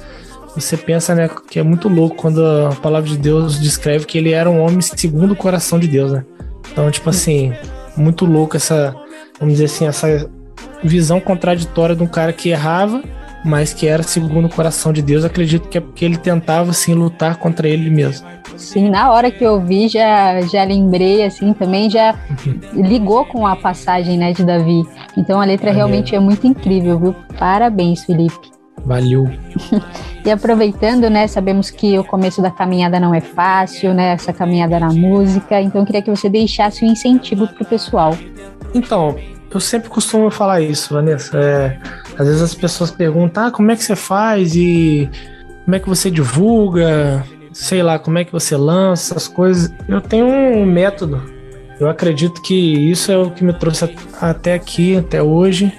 você 0.54 0.76
pensa, 0.76 1.14
né, 1.14 1.28
que 1.50 1.58
é 1.58 1.62
muito 1.62 1.88
louco 1.88 2.16
quando 2.16 2.44
a 2.44 2.74
palavra 2.76 3.08
de 3.08 3.18
Deus 3.18 3.60
descreve 3.60 4.06
que 4.06 4.16
ele 4.16 4.32
era 4.32 4.48
um 4.48 4.60
homem 4.60 4.80
segundo 4.80 5.32
o 5.32 5.36
coração 5.36 5.78
de 5.78 5.88
Deus, 5.88 6.12
né? 6.12 6.24
Então, 6.72 6.90
tipo 6.90 7.10
assim, 7.10 7.52
muito 7.96 8.24
louco 8.24 8.56
essa, 8.56 8.94
vamos 9.38 9.54
dizer 9.54 9.66
assim, 9.66 9.86
essa 9.86 10.28
visão 10.82 11.20
contraditória 11.20 11.94
de 11.94 12.02
um 12.02 12.06
cara 12.06 12.32
que 12.32 12.50
errava, 12.50 13.02
mas 13.44 13.74
que 13.74 13.86
era 13.86 14.02
segundo 14.02 14.46
o 14.46 14.48
coração 14.48 14.92
de 14.92 15.02
Deus. 15.02 15.24
Acredito 15.24 15.68
que 15.68 15.78
é 15.78 15.80
porque 15.80 16.04
ele 16.04 16.16
tentava, 16.16 16.70
assim, 16.70 16.94
lutar 16.94 17.36
contra 17.36 17.68
ele 17.68 17.90
mesmo. 17.90 18.26
Sim, 18.56 18.88
na 18.88 19.10
hora 19.12 19.30
que 19.30 19.44
eu 19.44 19.60
vi, 19.60 19.88
já, 19.88 20.40
já 20.42 20.64
lembrei, 20.64 21.24
assim, 21.24 21.52
também 21.52 21.90
já 21.90 22.14
ligou 22.72 23.24
com 23.26 23.46
a 23.46 23.56
passagem, 23.56 24.16
né, 24.16 24.32
de 24.32 24.44
Davi. 24.44 24.82
Então 25.16 25.40
a 25.40 25.44
letra 25.44 25.72
realmente 25.72 26.14
é 26.14 26.20
muito 26.20 26.46
incrível, 26.46 26.98
viu? 26.98 27.16
Parabéns, 27.38 28.04
Felipe. 28.04 28.50
Valeu. 28.84 29.28
E 30.24 30.30
aproveitando, 30.30 31.10
né, 31.10 31.26
sabemos 31.26 31.70
que 31.70 31.98
o 31.98 32.02
começo 32.02 32.40
da 32.40 32.50
caminhada 32.50 32.98
não 32.98 33.14
é 33.14 33.20
fácil, 33.20 33.92
né, 33.92 34.14
essa 34.14 34.32
caminhada 34.32 34.80
na 34.80 34.88
música, 34.88 35.60
então 35.60 35.82
eu 35.82 35.86
queria 35.86 36.00
que 36.00 36.08
você 36.08 36.30
deixasse 36.30 36.82
um 36.82 36.88
incentivo 36.88 37.46
pro 37.46 37.62
pessoal. 37.66 38.16
Então, 38.74 39.16
eu 39.54 39.60
sempre 39.60 39.88
costumo 39.88 40.30
falar 40.30 40.60
isso, 40.60 40.92
Vanessa. 40.92 41.38
É, 41.38 41.78
às 42.18 42.26
vezes 42.26 42.42
as 42.42 42.54
pessoas 42.54 42.90
perguntam, 42.90 43.46
ah, 43.46 43.50
como 43.50 43.70
é 43.70 43.76
que 43.76 43.84
você 43.84 43.96
faz 43.96 44.54
e 44.54 45.08
como 45.64 45.76
é 45.76 45.80
que 45.80 45.88
você 45.88 46.10
divulga, 46.10 47.24
sei 47.52 47.82
lá, 47.82 47.98
como 47.98 48.18
é 48.18 48.24
que 48.24 48.32
você 48.32 48.56
lança 48.56 49.14
essas 49.14 49.28
coisas. 49.28 49.72
Eu 49.88 50.00
tenho 50.00 50.26
um 50.26 50.66
método. 50.66 51.22
Eu 51.78 51.88
acredito 51.88 52.42
que 52.42 52.54
isso 52.54 53.10
é 53.10 53.16
o 53.16 53.30
que 53.30 53.42
me 53.42 53.52
trouxe 53.52 53.94
até 54.20 54.54
aqui, 54.54 54.96
até 54.96 55.22
hoje, 55.22 55.72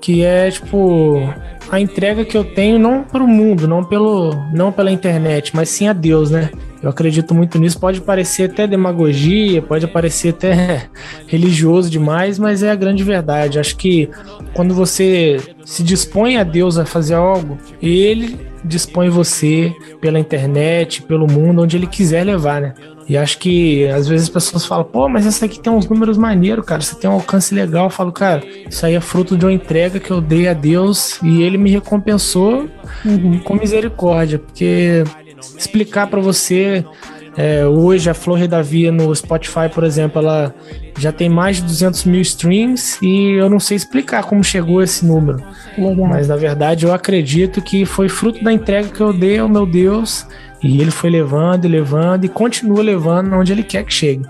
que 0.00 0.24
é 0.24 0.50
tipo 0.50 1.32
a 1.70 1.80
entrega 1.80 2.24
que 2.24 2.36
eu 2.36 2.44
tenho 2.44 2.78
não 2.78 3.02
para 3.02 3.22
o 3.22 3.26
mundo, 3.26 3.66
não 3.66 3.84
pelo, 3.84 4.34
não 4.52 4.70
pela 4.70 4.90
internet, 4.90 5.54
mas 5.54 5.68
sim 5.68 5.88
a 5.88 5.92
Deus, 5.92 6.30
né? 6.30 6.50
Eu 6.82 6.90
acredito 6.90 7.34
muito 7.34 7.58
nisso. 7.58 7.80
Pode 7.80 8.00
parecer 8.00 8.50
até 8.50 8.66
demagogia, 8.66 9.62
pode 9.62 9.86
parecer 9.86 10.30
até 10.30 10.88
religioso 11.26 11.88
demais, 11.90 12.38
mas 12.38 12.62
é 12.62 12.70
a 12.70 12.74
grande 12.74 13.02
verdade. 13.02 13.58
Acho 13.58 13.76
que 13.76 14.10
quando 14.52 14.74
você 14.74 15.40
se 15.64 15.82
dispõe 15.82 16.36
a 16.36 16.44
Deus 16.44 16.76
a 16.76 16.84
fazer 16.84 17.14
algo, 17.14 17.56
Ele 17.80 18.38
dispõe 18.62 19.08
você 19.08 19.74
pela 20.00 20.18
internet, 20.18 21.02
pelo 21.02 21.26
mundo, 21.26 21.62
onde 21.62 21.76
Ele 21.76 21.86
quiser 21.86 22.24
levar, 22.24 22.60
né? 22.60 22.74
E 23.08 23.16
acho 23.16 23.38
que 23.38 23.86
às 23.88 24.08
vezes 24.08 24.28
as 24.28 24.32
pessoas 24.32 24.64
falam, 24.64 24.84
pô, 24.84 25.08
mas 25.08 25.26
essa 25.26 25.44
aqui 25.44 25.60
tem 25.60 25.72
uns 25.72 25.88
números 25.88 26.16
maneiros, 26.16 26.64
cara. 26.64 26.80
Você 26.80 26.94
tem 26.94 27.08
um 27.08 27.14
alcance 27.14 27.54
legal. 27.54 27.84
Eu 27.84 27.90
falo, 27.90 28.12
cara, 28.12 28.42
isso 28.68 28.84
aí 28.86 28.94
é 28.94 29.00
fruto 29.00 29.36
de 29.36 29.44
uma 29.44 29.52
entrega 29.52 30.00
que 30.00 30.10
eu 30.10 30.20
dei 30.20 30.48
a 30.48 30.54
Deus 30.54 31.20
e 31.22 31.42
Ele 31.42 31.58
me 31.58 31.70
recompensou 31.70 32.68
com 33.44 33.54
misericórdia, 33.54 34.38
porque 34.38 35.04
explicar 35.58 36.06
pra 36.06 36.20
você 36.20 36.84
é, 37.36 37.66
hoje 37.66 38.08
a 38.08 38.14
Flor 38.14 38.38
Redavia 38.38 38.92
no 38.92 39.14
Spotify, 39.14 39.68
por 39.72 39.84
exemplo, 39.84 40.20
ela 40.20 40.54
já 40.98 41.10
tem 41.10 41.28
mais 41.28 41.56
de 41.56 41.62
200 41.62 42.04
mil 42.04 42.20
streams 42.20 42.98
e 43.02 43.32
eu 43.32 43.50
não 43.50 43.58
sei 43.58 43.76
explicar 43.76 44.24
como 44.24 44.42
chegou 44.44 44.80
esse 44.82 45.04
número. 45.04 45.42
Legal. 45.76 46.06
Mas 46.06 46.28
na 46.28 46.36
verdade 46.36 46.86
eu 46.86 46.92
acredito 46.92 47.60
que 47.60 47.84
foi 47.84 48.08
fruto 48.08 48.42
da 48.42 48.52
entrega 48.52 48.88
que 48.88 49.00
eu 49.00 49.12
dei 49.12 49.38
ao 49.38 49.48
meu 49.48 49.66
Deus 49.66 50.26
e 50.64 50.80
ele 50.80 50.90
foi 50.90 51.10
levando 51.10 51.64
e 51.64 51.68
levando 51.68 52.24
e 52.24 52.28
continua 52.28 52.82
levando 52.82 53.32
onde 53.34 53.52
ele 53.52 53.62
quer 53.62 53.84
que 53.84 53.92
chegue. 53.92 54.24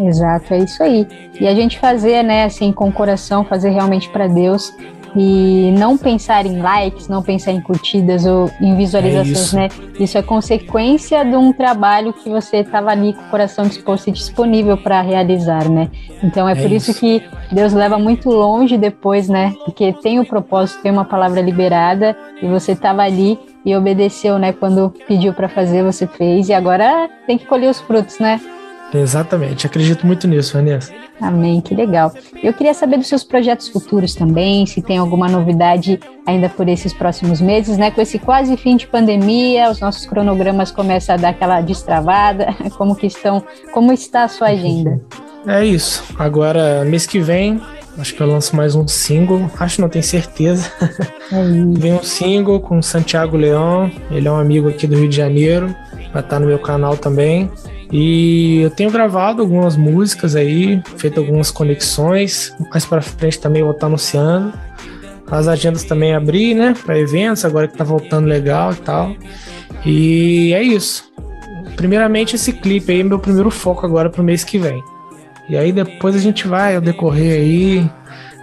Exato, 0.00 0.54
é 0.54 0.58
isso 0.58 0.82
aí. 0.82 1.06
E 1.40 1.46
a 1.48 1.54
gente 1.54 1.78
fazer, 1.78 2.22
né, 2.22 2.44
assim, 2.44 2.72
com 2.72 2.88
o 2.88 2.92
coração, 2.92 3.44
fazer 3.44 3.70
realmente 3.70 4.08
para 4.10 4.26
Deus 4.28 4.72
e 5.16 5.74
não 5.76 5.96
pensar 5.96 6.44
em 6.46 6.60
likes, 6.60 7.08
não 7.08 7.22
pensar 7.22 7.50
em 7.50 7.60
curtidas 7.60 8.24
ou 8.26 8.48
em 8.60 8.76
visualizações, 8.76 9.36
É 9.36 9.40
isso. 9.40 9.56
né? 9.56 9.68
Isso 9.98 10.18
é 10.18 10.22
consequência 10.22 11.24
de 11.24 11.34
um 11.34 11.52
trabalho 11.52 12.12
que 12.12 12.28
você 12.28 12.58
estava 12.58 12.90
ali 12.90 13.14
com 13.14 13.22
o 13.22 13.30
coração 13.30 13.66
disposto 13.66 14.08
e 14.08 14.12
disponível 14.12 14.76
para 14.76 15.00
realizar, 15.00 15.68
né? 15.68 15.88
Então 16.22 16.48
é, 16.48 16.52
É 16.52 16.54
por 16.54 16.70
isso. 16.70 16.90
isso. 16.90 17.00
que 17.00 17.22
Deus 17.50 17.72
leva 17.72 17.98
muito 17.98 18.28
longe 18.28 18.76
depois, 18.76 19.28
né? 19.28 19.54
Porque 19.64 19.92
tem 19.94 20.20
o 20.20 20.24
propósito, 20.26 20.82
tem 20.82 20.92
uma 20.92 21.06
palavra 21.06 21.40
liberada 21.40 22.14
e 22.42 22.46
você 22.46 22.72
estava 22.72 23.02
ali 23.02 23.38
e 23.64 23.74
obedeceu, 23.76 24.38
né? 24.38 24.52
Quando 24.52 24.92
pediu 25.06 25.32
para 25.32 25.48
fazer, 25.48 25.82
você 25.82 26.06
fez 26.06 26.48
e 26.48 26.52
agora 26.52 27.08
tem 27.26 27.36
que 27.38 27.46
colher 27.46 27.70
os 27.70 27.80
frutos, 27.80 28.18
né? 28.18 28.40
Exatamente, 28.94 29.66
acredito 29.66 30.06
muito 30.06 30.26
nisso, 30.26 30.54
Vanessa. 30.54 30.92
Amém, 31.20 31.60
que 31.60 31.74
legal. 31.74 32.12
Eu 32.42 32.54
queria 32.54 32.72
saber 32.72 32.96
dos 32.96 33.08
seus 33.08 33.22
projetos 33.22 33.68
futuros 33.68 34.14
também, 34.14 34.64
se 34.64 34.80
tem 34.80 34.96
alguma 34.96 35.28
novidade 35.28 36.00
ainda 36.26 36.48
por 36.48 36.68
esses 36.68 36.92
próximos 36.94 37.40
meses, 37.40 37.76
né? 37.76 37.90
Com 37.90 38.00
esse 38.00 38.18
quase 38.18 38.56
fim 38.56 38.76
de 38.76 38.86
pandemia, 38.86 39.70
os 39.70 39.80
nossos 39.80 40.06
cronogramas 40.06 40.70
começam 40.70 41.16
a 41.16 41.18
dar 41.18 41.30
aquela 41.30 41.60
destravada. 41.60 42.54
Como 42.78 42.94
que 42.96 43.06
estão? 43.06 43.44
Como 43.74 43.92
está 43.92 44.24
a 44.24 44.28
sua 44.28 44.48
agenda? 44.48 45.00
É 45.46 45.64
isso. 45.64 46.04
Agora, 46.18 46.84
mês 46.84 47.06
que 47.06 47.18
vem, 47.20 47.60
acho 47.98 48.14
que 48.14 48.20
eu 48.20 48.26
lanço 48.26 48.54
mais 48.54 48.74
um 48.74 48.86
single. 48.86 49.50
Acho, 49.58 49.80
não 49.80 49.88
tenho 49.88 50.04
certeza. 50.04 50.70
Vem 51.78 51.94
um 51.94 52.02
single 52.02 52.60
com 52.60 52.80
Santiago 52.80 53.36
Leão. 53.36 53.90
Ele 54.10 54.28
é 54.28 54.30
um 54.30 54.36
amigo 54.36 54.68
aqui 54.68 54.86
do 54.86 54.96
Rio 54.96 55.08
de 55.08 55.16
Janeiro. 55.16 55.74
Vai 56.12 56.22
estar 56.22 56.38
no 56.38 56.46
meu 56.46 56.58
canal 56.58 56.96
também. 56.96 57.50
E 57.90 58.60
eu 58.60 58.70
tenho 58.70 58.90
gravado 58.90 59.42
algumas 59.42 59.76
músicas 59.76 60.36
aí, 60.36 60.82
feito 60.96 61.18
algumas 61.18 61.50
conexões. 61.50 62.54
Mais 62.70 62.84
pra 62.84 63.00
frente 63.00 63.40
também 63.40 63.62
vou 63.62 63.72
estar 63.72 63.86
anunciando. 63.86 64.52
As 65.30 65.48
agendas 65.48 65.84
também 65.84 66.14
abri, 66.14 66.54
né? 66.54 66.74
Para 66.84 66.98
eventos, 66.98 67.44
agora 67.44 67.68
que 67.68 67.76
tá 67.76 67.84
voltando 67.84 68.26
legal 68.26 68.72
e 68.72 68.76
tal. 68.76 69.16
E 69.84 70.52
é 70.54 70.62
isso. 70.62 71.04
Primeiramente, 71.76 72.36
esse 72.36 72.52
clipe 72.52 72.92
aí 72.92 73.00
é 73.00 73.04
meu 73.04 73.18
primeiro 73.18 73.50
foco 73.50 73.86
agora 73.86 74.10
pro 74.10 74.22
mês 74.22 74.42
que 74.42 74.58
vem. 74.58 74.82
E 75.48 75.56
aí 75.56 75.72
depois 75.72 76.14
a 76.14 76.18
gente 76.18 76.46
vai 76.46 76.76
ao 76.76 76.80
decorrer 76.80 77.40
aí, 77.40 77.90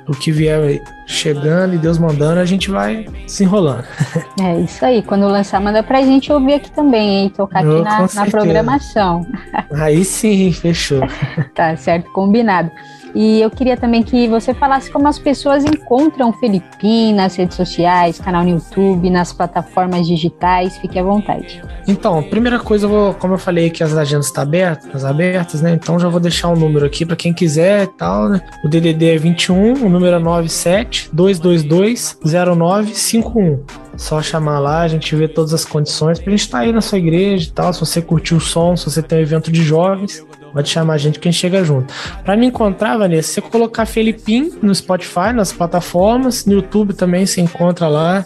o 0.08 0.12
que 0.14 0.32
vier 0.32 0.82
chegando 1.06 1.76
e 1.76 1.78
Deus 1.78 1.98
mandando, 1.98 2.40
a 2.40 2.46
gente 2.46 2.70
vai 2.70 3.06
se 3.28 3.44
enrolando. 3.44 3.86
É 4.42 4.60
isso 4.60 4.84
aí. 4.84 5.02
Quando 5.02 5.26
lançar, 5.28 5.62
manda 5.62 5.82
pra 5.82 6.02
gente 6.02 6.32
ouvir 6.32 6.56
aqui 6.56 6.70
também, 6.70 7.24
hein? 7.24 7.30
Tocar 7.30 7.60
aqui 7.60 7.70
Oh, 7.70 7.82
na, 7.84 8.02
na 8.14 8.26
programação. 8.30 9.26
Aí 9.72 10.04
sim, 10.04 10.52
fechou. 10.52 11.02
Tá 11.56 11.76
certo, 11.78 12.12
combinado. 12.12 12.70
E 13.16 13.40
eu 13.40 13.50
queria 13.50 13.78
também 13.78 14.04
que 14.04 14.28
você 14.28 14.54
falasse 14.54 14.92
como 14.92 15.08
as 15.08 15.18
pessoas 15.18 15.64
encontram 15.64 16.30
o 16.30 16.34
Felipim 16.34 17.14
nas 17.14 17.38
redes 17.38 17.56
sociais, 17.56 18.20
canal 18.20 18.44
no 18.44 18.50
YouTube, 18.50 19.10
nas 19.10 19.32
plataformas 19.32 20.06
digitais. 20.06 20.78
Fique 20.78 21.00
à 21.00 21.04
vontade. 21.04 21.64
Então, 21.88 22.22
primeira 22.22 22.60
coisa, 22.60 22.86
eu 22.86 22.90
vou, 22.90 23.14
como 23.14 23.36
eu 23.36 23.38
falei 23.38 23.70
que 23.70 23.82
as 23.82 23.96
agendas 23.96 24.26
estão 24.26 24.44
abertas, 24.44 25.06
abertas, 25.06 25.62
né? 25.62 25.72
Então 25.72 25.98
já 25.98 26.10
vou 26.10 26.20
deixar 26.20 26.50
um 26.50 26.56
número 26.56 26.86
aqui 26.86 27.06
para 27.06 27.16
quem 27.16 27.34
quiser 27.34 27.84
e 27.84 27.88
tal, 27.88 28.28
né? 28.28 28.42
O 28.66 28.68
DDD 28.68 29.16
é 29.16 29.18
21, 29.18 29.86
o 29.86 29.90
número 29.90 30.18
é 30.18 30.20
97 30.20 31.10
222 31.14 32.20
0951. 32.22 33.64
Só 33.98 34.22
chamar 34.22 34.60
lá, 34.60 34.82
a 34.82 34.88
gente 34.88 35.16
vê 35.16 35.28
todas 35.28 35.54
as 35.54 35.64
condições 35.64 36.20
pra 36.20 36.30
gente 36.32 36.42
estar 36.42 36.60
aí 36.60 36.72
na 36.74 36.82
sua 36.82 36.98
igreja 36.98 37.48
e 37.48 37.52
tal. 37.52 37.72
Se 37.72 37.80
você 37.80 38.02
curtir 38.02 38.36
o 38.36 38.42
som, 38.42 38.76
se 38.76 38.84
você 38.86 39.02
tem 39.02 39.20
um 39.20 39.22
evento 39.22 39.50
de 39.50 39.64
jovens, 39.64 40.26
pode 40.56 40.70
chamar 40.70 40.94
a 40.94 40.98
gente 40.98 41.20
que 41.20 41.28
a 41.28 41.32
gente 41.32 41.42
chega 41.42 41.66
junto. 41.66 41.94
Pra 42.24 42.38
me 42.38 42.46
encontrar, 42.46 42.98
Vanessa, 42.98 43.30
você 43.30 43.42
colocar 43.42 43.86
Felipim 43.86 44.54
no 44.62 44.74
Spotify, 44.74 45.34
nas 45.36 45.52
plataformas, 45.52 46.46
no 46.46 46.54
YouTube 46.54 46.94
também 46.94 47.26
se 47.26 47.42
encontra 47.42 47.90
lá. 47.90 48.26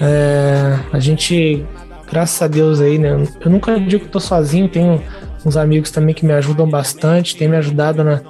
É, 0.00 0.78
a 0.90 0.98
gente, 0.98 1.62
graças 2.10 2.40
a 2.40 2.48
Deus 2.48 2.80
aí, 2.80 2.98
né? 2.98 3.22
Eu 3.38 3.50
nunca 3.50 3.78
digo 3.78 4.06
que 4.06 4.10
tô 4.10 4.18
sozinho, 4.18 4.66
tenho 4.66 5.02
uns 5.44 5.58
amigos 5.58 5.90
também 5.90 6.14
que 6.14 6.24
me 6.24 6.32
ajudam 6.32 6.66
bastante, 6.66 7.36
tem 7.36 7.46
me 7.46 7.56
ajudado 7.58 8.02
na, 8.02 8.22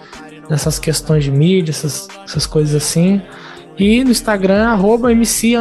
nessas 0.51 0.81
questões 0.81 1.23
de 1.23 1.31
mídia, 1.31 1.71
essas, 1.71 2.09
essas 2.25 2.45
coisas 2.45 2.75
assim. 2.75 3.23
E 3.79 4.03
no 4.03 4.11
Instagram, 4.11 4.67
arroba 4.67 5.13
MC 5.13 5.55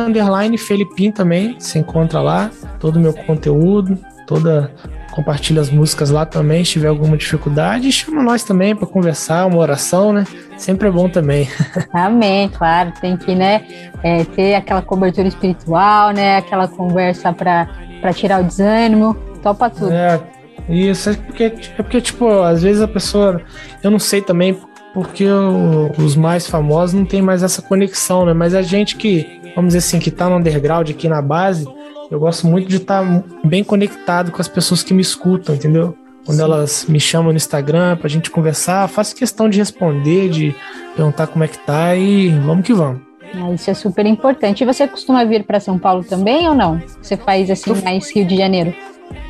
Felipim 0.58 1.12
também, 1.12 1.56
se 1.60 1.78
encontra 1.78 2.22
lá, 2.22 2.50
todo 2.80 2.96
o 2.96 3.00
meu 3.00 3.14
conteúdo, 3.14 4.00
toda. 4.26 4.74
Compartilha 5.18 5.60
as 5.60 5.72
músicas 5.72 6.12
lá 6.12 6.28
também, 6.28 6.64
se 6.64 6.74
tiver 6.74 6.90
alguma 6.90 7.18
dificuldade, 7.18 7.92
chama 7.92 8.22
nós 8.22 8.44
também 8.44 8.76
para 8.76 8.86
conversar, 8.86 9.48
uma 9.48 9.58
oração, 9.58 10.14
né? 10.14 10.26
Sempre 10.58 10.90
é 10.90 10.92
bom 10.92 11.10
também. 11.10 11.50
Amém, 11.92 12.48
claro. 12.50 12.94
Tem 13.02 13.18
que, 13.18 13.34
né, 13.34 13.66
é, 14.04 14.24
ter 14.26 14.54
aquela 14.54 14.84
cobertura 14.84 15.28
espiritual, 15.28 16.12
né? 16.12 16.38
Aquela 16.38 16.68
conversa 16.68 17.34
para 17.34 17.68
tirar 18.14 18.42
o 18.42 18.44
desânimo. 18.44 19.16
Topa 19.42 19.72
tudo. 19.72 19.92
É, 19.92 20.22
isso, 20.70 21.10
é 21.10 21.14
porque, 21.16 21.44
é 21.46 21.50
porque, 21.82 22.00
tipo, 22.00 22.30
às 22.44 22.62
vezes 22.62 22.80
a 22.84 22.88
pessoa. 22.88 23.42
Eu 23.82 23.90
não 23.90 23.98
sei 24.00 24.22
também 24.22 24.56
porque 24.94 25.26
o- 25.28 25.92
os 25.98 26.16
mais 26.16 26.46
famosos 26.48 26.94
não 26.94 27.06
tem 27.06 27.24
mais 27.24 27.42
essa 27.42 27.64
conexão, 27.64 28.24
né? 28.24 28.34
Mas 28.34 28.54
a 28.54 28.62
gente 28.62 28.96
que 28.96 29.36
vamos 29.56 29.70
dizer 29.74 29.80
assim, 29.80 29.98
que 29.98 30.12
tá 30.12 30.30
no 30.30 30.36
underground 30.38 30.88
aqui 30.88 31.10
na 31.10 31.20
base, 31.20 31.68
eu 32.10 32.20
gosto 32.20 32.48
muito 32.48 32.68
de 32.68 32.78
estar 32.78 33.04
tá 33.04 33.24
bem 33.44 33.64
conectado 33.64 34.32
com 34.32 34.42
as 34.42 34.48
pessoas 34.48 34.84
que 34.84 34.94
me 34.94 35.02
escutam, 35.02 35.56
entendeu? 35.56 35.96
Quando 36.26 36.38
Sim. 36.38 36.44
elas 36.44 36.86
me 36.90 37.00
chamam 37.00 37.32
no 37.32 37.38
Instagram 37.38 37.96
pra 37.98 38.10
gente 38.10 38.30
conversar, 38.30 38.88
faço 38.90 39.16
questão 39.16 39.50
de 39.50 39.58
responder, 39.58 40.30
de 40.30 40.56
perguntar 40.96 41.28
como 41.28 41.44
é 41.44 41.48
que 41.48 41.58
tá 41.60 41.96
e 41.96 42.30
vamos 42.30 42.66
que 42.66 42.74
vamos. 42.74 43.02
Ah, 43.34 43.52
isso 43.54 43.70
é 43.70 43.74
super 43.74 44.06
importante. 44.06 44.62
E 44.62 44.66
você 44.66 44.88
costuma 44.88 45.24
vir 45.24 45.44
para 45.44 45.60
São 45.60 45.78
Paulo 45.78 46.04
também 46.04 46.48
ou 46.48 46.56
não? 46.56 46.82
Você 47.02 47.16
faz 47.16 47.50
assim 47.50 47.72
eu... 47.72 47.82
mais 47.82 48.14
Rio 48.14 48.26
de 48.26 48.38
Janeiro? 48.38 48.74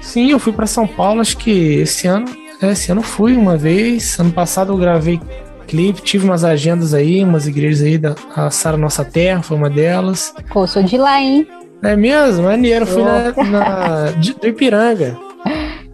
Sim, 0.01 0.31
eu 0.31 0.39
fui 0.39 0.53
para 0.53 0.65
São 0.65 0.87
Paulo, 0.87 1.21
acho 1.21 1.37
que 1.37 1.51
esse 1.51 2.07
ano, 2.07 2.25
é, 2.61 2.71
esse 2.71 2.91
ano 2.91 3.01
fui 3.01 3.35
uma 3.35 3.57
vez. 3.57 4.19
Ano 4.19 4.31
passado 4.31 4.73
eu 4.73 4.77
gravei 4.77 5.19
clipe, 5.67 6.01
tive 6.01 6.25
umas 6.25 6.43
agendas 6.43 6.93
aí, 6.93 7.23
umas 7.23 7.45
igrejas 7.45 7.83
aí 7.83 7.97
da 7.97 8.15
Sara 8.49 8.77
Nossa 8.77 9.03
Terra, 9.03 9.43
foi 9.43 9.57
uma 9.57 9.69
delas. 9.69 10.33
Pô, 10.51 10.65
sou 10.65 10.81
de 10.81 10.97
lá, 10.97 11.21
hein? 11.21 11.45
É 11.83 11.95
mesmo? 11.95 12.43
Maneiro, 12.43 12.85
fui 12.85 13.03
na, 13.03 13.33
na 13.43 14.11
de, 14.11 14.33
do 14.33 14.47
Ipiranga. 14.47 15.17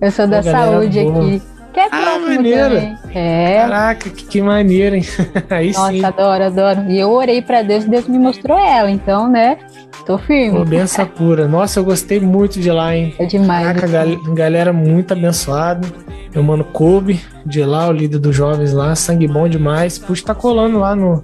Eu 0.01 0.11
sou 0.11 0.27
da 0.27 0.41
saúde 0.41 0.99
aqui. 0.99 1.41
Que 1.73 1.80
é 1.80 1.88
ah, 1.91 2.19
maneiro. 2.19 2.76
É. 3.15 3.57
Caraca, 3.61 4.10
que, 4.11 4.26
que 4.26 4.41
maneiro, 4.41 4.95
hein? 4.95 5.03
Aí 5.49 5.72
Nossa, 5.72 5.91
sim. 5.91 6.05
adoro, 6.05 6.43
adoro. 6.43 6.81
E 6.88 6.99
eu 6.99 7.10
orei 7.10 7.41
para 7.41 7.64
Deus 7.64 7.84
e 7.85 7.89
Deus 7.89 8.07
me 8.07 8.19
mostrou 8.19 8.60
ela, 8.60 8.91
então, 8.91 9.27
né? 9.27 9.57
Tô 10.05 10.19
firme. 10.19 10.60
Pô, 10.60 10.65
benção 10.65 11.07
pura. 11.07 11.47
Nossa, 11.47 11.80
eu 11.80 11.84
gostei 11.84 12.19
muito 12.19 12.60
de 12.60 12.69
lá, 12.69 12.95
hein? 12.95 13.15
É 13.18 13.26
demais. 13.26 13.65
Caraca, 13.65 13.88
gal 13.88 14.34
galera 14.35 14.72
muito 14.72 15.14
abençoada. 15.14 15.88
Meu 16.34 16.43
mano 16.43 16.64
Kobe, 16.64 17.19
de 17.43 17.64
lá, 17.64 17.88
o 17.88 17.91
líder 17.91 18.19
dos 18.19 18.35
jovens 18.35 18.72
lá, 18.72 18.93
sangue 18.95 19.27
bom 19.27 19.47
demais. 19.47 19.97
Puxa, 19.97 20.26
tá 20.26 20.35
colando 20.35 20.80
lá 20.80 20.95
no, 20.95 21.23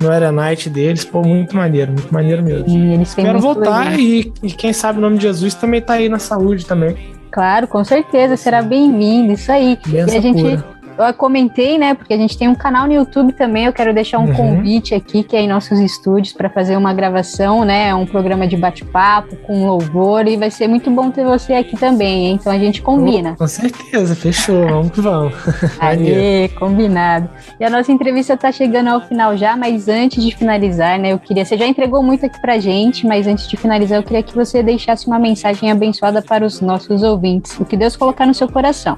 no 0.00 0.10
Era 0.10 0.32
Night 0.32 0.70
deles, 0.70 1.04
pô, 1.04 1.22
muito 1.22 1.54
maneiro, 1.54 1.92
muito 1.92 2.12
maneiro 2.12 2.42
mesmo. 2.42 2.68
E 2.68 2.94
eles 2.94 3.14
Quero 3.14 3.38
voltar 3.38 3.98
e, 3.98 4.32
e, 4.42 4.50
quem 4.50 4.72
sabe 4.72 4.98
o 4.98 5.02
nome 5.02 5.18
de 5.18 5.22
Jesus 5.24 5.54
também 5.54 5.80
tá 5.80 5.94
aí 5.94 6.08
na 6.08 6.18
saúde 6.18 6.64
também. 6.64 6.96
Claro, 7.30 7.68
com 7.68 7.84
certeza, 7.84 8.36
será 8.36 8.62
bem-vindo, 8.62 9.32
isso 9.32 9.52
aí. 9.52 9.78
Benção 9.86 10.14
e 10.14 10.18
a 10.18 10.20
gente 10.20 10.42
pura 10.42 10.79
eu 11.02 11.14
comentei, 11.14 11.78
né? 11.78 11.94
Porque 11.94 12.12
a 12.12 12.16
gente 12.16 12.36
tem 12.36 12.48
um 12.48 12.54
canal 12.54 12.86
no 12.86 12.92
YouTube 12.92 13.32
também. 13.32 13.66
Eu 13.66 13.72
quero 13.72 13.92
deixar 13.94 14.18
um 14.18 14.26
uhum. 14.26 14.34
convite 14.34 14.94
aqui, 14.94 15.22
que 15.22 15.36
é 15.36 15.42
em 15.42 15.48
nossos 15.48 15.78
estúdios, 15.78 16.32
para 16.32 16.50
fazer 16.50 16.76
uma 16.76 16.92
gravação, 16.92 17.64
né? 17.64 17.94
Um 17.94 18.06
programa 18.06 18.46
de 18.46 18.56
bate-papo 18.56 19.36
com 19.36 19.66
louvor. 19.66 20.26
E 20.26 20.36
vai 20.36 20.50
ser 20.50 20.68
muito 20.68 20.90
bom 20.90 21.10
ter 21.10 21.24
você 21.24 21.54
aqui 21.54 21.76
também, 21.76 22.26
hein? 22.26 22.38
Então 22.40 22.52
a 22.52 22.58
gente 22.58 22.82
combina. 22.82 23.32
Oh, 23.34 23.38
com 23.38 23.48
certeza, 23.48 24.14
fechou. 24.14 24.66
Vamos 24.66 24.90
que 24.90 25.00
vamos. 25.00 25.32
Aê, 25.80 26.48
combinado. 26.58 27.28
E 27.58 27.64
a 27.64 27.70
nossa 27.70 27.90
entrevista 27.92 28.34
está 28.34 28.52
chegando 28.52 28.88
ao 28.88 29.00
final 29.00 29.36
já, 29.36 29.56
mas 29.56 29.88
antes 29.88 30.22
de 30.22 30.34
finalizar, 30.34 30.98
né? 30.98 31.12
Eu 31.12 31.18
queria. 31.18 31.44
Você 31.44 31.56
já 31.56 31.66
entregou 31.66 32.02
muito 32.02 32.26
aqui 32.26 32.40
pra 32.40 32.58
gente, 32.58 33.06
mas 33.06 33.26
antes 33.26 33.48
de 33.48 33.56
finalizar, 33.56 33.98
eu 33.98 34.02
queria 34.02 34.22
que 34.22 34.34
você 34.34 34.62
deixasse 34.62 35.06
uma 35.06 35.18
mensagem 35.18 35.70
abençoada 35.70 36.20
para 36.20 36.44
os 36.44 36.60
nossos 36.60 37.02
ouvintes. 37.02 37.58
O 37.58 37.64
que 37.64 37.76
Deus 37.76 37.96
colocar 37.96 38.26
no 38.26 38.34
seu 38.34 38.48
coração. 38.48 38.96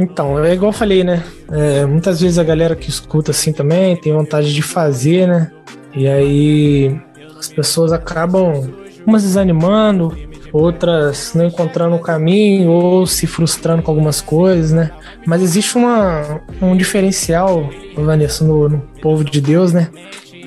Então, 0.00 0.42
é 0.42 0.54
igual 0.54 0.70
eu 0.70 0.76
falei, 0.76 1.04
né? 1.04 1.22
É, 1.52 1.84
muitas 1.84 2.22
vezes 2.22 2.38
a 2.38 2.42
galera 2.42 2.74
que 2.74 2.88
escuta 2.88 3.32
assim 3.32 3.52
também 3.52 3.94
tem 3.94 4.14
vontade 4.14 4.54
de 4.54 4.62
fazer, 4.62 5.28
né? 5.28 5.52
E 5.94 6.08
aí 6.08 6.98
as 7.38 7.48
pessoas 7.48 7.92
acabam 7.92 8.72
umas 9.06 9.24
desanimando, 9.24 10.16
outras 10.54 11.34
não 11.34 11.44
encontrando 11.44 11.96
o 11.96 12.00
caminho 12.00 12.70
ou 12.70 13.06
se 13.06 13.26
frustrando 13.26 13.82
com 13.82 13.90
algumas 13.90 14.22
coisas, 14.22 14.72
né? 14.72 14.90
Mas 15.26 15.42
existe 15.42 15.76
uma, 15.76 16.40
um 16.62 16.74
diferencial, 16.74 17.68
Vanessa, 17.94 18.42
no, 18.42 18.70
no 18.70 18.78
povo 19.02 19.22
de 19.22 19.38
Deus, 19.38 19.74
né? 19.74 19.90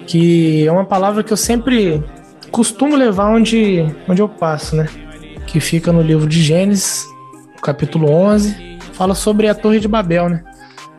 Que 0.08 0.66
é 0.66 0.72
uma 0.72 0.86
palavra 0.86 1.24
que 1.24 1.32
eu 1.32 1.38
sempre 1.38 2.04
costumo 2.50 2.96
levar 2.96 3.30
onde, 3.30 3.86
onde 4.10 4.20
eu 4.20 4.28
passo, 4.28 4.76
né? 4.76 4.90
Que 5.46 5.60
fica 5.60 5.94
no 5.94 6.02
livro 6.02 6.26
de 6.26 6.42
Gênesis, 6.42 7.06
capítulo 7.62 8.10
11, 8.10 8.73
fala 8.94 9.14
sobre 9.14 9.48
a 9.48 9.56
Torre 9.56 9.80
de 9.80 9.88
Babel, 9.88 10.30
né? 10.30 10.44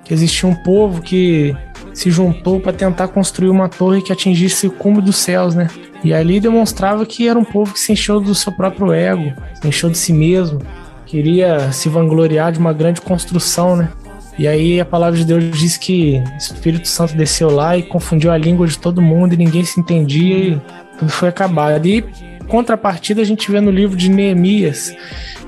Que 0.05 0.13
existia 0.13 0.49
um 0.49 0.55
povo 0.55 1.01
que 1.01 1.57
se 1.93 2.11
juntou 2.11 2.61
para 2.61 2.73
tentar 2.73 3.09
construir 3.09 3.49
uma 3.49 3.69
torre 3.69 4.03
que 4.03 4.13
atingisse 4.13 4.67
o 4.67 4.73
cume 4.73 5.01
dos 5.01 5.17
céus, 5.17 5.55
né? 5.55 5.69
E 6.03 6.13
ali 6.13 6.41
demonstrava 6.41 7.07
que 7.07 7.29
era 7.29 7.39
um 7.39 7.45
povo 7.45 7.73
que 7.73 7.81
se 7.81 7.93
encheu 7.93 8.21
do 8.21 8.35
seu 8.35 8.53
próprio 8.53 8.93
ego, 8.93 9.33
se 9.55 9.69
encheu 9.69 9.89
de 9.89 9.97
si 9.97 10.13
mesmo, 10.13 10.61
queria 11.07 11.73
se 11.73 11.89
vangloriar 11.89 12.53
de 12.53 12.59
uma 12.59 12.73
grande 12.73 13.01
construção, 13.01 13.77
né? 13.77 13.91
E 14.37 14.49
aí 14.49 14.81
a 14.81 14.85
palavra 14.85 15.17
de 15.17 15.25
Deus 15.25 15.57
diz 15.57 15.77
que 15.77 16.19
o 16.19 16.37
Espírito 16.37 16.89
Santo 16.89 17.17
desceu 17.17 17.51
lá 17.51 17.77
e 17.77 17.83
confundiu 17.85 18.33
a 18.33 18.37
língua 18.37 18.67
de 18.67 18.77
todo 18.77 19.01
mundo 19.01 19.33
e 19.33 19.37
ninguém 19.37 19.65
se 19.65 19.79
entendia 19.79 20.37
e 20.37 20.63
tudo 20.99 21.11
foi 21.11 21.29
acabado. 21.29 21.87
E 21.87 22.05
contrapartida 22.45 23.23
a 23.23 23.25
gente 23.25 23.51
vê 23.51 23.61
no 23.61 23.71
livro 23.71 23.97
de 23.97 24.11
Neemias 24.11 24.95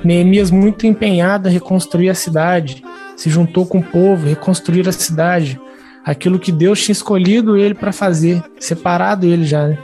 Neemias, 0.07 0.51
muito 0.51 0.87
empenhado 0.87 1.49
em 1.49 1.53
reconstruir 1.53 2.09
a 2.09 2.15
cidade, 2.15 2.83
se 3.17 3.31
juntou 3.31 3.67
com 3.67 3.79
o 3.79 3.83
povo, 3.83 4.29
reconstruir 4.29 4.89
a 4.89 4.93
cidade, 4.93 5.61
aquilo 6.05 6.39
que 6.39 6.53
Deus 6.53 6.83
tinha 6.83 6.93
escolhido 6.93 7.57
ele 7.57 7.75
para 7.75 7.93
fazer, 7.93 8.43
separado 8.59 9.27
ele 9.27 9.45
já. 9.45 9.67
Né? 9.67 9.79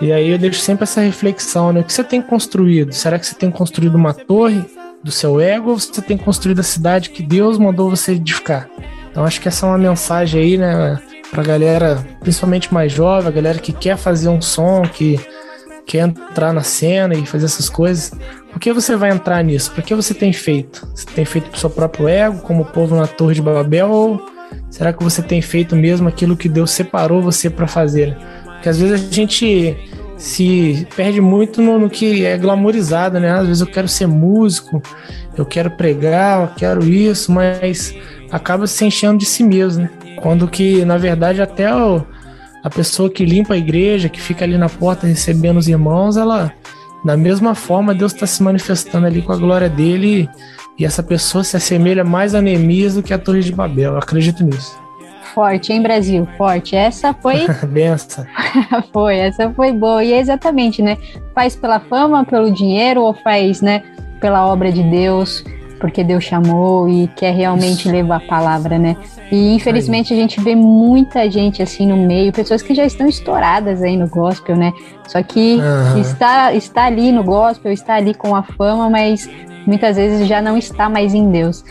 E 0.00 0.12
aí 0.12 0.30
eu 0.30 0.38
deixo 0.38 0.60
sempre 0.60 0.84
essa 0.84 1.00
reflexão, 1.00 1.72
né? 1.72 1.80
O 1.80 1.84
que 1.84 1.92
você 1.92 2.04
tem 2.04 2.22
construído? 2.22 2.92
Será 2.92 3.18
que 3.18 3.26
você 3.26 3.34
tem 3.34 3.50
construído 3.50 3.94
uma 3.94 4.14
torre 4.14 4.64
do 5.02 5.10
seu 5.10 5.40
ego 5.40 5.70
ou 5.70 5.78
você 5.78 6.02
tem 6.02 6.16
construído 6.16 6.60
a 6.60 6.64
cidade 6.64 7.10
que 7.10 7.22
Deus 7.22 7.58
mandou 7.58 7.90
você 7.90 8.12
edificar? 8.12 8.68
Então 9.10 9.24
acho 9.24 9.40
que 9.40 9.48
essa 9.48 9.66
é 9.66 9.68
uma 9.68 9.78
mensagem 9.78 10.40
aí, 10.40 10.56
né, 10.56 11.00
pra 11.30 11.42
galera, 11.42 12.04
principalmente 12.20 12.72
mais 12.72 12.92
jovem, 12.92 13.28
a 13.28 13.32
galera 13.32 13.58
que 13.58 13.72
quer 13.72 13.96
fazer 13.96 14.28
um 14.28 14.40
som, 14.40 14.82
que 14.82 15.18
quer 15.88 16.06
entrar 16.06 16.52
na 16.52 16.62
cena 16.62 17.14
e 17.14 17.24
fazer 17.24 17.46
essas 17.46 17.70
coisas. 17.70 18.12
Por 18.52 18.60
que 18.60 18.72
você 18.74 18.94
vai 18.94 19.10
entrar 19.10 19.42
nisso? 19.42 19.72
Por 19.72 19.82
que 19.82 19.94
você 19.94 20.12
tem 20.12 20.34
feito? 20.34 20.86
Você 20.94 21.06
tem 21.06 21.24
feito 21.24 21.48
pro 21.48 21.58
seu 21.58 21.70
próprio 21.70 22.06
ego, 22.06 22.40
como 22.40 22.62
o 22.62 22.66
povo 22.66 22.94
na 22.94 23.06
Torre 23.06 23.34
de 23.34 23.42
Babel, 23.42 23.88
ou 23.88 24.20
será 24.70 24.92
que 24.92 25.02
você 25.02 25.22
tem 25.22 25.40
feito 25.40 25.74
mesmo 25.74 26.06
aquilo 26.06 26.36
que 26.36 26.48
Deus 26.48 26.70
separou 26.72 27.22
você 27.22 27.48
para 27.48 27.66
fazer? 27.66 28.14
Porque 28.44 28.68
às 28.68 28.78
vezes 28.78 29.08
a 29.08 29.12
gente 29.12 29.76
se 30.18 30.86
perde 30.94 31.22
muito 31.22 31.62
no, 31.62 31.78
no, 31.78 31.88
que 31.88 32.26
é 32.26 32.36
glamorizado, 32.36 33.18
né? 33.18 33.30
Às 33.30 33.46
vezes 33.46 33.60
eu 33.62 33.66
quero 33.66 33.88
ser 33.88 34.06
músico, 34.06 34.82
eu 35.36 35.46
quero 35.46 35.70
pregar, 35.70 36.42
eu 36.42 36.48
quero 36.54 36.84
isso, 36.84 37.32
mas 37.32 37.94
acaba 38.30 38.66
se 38.66 38.84
enchendo 38.84 39.18
de 39.18 39.24
si 39.24 39.42
mesmo, 39.42 39.84
né? 39.84 39.90
Quando 40.16 40.48
que, 40.48 40.84
na 40.84 40.98
verdade, 40.98 41.40
até 41.40 41.72
o, 41.72 42.04
a 42.62 42.70
pessoa 42.70 43.10
que 43.10 43.24
limpa 43.24 43.54
a 43.54 43.58
igreja, 43.58 44.08
que 44.08 44.20
fica 44.20 44.44
ali 44.44 44.58
na 44.58 44.68
porta 44.68 45.06
recebendo 45.06 45.58
os 45.58 45.68
irmãos, 45.68 46.16
ela 46.16 46.52
da 47.04 47.16
mesma 47.16 47.54
forma, 47.54 47.94
Deus 47.94 48.12
está 48.12 48.26
se 48.26 48.42
manifestando 48.42 49.06
ali 49.06 49.22
com 49.22 49.32
a 49.32 49.36
glória 49.36 49.68
dele 49.68 50.28
e 50.78 50.84
essa 50.84 51.02
pessoa 51.02 51.44
se 51.44 51.56
assemelha 51.56 52.04
mais 52.04 52.34
a 52.34 52.42
Neemias 52.42 52.94
do 52.94 53.02
que 53.02 53.14
a 53.14 53.18
Torre 53.18 53.40
de 53.40 53.52
Babel. 53.52 53.92
Eu 53.92 53.98
acredito 53.98 54.44
nisso. 54.44 54.78
Forte, 55.34 55.72
hein, 55.72 55.82
Brasil? 55.82 56.26
Forte. 56.36 56.74
Essa 56.74 57.14
foi. 57.14 57.46
Benção. 57.68 58.26
foi, 58.92 59.16
essa 59.16 59.50
foi 59.50 59.72
boa. 59.72 60.02
E 60.02 60.12
é 60.12 60.18
exatamente, 60.18 60.82
né? 60.82 60.96
Faz 61.34 61.54
pela 61.54 61.78
fama, 61.78 62.24
pelo 62.24 62.50
dinheiro 62.50 63.02
ou 63.02 63.14
faz, 63.14 63.60
né, 63.60 63.82
pela 64.20 64.46
obra 64.46 64.72
de 64.72 64.82
Deus? 64.82 65.44
Porque 65.78 66.04
Deus 66.04 66.24
chamou 66.24 66.88
e 66.88 67.08
quer 67.08 67.34
realmente 67.34 67.88
levar 67.88 68.16
a 68.16 68.20
palavra, 68.20 68.78
né? 68.78 68.96
E 69.30 69.54
infelizmente 69.54 70.12
aí. 70.12 70.18
a 70.18 70.22
gente 70.22 70.40
vê 70.40 70.54
muita 70.54 71.30
gente 71.30 71.62
assim 71.62 71.86
no 71.86 71.96
meio, 71.96 72.32
pessoas 72.32 72.62
que 72.62 72.74
já 72.74 72.84
estão 72.84 73.06
estouradas 73.06 73.82
aí 73.82 73.96
no 73.96 74.08
gospel, 74.08 74.56
né? 74.56 74.72
Só 75.06 75.22
que 75.22 75.56
uhum. 75.56 76.00
está, 76.00 76.52
está 76.52 76.84
ali 76.84 77.12
no 77.12 77.22
gospel, 77.24 77.72
está 77.72 77.94
ali 77.94 78.14
com 78.14 78.34
a 78.34 78.42
fama, 78.42 78.90
mas 78.90 79.28
muitas 79.66 79.96
vezes 79.96 80.26
já 80.26 80.42
não 80.42 80.56
está 80.56 80.88
mais 80.88 81.14
em 81.14 81.30
Deus. 81.30 81.64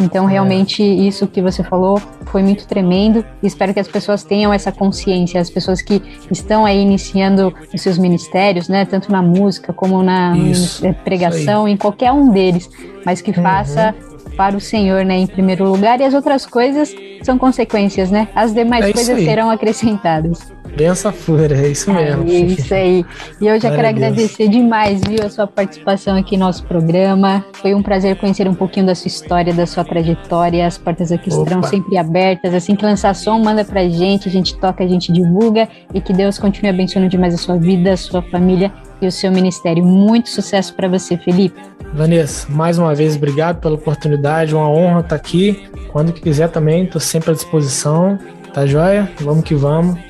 Então, 0.00 0.28
é. 0.28 0.32
realmente, 0.32 0.82
isso 0.82 1.26
que 1.26 1.42
você 1.42 1.62
falou 1.62 2.00
foi 2.26 2.42
muito 2.42 2.66
tremendo. 2.66 3.24
E 3.42 3.46
espero 3.46 3.74
que 3.74 3.80
as 3.80 3.88
pessoas 3.88 4.24
tenham 4.24 4.52
essa 4.52 4.72
consciência, 4.72 5.40
as 5.40 5.50
pessoas 5.50 5.82
que 5.82 6.02
estão 6.30 6.64
aí 6.64 6.80
iniciando 6.80 7.54
os 7.72 7.80
seus 7.80 7.98
ministérios, 7.98 8.68
né, 8.68 8.84
tanto 8.84 9.12
na 9.12 9.22
música 9.22 9.72
como 9.72 10.02
na 10.02 10.36
isso, 10.36 10.82
pregação, 11.04 11.68
em 11.68 11.76
qualquer 11.76 12.12
um 12.12 12.30
deles, 12.30 12.68
mas 13.04 13.20
que 13.20 13.30
uhum. 13.30 13.42
faça 13.42 13.94
para 14.36 14.56
o 14.56 14.60
Senhor, 14.60 15.04
né, 15.04 15.18
em 15.18 15.26
primeiro 15.26 15.68
lugar, 15.70 16.00
e 16.00 16.04
as 16.04 16.14
outras 16.14 16.46
coisas 16.46 16.94
são 17.22 17.36
consequências, 17.36 18.10
né? 18.10 18.28
As 18.34 18.54
demais 18.54 18.86
é 18.86 18.92
coisas 18.92 19.22
serão 19.22 19.50
acrescentadas. 19.50 20.50
Benção 20.76 21.12
fura, 21.12 21.54
é 21.56 21.68
isso 21.68 21.92
mesmo. 21.92 22.28
É 22.28 22.32
isso 22.32 22.74
aí. 22.74 23.04
E 23.40 23.46
eu 23.46 23.60
já 23.60 23.70
quero 23.70 23.88
agradecer 23.88 24.48
demais, 24.48 25.00
viu, 25.00 25.24
a 25.24 25.28
sua 25.28 25.46
participação 25.46 26.16
aqui 26.16 26.36
no 26.36 26.46
nosso 26.46 26.64
programa. 26.64 27.44
Foi 27.54 27.74
um 27.74 27.82
prazer 27.82 28.16
conhecer 28.16 28.48
um 28.48 28.54
pouquinho 28.54 28.86
da 28.86 28.94
sua 28.94 29.08
história, 29.08 29.52
da 29.52 29.66
sua 29.66 29.84
trajetória. 29.84 30.66
As 30.66 30.78
portas 30.78 31.12
aqui 31.12 31.30
Opa. 31.32 31.42
estarão 31.42 31.62
sempre 31.62 31.98
abertas. 31.98 32.54
Assim 32.54 32.74
que 32.74 32.84
lançar 32.84 33.14
som, 33.14 33.38
manda 33.38 33.64
pra 33.64 33.88
gente, 33.88 34.28
a 34.28 34.32
gente 34.32 34.56
toca, 34.58 34.84
a 34.84 34.86
gente 34.86 35.12
divulga. 35.12 35.68
E 35.92 36.00
que 36.00 36.12
Deus 36.12 36.38
continue 36.38 36.70
abençoando 36.70 37.08
demais 37.08 37.34
a 37.34 37.38
sua 37.38 37.56
vida, 37.56 37.92
a 37.92 37.96
sua 37.96 38.22
família 38.22 38.72
e 39.02 39.06
o 39.06 39.12
seu 39.12 39.30
ministério. 39.30 39.84
Muito 39.84 40.30
sucesso 40.30 40.74
para 40.74 40.88
você, 40.88 41.16
Felipe. 41.16 41.60
Vanessa, 41.92 42.46
mais 42.50 42.78
uma 42.78 42.94
vez, 42.94 43.16
obrigado 43.16 43.60
pela 43.60 43.74
oportunidade, 43.74 44.54
uma 44.54 44.68
honra 44.68 45.00
estar 45.00 45.16
aqui. 45.16 45.68
Quando 45.90 46.12
quiser 46.12 46.48
também, 46.48 46.84
estou 46.84 47.00
sempre 47.00 47.30
à 47.30 47.34
disposição. 47.34 48.18
Tá 48.52 48.66
joia? 48.66 49.10
Vamos 49.20 49.44
que 49.44 49.54
vamos. 49.54 50.09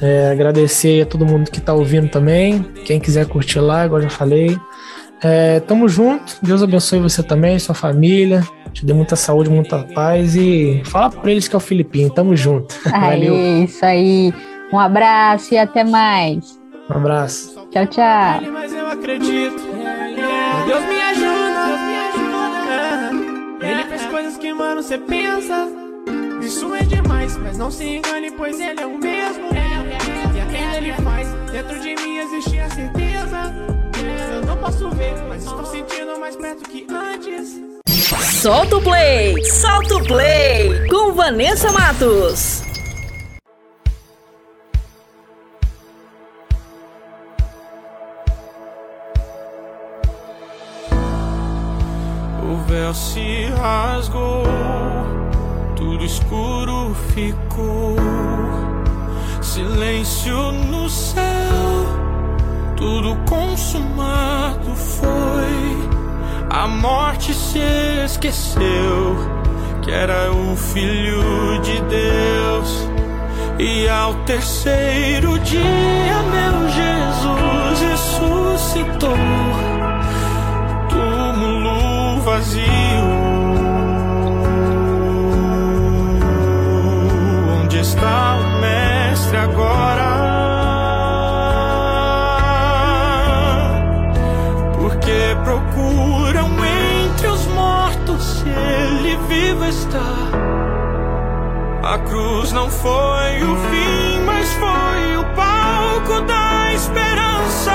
É, 0.00 0.30
agradecer 0.30 1.02
a 1.02 1.06
todo 1.06 1.26
mundo 1.26 1.50
que 1.50 1.60
tá 1.60 1.74
ouvindo 1.74 2.08
também. 2.08 2.62
Quem 2.84 2.98
quiser 2.98 3.26
curtir 3.26 3.60
lá, 3.60 3.84
igual 3.84 4.00
já 4.00 4.08
falei. 4.08 4.58
É, 5.22 5.60
tamo 5.60 5.88
junto. 5.88 6.36
Deus 6.42 6.62
abençoe 6.62 6.98
você 7.00 7.22
também, 7.22 7.58
sua 7.58 7.74
família. 7.74 8.42
Te 8.72 8.86
dê 8.86 8.94
muita 8.94 9.16
saúde, 9.16 9.50
muita 9.50 9.78
paz. 9.94 10.34
E 10.36 10.80
fala 10.86 11.10
pra 11.10 11.30
eles 11.30 11.46
que 11.46 11.54
é 11.54 11.58
o 11.58 11.60
Filipinho. 11.60 12.10
Tamo 12.10 12.34
junto. 12.34 12.74
Valeu. 12.88 13.34
Aí, 13.34 13.64
isso 13.64 13.84
aí. 13.84 14.34
Um 14.72 14.78
abraço 14.78 15.52
e 15.52 15.58
até 15.58 15.84
mais. 15.84 16.58
Um 16.88 16.94
abraço. 16.94 17.68
Tchau, 17.70 17.86
tchau. 17.86 18.40
Mas 18.52 18.72
eu 18.72 18.86
acredito. 18.86 19.62
Deus 20.66 20.84
me 20.86 21.00
ajuda. 21.02 21.66
Deus 21.66 21.80
me 21.80 21.96
ajuda. 22.08 23.66
Ele 23.66 23.84
fez 23.84 24.06
coisas 24.06 24.36
que, 24.38 24.52
mano, 24.54 24.82
você 24.82 24.96
pensa. 24.96 25.68
Isso 26.40 26.74
é 26.74 26.82
demais, 26.82 27.36
mas 27.36 27.58
não 27.58 27.70
se 27.70 27.84
engane, 27.84 28.30
pois 28.30 28.58
ele 28.58 28.80
é 28.80 28.86
o 28.86 28.98
mesmo. 28.98 29.50
E 30.80 30.82
ele 30.82 30.92
faz, 31.02 31.28
dentro 31.52 31.78
de 31.78 31.94
mim 31.94 32.18
existe 32.20 32.58
a 32.58 32.70
certeza. 32.70 33.54
Eu 34.32 34.46
não 34.46 34.56
posso 34.56 34.88
ver, 34.92 35.14
mas 35.28 35.44
estou 35.44 35.66
sentindo 35.66 36.18
mais 36.18 36.34
perto 36.36 36.62
que 36.70 36.86
antes. 36.90 37.60
Solta 38.40 38.78
o 38.78 38.82
play! 38.82 39.44
Solta 39.44 39.96
o 39.96 40.04
play! 40.06 40.88
Com 40.88 41.12
Vanessa 41.12 41.70
Matos. 41.70 42.62
O 52.42 52.56
véu 52.66 52.94
se 52.94 53.44
rasgou, 53.60 54.44
tudo 55.76 56.02
escuro 56.06 56.94
ficou. 57.14 58.39
Silêncio 59.52 60.52
no 60.52 60.88
céu, 60.88 61.22
tudo 62.76 63.16
consumado 63.28 64.76
foi. 64.76 65.88
A 66.48 66.68
morte 66.68 67.34
se 67.34 67.58
esqueceu 68.04 69.16
que 69.82 69.90
era 69.90 70.30
o 70.30 70.54
Filho 70.54 71.60
de 71.62 71.80
Deus. 71.80 72.88
E 73.58 73.88
ao 73.88 74.14
terceiro 74.22 75.36
dia, 75.40 76.22
meu 76.30 76.68
Jesus 76.68 77.80
ressuscitou 77.90 79.16
túmulo 80.88 82.20
vazio. 82.20 83.19
Está. 99.70 100.10
A 101.82 101.98
cruz 101.98 102.52
não 102.52 102.68
foi 102.68 103.42
o 103.42 103.56
fim, 103.70 104.20
mas 104.26 104.52
foi 104.54 105.16
o 105.16 105.24
palco 105.34 106.20
da 106.26 106.72
esperança. 106.74 107.72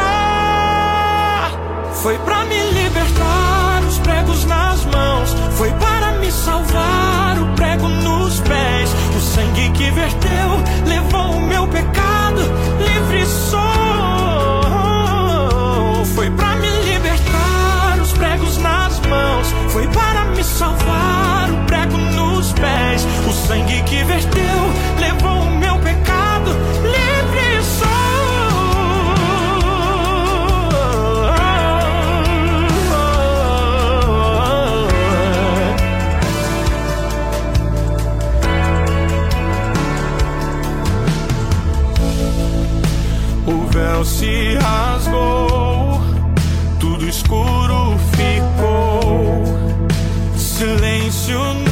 Foi 1.94 2.18
pra 2.20 2.46
me 2.46 2.60
libertar, 2.72 3.82
os 3.88 3.98
pregos 4.00 4.46
nas 4.46 4.86
mãos. 4.86 5.36
Foi 5.58 5.72
para 5.72 6.12
me 6.20 6.32
salvar, 6.32 7.38
o 7.42 7.56
prego 7.56 7.88
nos 7.88 8.42
pés. 8.42 8.94
O 9.16 9.20
sangue 9.20 9.72
que 9.72 9.90
verteu 9.92 10.50
levou 10.86 11.32
o 11.32 11.42
meu 11.42 11.66
pecado, 11.68 12.42
livre 12.78 13.26
sou. 13.26 13.60
Foi 16.14 16.30
pra 16.30 16.56
me 16.58 16.70
libertar, 16.92 18.00
os 18.02 18.12
pregos 18.14 18.58
nas 18.58 19.00
mãos. 19.00 19.48
Foi 19.70 19.88
para 19.88 20.26
me 20.26 20.44
salvar, 20.44 21.05
pés. 22.96 23.06
O 23.28 23.32
sangue 23.32 23.82
que 23.84 24.04
verteu 24.04 24.42
levou 25.00 25.42
o 25.42 25.58
meu 25.58 25.78
pecado, 25.80 26.52
livre 26.84 27.64
sou. 27.64 27.86
O 43.48 43.68
véu 43.72 44.06
se 44.06 44.56
rasgou, 44.56 46.02
tudo 46.80 47.08
escuro 47.08 47.98
ficou. 48.16 49.44
Silêncio 50.38 51.65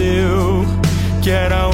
esqueceu 0.00 0.64
que 1.22 1.30
era 1.30 1.68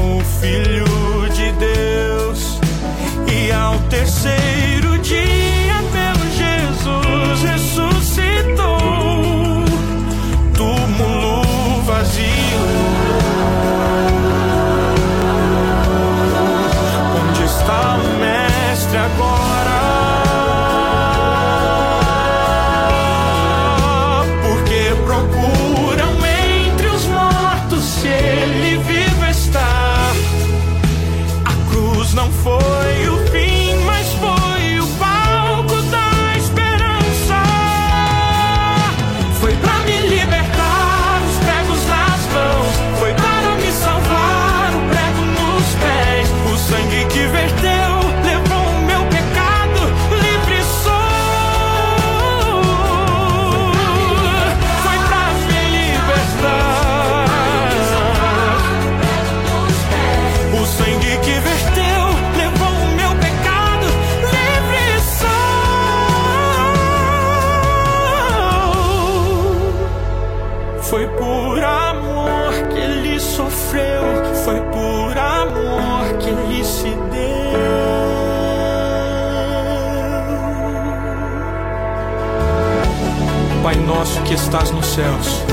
que 84.26 84.34
estás 84.34 84.72
nos 84.72 84.86
céus, 84.86 85.44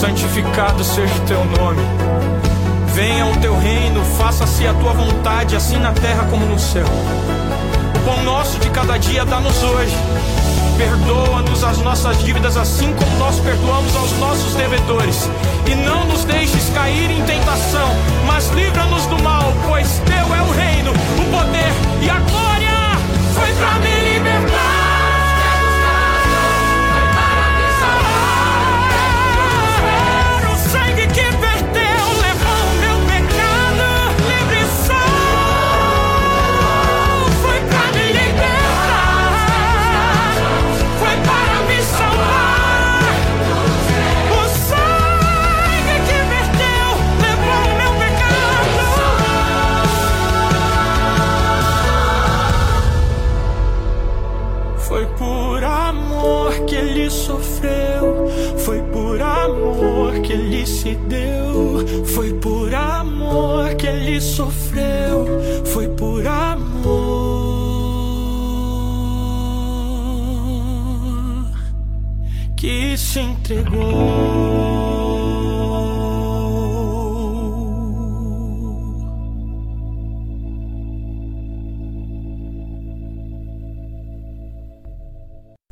santificado 0.00 0.82
seja 0.82 1.12
o 1.14 1.20
teu 1.26 1.44
nome. 1.44 1.82
Venha 2.94 3.26
o 3.26 3.36
teu 3.36 3.58
reino, 3.58 4.02
faça-se 4.16 4.66
a 4.66 4.72
tua 4.72 4.94
vontade, 4.94 5.54
assim 5.54 5.76
na 5.76 5.92
terra 5.92 6.26
como 6.30 6.46
no 6.46 6.58
céu. 6.58 6.86
O 7.94 7.98
pão 8.06 8.22
nosso 8.24 8.58
de 8.58 8.70
cada 8.70 8.96
dia 8.96 9.24
dá-nos 9.24 9.62
hoje. 9.62 9.94
Perdoa-nos 10.78 11.62
as 11.62 11.78
nossas 11.78 12.18
dívidas, 12.22 12.56
assim 12.56 12.94
como 12.94 13.18
nós 13.18 13.38
perdoamos 13.40 13.94
aos 13.96 14.12
nossos 14.18 14.54
devedores. 14.54 15.28
E 15.66 15.74
não 15.74 16.06
nos 16.06 16.24
deixes 16.24 16.70
cair 16.70 17.10
em 17.10 17.22
tentação, 17.24 17.90
mas 18.26 18.48
livra-nos 18.48 19.04
do 19.06 19.22
mal, 19.22 19.52
pois 19.66 20.00
teu 20.06 20.34
é 20.34 20.40
o 20.40 20.50
reino, 20.52 20.92
o 20.92 21.30
poder 21.30 21.72
e 22.00 22.08
a 22.08 22.18
glória. 22.20 22.98
Foi 23.34 23.52
pra 23.52 23.74
me 23.80 24.14
libertar. 24.14 24.77
Se 60.88 60.94
deu. 60.94 62.04
Foi 62.06 62.32
por 62.34 62.74
amor 62.74 63.74
que 63.74 63.86
ele 63.86 64.20
sofreu. 64.20 65.26
Foi 65.66 65.88
por 65.88 66.26
amor 66.26 67.58
que 72.56 72.96
se 72.96 73.20
entregou. 73.20 74.48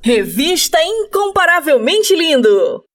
Revista 0.02 0.78
Incomparavelmente 0.80 2.14
Lindo. 2.14 2.86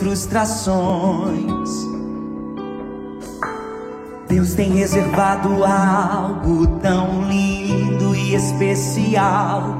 Frustrações? 0.00 1.70
Deus 4.26 4.54
tem 4.54 4.70
reservado 4.70 5.64
algo 5.64 6.66
tão 6.78 7.28
lindo 7.28 8.16
e 8.16 8.34
especial. 8.34 9.76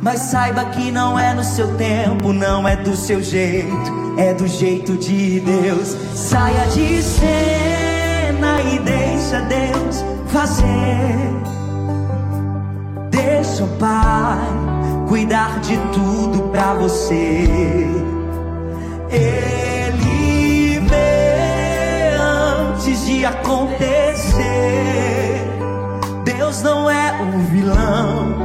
Mas 0.00 0.20
saiba 0.20 0.64
que 0.66 0.90
não 0.90 1.18
é 1.18 1.34
no 1.34 1.44
seu 1.44 1.76
tempo, 1.76 2.32
não 2.32 2.66
é 2.66 2.76
do 2.76 2.96
seu 2.96 3.22
jeito, 3.22 4.16
é 4.16 4.32
do 4.32 4.48
jeito 4.48 4.96
de 4.96 5.40
Deus. 5.40 5.94
Saia 6.14 6.66
de 6.68 7.02
cena 7.02 8.62
e 8.62 8.78
deixa 8.78 9.42
Deus 9.42 10.02
fazer. 10.28 10.64
Deixa 13.10 13.64
o 13.64 13.68
Pai 13.76 14.38
cuidar 15.06 15.60
de 15.60 15.76
tudo 15.92 16.48
pra 16.50 16.72
você. 16.72 18.09
Ele 19.10 20.80
vê 20.80 22.16
antes 22.18 23.06
de 23.06 23.24
acontecer. 23.24 24.40
Deus 26.24 26.62
não 26.62 26.90
é 26.90 27.12
um 27.20 27.44
vilão. 27.46 28.36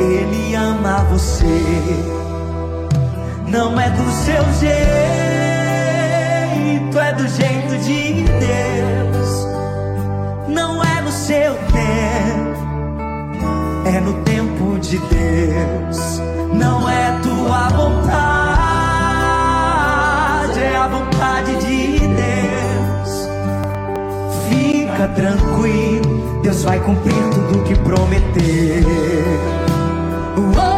Ele 0.00 0.54
ama 0.54 1.04
você. 1.10 2.24
Não 3.54 3.78
é 3.78 3.88
do 3.88 4.10
seu 4.10 4.44
jeito, 4.58 4.74
é 6.98 7.12
do 7.12 7.28
jeito 7.28 7.78
de 7.84 8.24
Deus. 8.24 9.46
Não 10.48 10.82
é 10.82 11.00
no 11.00 11.12
seu 11.12 11.54
tempo, 11.54 12.58
é 13.86 14.00
no 14.00 14.14
tempo 14.24 14.76
de 14.80 14.98
Deus. 14.98 16.20
Não 16.52 16.90
é 16.90 17.20
tua 17.22 17.68
vontade, 17.68 18.33
a 20.84 20.88
vontade 20.88 21.56
de 21.56 21.98
Deus. 21.98 23.28
Fica 24.50 25.08
tranquilo, 25.08 26.40
Deus 26.42 26.62
vai 26.62 26.78
cumprir 26.80 27.14
tudo 27.32 27.64
que 27.64 27.74
prometeu. 27.76 28.84
Cada 30.54 30.73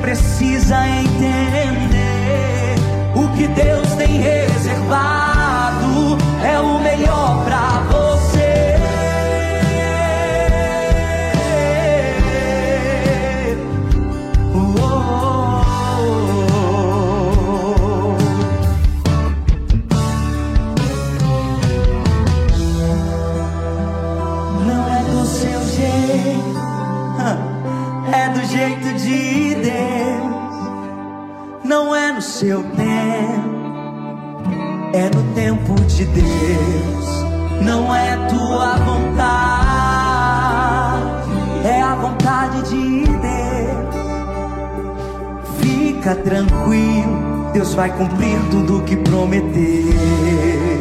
precisa 0.00 0.86
entender 0.88 2.74
o 3.14 3.28
que 3.36 3.46
Deus 3.48 3.88
tem 3.94 4.20
reservado 4.20 6.18
é 6.44 6.58
o 6.60 6.78
melhor 6.80 7.44
pra 7.44 7.80
você. 7.90 8.03
Seu 32.44 32.62
tempo, 32.62 33.48
é 34.92 35.08
no 35.08 35.22
tempo 35.34 35.74
de 35.86 36.04
Deus. 36.04 37.24
Não 37.62 37.94
é 37.94 38.16
tua 38.28 38.76
vontade, 38.76 39.24
é 41.64 41.80
a 41.80 41.94
vontade 41.94 42.68
de 42.68 43.06
Deus. 43.06 43.94
Fica 45.58 46.14
tranquilo, 46.16 47.50
Deus 47.54 47.72
vai 47.72 47.88
cumprir 47.96 48.38
tudo 48.50 48.82
que 48.82 48.96
prometeu. 48.96 50.73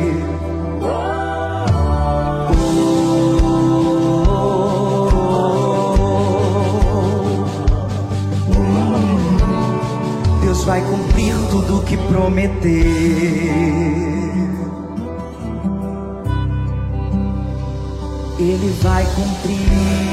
Vai 10.66 10.82
cumprir 10.82 11.36
tudo 11.52 11.84
que 11.84 11.98
prometeu. 11.98 12.64
Ele 18.40 18.74
vai 18.82 19.06
cumprir. 19.06 20.13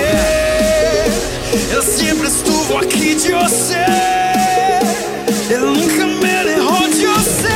Eu 1.53 1.81
sempre 1.81 2.27
estuvo 2.27 2.77
aqui 2.77 3.13
de 3.13 3.33
você. 3.33 3.85
Eu 5.49 5.73
nunca 5.73 6.07
me 6.07 6.43
derrou 6.45 6.87
de 6.87 7.05
você. 7.05 7.49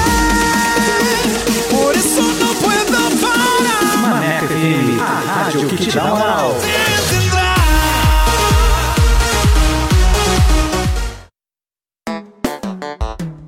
Por 1.69 1.95
isso 1.95 2.21
não 2.21 2.55
puedo 2.55 2.91
parar. 3.21 3.97
Maneco 3.97 4.47
FM, 4.47 5.01
a 5.01 5.43
rádio 5.43 5.69
que 5.69 5.77
te 5.77 5.91
dá 5.95 6.03
moral. 6.07 6.55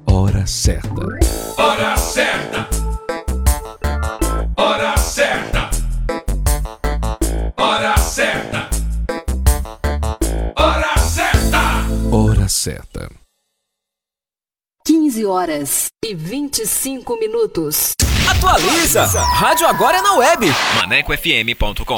Hora 0.05 0.47
certa. 0.47 1.16
15 15.17 15.25
horas 15.25 15.87
e 16.05 16.13
25 16.13 17.17
minutos. 17.19 17.93
Atualiza! 18.29 19.03
Rádio 19.05 19.65
agora 19.65 19.97
é 19.97 20.01
na 20.01 20.13
web. 20.13 20.45
ManecoFM.com 20.75 21.97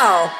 Pessoal! 0.00 0.39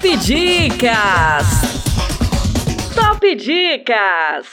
Dicas! 0.02 1.48
Top 2.94 3.20
Dicas! 3.20 4.48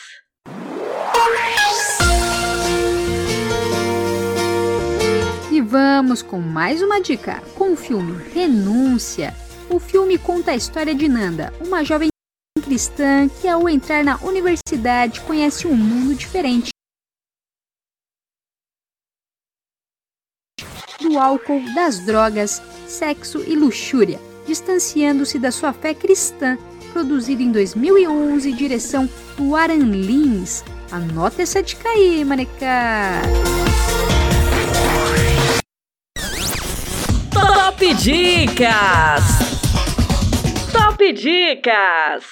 Vamos 5.67 6.21
com 6.21 6.39
mais 6.39 6.81
uma 6.81 7.01
dica 7.01 7.41
com 7.55 7.73
o 7.73 7.75
filme 7.75 8.23
Renúncia. 8.33 9.35
O 9.69 9.79
filme 9.79 10.17
conta 10.17 10.51
a 10.51 10.55
história 10.55 10.95
de 10.95 11.09
Nanda, 11.09 11.53
uma 11.59 11.83
jovem 11.83 12.07
cristã 12.63 13.27
que, 13.27 13.49
ao 13.49 13.67
entrar 13.67 14.01
na 14.01 14.17
universidade, 14.21 15.19
conhece 15.21 15.67
um 15.67 15.75
mundo 15.75 16.15
diferente. 16.15 16.69
Do 21.01 21.19
álcool, 21.19 21.61
das 21.75 21.99
drogas, 21.99 22.61
sexo 22.87 23.43
e 23.45 23.53
luxúria, 23.53 24.19
distanciando-se 24.47 25.37
da 25.37 25.51
sua 25.51 25.73
fé 25.73 25.93
cristã, 25.93 26.57
produzido 26.93 27.43
em 27.43 27.51
2011, 27.51 28.53
direção 28.53 29.09
do 29.35 29.53
Aran 29.53 29.75
Lins. 29.75 30.63
Anota 30.91 31.41
essa 31.41 31.61
dica 31.61 31.89
aí, 31.89 32.23
maneca! 32.23 33.21
Top 37.77 37.93
Dicas! 37.93 39.23
Top 40.73 41.13
Dicas! 41.13 42.25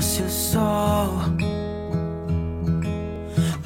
Nasce 0.00 0.22
o 0.22 0.30
sol. 0.30 1.12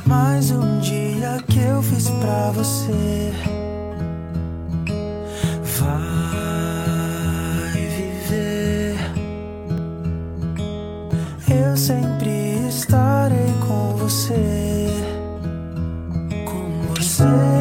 Mais 0.04 0.50
um 0.50 0.80
dia 0.80 1.40
que 1.48 1.60
eu 1.60 1.80
fiz 1.80 2.10
pra 2.10 2.50
você. 2.50 3.59
Sempre 11.80 12.68
estarei 12.68 13.54
com 13.66 13.96
você. 13.96 14.86
Com 16.44 16.94
você. 16.94 17.59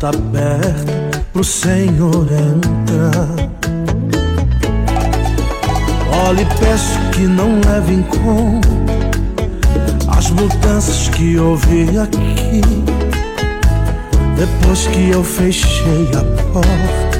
Porta 0.00 0.08
aberta 0.08 1.24
pro 1.32 1.44
Senhor 1.44 2.26
entrar. 2.32 3.28
Olhe, 6.26 6.46
peço 6.58 6.98
que 7.12 7.26
não 7.26 7.60
leve 7.66 7.94
em 7.94 8.02
conta 8.02 8.68
as 10.08 10.30
mudanças 10.30 11.08
que 11.10 11.38
houve 11.38 11.98
aqui. 11.98 12.62
Depois 14.36 14.86
que 14.86 15.10
eu 15.10 15.22
fechei 15.22 16.08
a 16.14 16.24
porta 16.52 17.10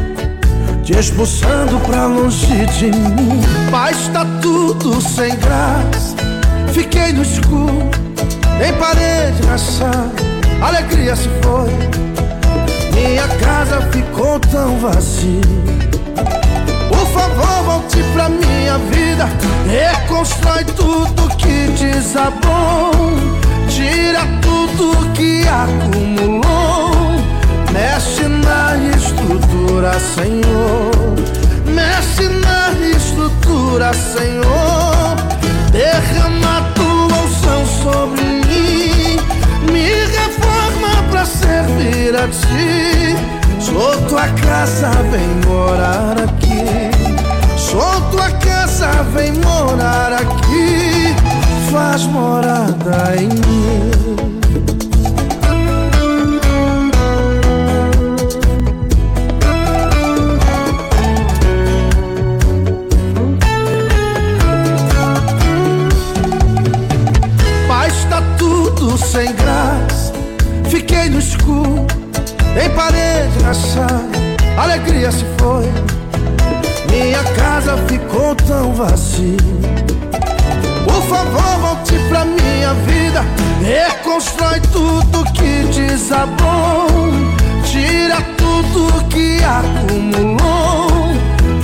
te 0.83 0.99
expulsando 0.99 1.79
pra 1.81 2.07
longe 2.07 2.67
de 2.79 2.87
mim. 2.87 3.41
Mas 3.71 4.09
tá 4.09 4.25
tudo 4.41 5.01
sem 5.03 5.37
graça. 5.37 6.17
Fiquei 6.73 7.13
no 7.13 7.23
escuro, 7.23 7.91
em 8.67 8.73
parede 8.79 9.43
rachada. 9.47 10.31
Alegria 10.63 11.17
se 11.17 11.29
foi, 11.43 12.10
minha 13.01 13.27
casa 13.29 13.81
ficou 13.91 14.39
tão 14.41 14.79
vazia. 14.79 15.41
Por 16.89 17.07
favor, 17.09 17.65
volte 17.65 18.03
pra 18.13 18.29
minha 18.29 18.77
vida. 18.79 19.29
Reconstrói 19.67 20.65
tudo 20.65 21.35
que 21.37 21.69
desabou. 21.79 22.91
Tira 23.69 24.21
tudo 24.43 25.11
que 25.15 25.47
acumulou. 25.49 26.91
Mexe 27.73 28.29
na 28.29 28.77
estrutura, 28.97 29.99
Senhor. 29.99 30.91
Mexe 31.65 32.29
na 32.29 32.73
estrutura, 32.97 33.93
Senhor. 33.95 35.17
Derrama 35.73 36.71
tua 36.75 37.19
unção 37.25 37.67
sobre 37.83 38.23
mim. 38.23 39.17
Me 39.73 40.10
servir 41.71 42.17
a 42.17 42.27
ti. 42.29 43.61
Sou 43.61 43.97
tua 44.09 44.29
casa, 44.29 44.91
vem 45.11 45.29
morar 45.47 46.17
aqui. 46.23 47.59
Sou 47.59 48.01
tua 48.11 48.31
casa, 48.33 48.91
vem 49.15 49.33
morar 49.33 50.13
aqui. 50.13 51.15
Faz 51.71 52.05
morada 52.07 53.17
em 53.17 53.29
mim. 53.29 54.40
Em 72.57 72.71
parede 72.71 73.39
rachada. 73.45 74.21
Alegria 74.57 75.11
se 75.11 75.25
foi, 75.39 75.65
minha 76.91 77.23
casa 77.35 77.77
ficou 77.89 78.35
tão 78.35 78.73
vazia. 78.75 79.37
Por 80.85 81.03
favor, 81.05 81.59
volte 81.61 81.99
pra 82.09 82.25
minha 82.25 82.75
vida. 82.87 83.25
Reconstrói 83.63 84.61
tudo 84.73 85.25
que 85.33 85.65
desabou. 85.73 86.89
Tira 87.65 88.21
tudo 88.37 89.05
que 89.09 89.39
acumulou. 89.45 90.91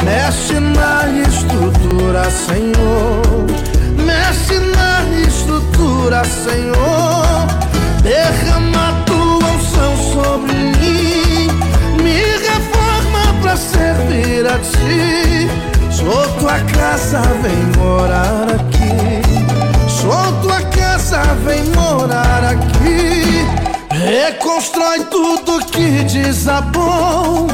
Mexe 0.04 0.60
na 0.60 1.08
estrutura, 1.28 2.30
Senhor. 2.30 3.46
Mexe 3.98 4.58
na 4.58 5.26
estrutura, 5.26 6.22
Senhor. 6.24 7.46
Derrama 8.02 9.02
tua 9.04 9.50
unção 9.50 9.96
sobre 10.12 10.55
servir 14.56 14.56
a 14.56 14.58
ti. 14.58 15.48
Sou 15.90 16.28
tua 16.38 16.58
casa, 16.60 17.20
vem 17.42 17.62
morar 17.78 18.48
aqui. 18.54 19.22
Sou 19.88 20.32
tua 20.42 20.60
casa, 20.70 21.22
vem 21.44 21.64
morar 21.74 22.44
aqui. 22.44 23.44
Reconstrói 23.90 25.00
tudo 25.10 25.64
que 25.66 26.04
desabou. 26.04 27.48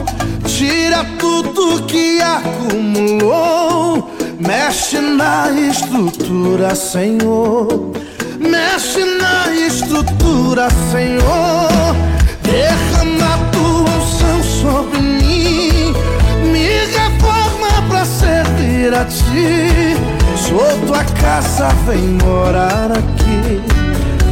Tira 0.47 1.05
tudo 1.19 1.83
que 1.87 2.21
acumulou. 2.21 4.11
Mexe 4.39 4.99
na 4.99 5.51
estrutura, 5.51 6.75
Senhor. 6.75 7.93
Mexe 8.39 9.05
na 9.05 9.53
estrutura, 9.55 10.69
Senhor. 10.91 11.95
Derrama 12.43 13.39
tua 13.53 13.91
unção 13.91 14.43
sobre 14.61 15.01
mim. 15.01 15.12
Servir 18.83 18.95
a 18.95 19.05
ti. 19.05 19.97
Sou 20.37 20.87
tua 20.87 21.05
casa, 21.21 21.69
vem 21.87 22.19
morar 22.25 22.91
aqui. 22.91 23.63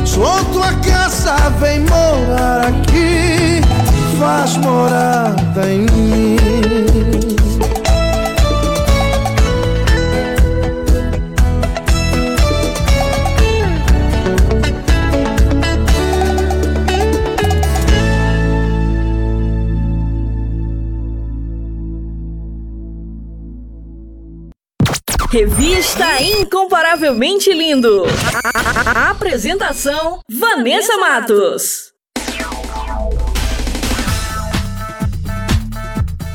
Sou 0.05 0.45
tua 0.53 0.73
casa, 0.73 1.37
vem 1.61 1.81
morar 1.81 2.67
aqui. 2.67 3.61
Faz 4.19 4.57
morada 4.57 5.71
em 5.71 5.81
mim. 5.81 7.20
Revista 25.31 26.21
Incomparavelmente 26.21 27.53
Lindo. 27.53 28.03
Apresentação: 29.09 30.19
Vanessa 30.29 30.97
Matos. 30.97 31.91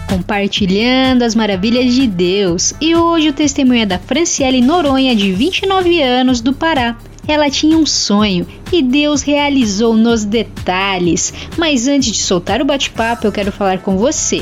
compartilhando 0.07 1.23
as 1.23 1.35
maravilhas 1.35 1.93
de 1.93 2.07
Deus. 2.07 2.73
E 2.79 2.95
hoje 2.95 3.29
o 3.29 3.33
testemunho 3.33 3.81
é 3.81 3.85
da 3.85 3.99
Franciele 3.99 4.61
Noronha, 4.61 5.13
de 5.13 5.33
29 5.33 6.01
anos, 6.01 6.39
do 6.39 6.53
Pará. 6.53 6.95
Ela 7.27 7.49
tinha 7.49 7.77
um 7.77 7.85
sonho 7.85 8.47
e 8.71 8.81
Deus 8.81 9.21
realizou 9.21 9.93
nos 9.97 10.23
detalhes. 10.23 11.33
Mas 11.57 11.85
antes 11.85 12.13
de 12.13 12.23
soltar 12.23 12.61
o 12.61 12.65
bate-papo, 12.65 13.27
eu 13.27 13.31
quero 13.31 13.51
falar 13.51 13.79
com 13.79 13.97
você 13.97 14.41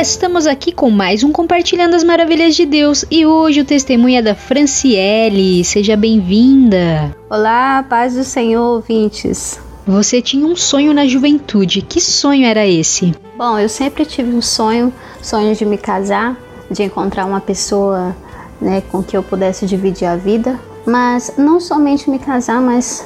Estamos 0.00 0.46
aqui 0.46 0.70
com 0.70 0.90
mais 0.90 1.24
um 1.24 1.32
Compartilhando 1.32 1.94
as 1.94 2.04
Maravilhas 2.04 2.54
de 2.54 2.64
Deus. 2.64 3.04
E 3.10 3.26
hoje 3.26 3.62
o 3.62 3.64
testemunho 3.64 4.18
é 4.18 4.22
da 4.22 4.32
Franciele. 4.32 5.64
Seja 5.64 5.96
bem-vinda. 5.96 7.16
Olá, 7.28 7.82
paz 7.82 8.14
do 8.14 8.22
Senhor, 8.22 8.76
ouvintes. 8.76 9.58
Você 9.84 10.22
tinha 10.22 10.46
um 10.46 10.54
sonho 10.54 10.94
na 10.94 11.04
juventude. 11.04 11.82
Que 11.82 12.00
sonho 12.00 12.46
era 12.46 12.64
esse? 12.64 13.12
Bom, 13.36 13.58
eu 13.58 13.68
sempre 13.68 14.06
tive 14.06 14.32
um 14.32 14.40
sonho, 14.40 14.92
sonho 15.20 15.52
de 15.56 15.64
me 15.64 15.76
casar, 15.76 16.36
de 16.70 16.84
encontrar 16.84 17.24
uma 17.24 17.40
pessoa 17.40 18.16
né, 18.60 18.80
com 18.92 19.02
que 19.02 19.16
eu 19.16 19.22
pudesse 19.24 19.66
dividir 19.66 20.06
a 20.06 20.14
vida. 20.14 20.60
Mas 20.86 21.32
não 21.36 21.58
somente 21.58 22.08
me 22.08 22.20
casar, 22.20 22.62
mas 22.62 23.04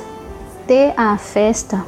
ter 0.66 0.92
a 0.94 1.16
festa, 1.16 1.82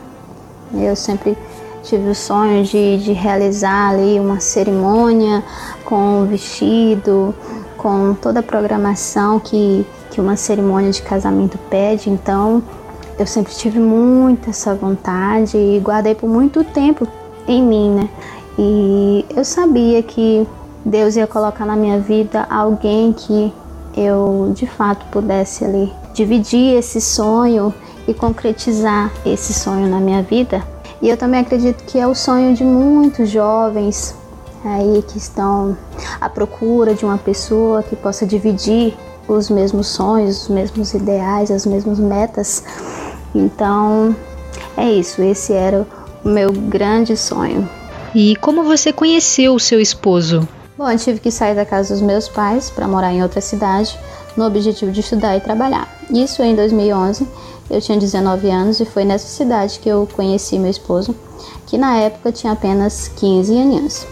eu 0.72 0.96
sempre 0.96 1.36
tive 1.84 2.10
o 2.10 2.14
sonho 2.14 2.64
de, 2.64 2.98
de 2.98 3.12
realizar 3.12 3.90
ali 3.90 4.18
uma 4.18 4.40
cerimônia 4.40 5.44
com 5.84 6.22
um 6.22 6.26
vestido, 6.26 7.34
com 7.76 8.14
toda 8.14 8.40
a 8.40 8.42
programação 8.42 9.38
que, 9.38 9.86
que 10.10 10.20
uma 10.20 10.36
cerimônia 10.36 10.90
de 10.90 11.02
casamento 11.02 11.58
pede. 11.70 12.10
Então, 12.10 12.62
eu 13.18 13.26
sempre 13.26 13.52
tive 13.54 13.78
muito 13.78 14.50
essa 14.50 14.74
vontade 14.74 15.56
e 15.56 15.78
guardei 15.78 16.14
por 16.14 16.28
muito 16.28 16.64
tempo 16.64 17.06
em 17.46 17.62
mim, 17.62 17.90
né? 17.90 18.08
E 18.58 19.24
eu 19.36 19.44
sabia 19.44 20.02
que 20.02 20.46
Deus 20.84 21.16
ia 21.16 21.26
colocar 21.26 21.66
na 21.66 21.76
minha 21.76 21.98
vida 21.98 22.46
alguém 22.50 23.12
que 23.12 23.52
eu 23.96 24.52
de 24.54 24.66
fato 24.66 25.06
pudesse 25.10 25.64
ali 25.64 25.92
dividir 26.14 26.76
esse 26.76 27.00
sonho 27.00 27.72
e 28.06 28.14
concretizar 28.14 29.12
esse 29.24 29.52
sonho 29.52 29.88
na 29.88 29.98
minha 29.98 30.22
vida. 30.22 30.73
E 31.04 31.08
eu 31.10 31.18
também 31.18 31.40
acredito 31.40 31.84
que 31.84 31.98
é 31.98 32.06
o 32.06 32.14
sonho 32.14 32.54
de 32.54 32.64
muitos 32.64 33.28
jovens 33.28 34.16
aí 34.64 35.04
que 35.06 35.18
estão 35.18 35.76
à 36.18 36.30
procura 36.30 36.94
de 36.94 37.04
uma 37.04 37.18
pessoa 37.18 37.82
que 37.82 37.94
possa 37.94 38.24
dividir 38.24 38.96
os 39.28 39.50
mesmos 39.50 39.86
sonhos, 39.88 40.44
os 40.44 40.48
mesmos 40.48 40.94
ideais, 40.94 41.50
as 41.50 41.66
mesmas 41.66 41.98
metas. 41.98 42.64
Então, 43.34 44.16
é 44.78 44.90
isso, 44.90 45.20
esse 45.20 45.52
era 45.52 45.86
o 46.24 46.28
meu 46.30 46.50
grande 46.50 47.18
sonho. 47.18 47.68
E 48.14 48.34
como 48.36 48.64
você 48.64 48.90
conheceu 48.90 49.54
o 49.54 49.60
seu 49.60 49.82
esposo? 49.82 50.48
Bom, 50.78 50.90
eu 50.90 50.98
tive 50.98 51.20
que 51.20 51.30
sair 51.30 51.54
da 51.54 51.66
casa 51.66 51.92
dos 51.92 52.02
meus 52.02 52.30
pais 52.30 52.70
para 52.70 52.88
morar 52.88 53.12
em 53.12 53.22
outra 53.22 53.42
cidade, 53.42 53.94
no 54.38 54.46
objetivo 54.46 54.90
de 54.90 55.00
estudar 55.00 55.36
e 55.36 55.40
trabalhar. 55.40 55.86
Isso 56.10 56.42
em 56.42 56.54
2011. 56.56 57.28
Eu 57.70 57.80
tinha 57.80 57.98
19 57.98 58.50
anos 58.50 58.78
e 58.80 58.84
foi 58.84 59.04
nessa 59.04 59.26
cidade 59.26 59.78
que 59.78 59.88
eu 59.88 60.08
conheci 60.14 60.58
meu 60.58 60.70
esposo, 60.70 61.14
que 61.66 61.78
na 61.78 61.96
época 61.96 62.30
tinha 62.30 62.52
apenas 62.52 63.08
15 63.08 63.58
aninhos. 63.58 64.06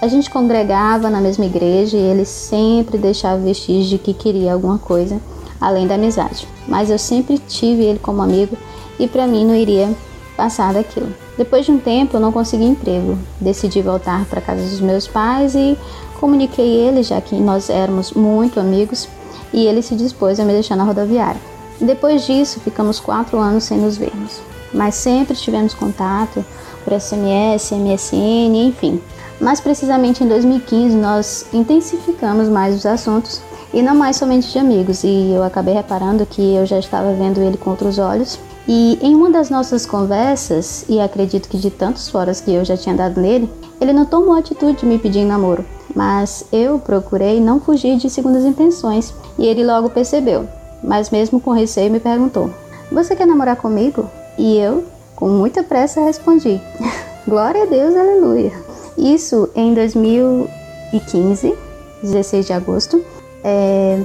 A 0.00 0.06
gente 0.06 0.30
congregava 0.30 1.10
na 1.10 1.20
mesma 1.20 1.44
igreja 1.44 1.96
e 1.96 2.00
ele 2.00 2.24
sempre 2.24 2.96
deixava 2.96 3.36
vestígios 3.36 3.88
de 3.88 3.98
que 3.98 4.14
queria 4.14 4.52
alguma 4.52 4.78
coisa 4.78 5.20
além 5.60 5.88
da 5.88 5.96
amizade. 5.96 6.46
Mas 6.68 6.88
eu 6.88 6.98
sempre 6.98 7.38
tive 7.38 7.82
ele 7.82 7.98
como 7.98 8.22
amigo 8.22 8.56
e 8.98 9.08
para 9.08 9.26
mim 9.26 9.44
não 9.44 9.56
iria 9.56 9.92
passar 10.36 10.72
daquilo. 10.72 11.12
Depois 11.36 11.66
de 11.66 11.72
um 11.72 11.78
tempo 11.78 12.16
eu 12.16 12.20
não 12.20 12.30
consegui 12.30 12.64
emprego. 12.64 13.18
Decidi 13.40 13.82
voltar 13.82 14.24
para 14.26 14.40
casa 14.40 14.62
dos 14.62 14.80
meus 14.80 15.08
pais 15.08 15.56
e 15.56 15.76
comuniquei 16.20 16.66
ele, 16.66 17.02
já 17.02 17.20
que 17.20 17.34
nós 17.34 17.68
éramos 17.68 18.12
muito 18.12 18.60
amigos, 18.60 19.08
e 19.52 19.66
ele 19.66 19.82
se 19.82 19.96
dispôs 19.96 20.38
a 20.38 20.44
me 20.44 20.52
deixar 20.52 20.76
na 20.76 20.84
rodoviária. 20.84 21.57
Depois 21.80 22.26
disso, 22.26 22.60
ficamos 22.60 22.98
quatro 22.98 23.38
anos 23.38 23.64
sem 23.64 23.78
nos 23.78 23.96
vermos, 23.96 24.40
mas 24.72 24.94
sempre 24.96 25.36
tivemos 25.36 25.74
contato 25.74 26.44
por 26.84 26.92
SMS, 26.92 27.70
MSN, 27.72 28.54
enfim. 28.66 29.00
Mais 29.40 29.60
precisamente 29.60 30.24
em 30.24 30.28
2015, 30.28 30.96
nós 30.96 31.46
intensificamos 31.52 32.48
mais 32.48 32.74
os 32.74 32.84
assuntos 32.84 33.40
e 33.72 33.82
não 33.82 33.94
mais 33.94 34.16
somente 34.16 34.50
de 34.50 34.58
amigos, 34.58 35.04
e 35.04 35.30
eu 35.32 35.42
acabei 35.44 35.74
reparando 35.74 36.26
que 36.26 36.54
eu 36.54 36.66
já 36.66 36.78
estava 36.78 37.12
vendo 37.12 37.40
ele 37.40 37.56
com 37.56 37.70
outros 37.70 37.98
olhos. 37.98 38.38
E 38.66 38.98
em 39.00 39.14
uma 39.14 39.30
das 39.30 39.48
nossas 39.48 39.86
conversas, 39.86 40.84
e 40.88 41.00
acredito 41.00 41.48
que 41.48 41.56
de 41.56 41.70
tantos 41.70 42.08
foras 42.08 42.40
que 42.40 42.52
eu 42.52 42.64
já 42.64 42.76
tinha 42.76 42.94
dado 42.94 43.20
nele, 43.20 43.48
ele 43.80 43.92
não 43.92 44.04
tomou 44.04 44.34
a 44.34 44.38
atitude 44.38 44.80
de 44.80 44.86
me 44.86 44.98
pedir 44.98 45.24
namoro, 45.24 45.64
mas 45.94 46.44
eu 46.52 46.78
procurei 46.78 47.40
não 47.40 47.60
fugir 47.60 47.96
de 47.96 48.10
segundas 48.10 48.44
intenções, 48.44 49.14
e 49.38 49.46
ele 49.46 49.64
logo 49.64 49.88
percebeu, 49.88 50.48
mas 50.82 51.10
mesmo 51.10 51.40
com 51.40 51.52
receio 51.52 51.90
me 51.90 52.00
perguntou: 52.00 52.50
Você 52.90 53.14
quer 53.16 53.26
namorar 53.26 53.56
comigo? 53.56 54.08
E 54.36 54.56
eu, 54.56 54.84
com 55.16 55.28
muita 55.28 55.62
pressa, 55.62 56.00
respondi: 56.00 56.60
Glória 57.26 57.62
a 57.62 57.66
Deus, 57.66 57.96
aleluia. 57.96 58.52
Isso 58.96 59.48
em 59.54 59.74
2015, 59.74 61.54
16 62.02 62.46
de 62.46 62.52
agosto. 62.52 63.04
É, 63.44 64.00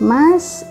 mas, 0.00 0.64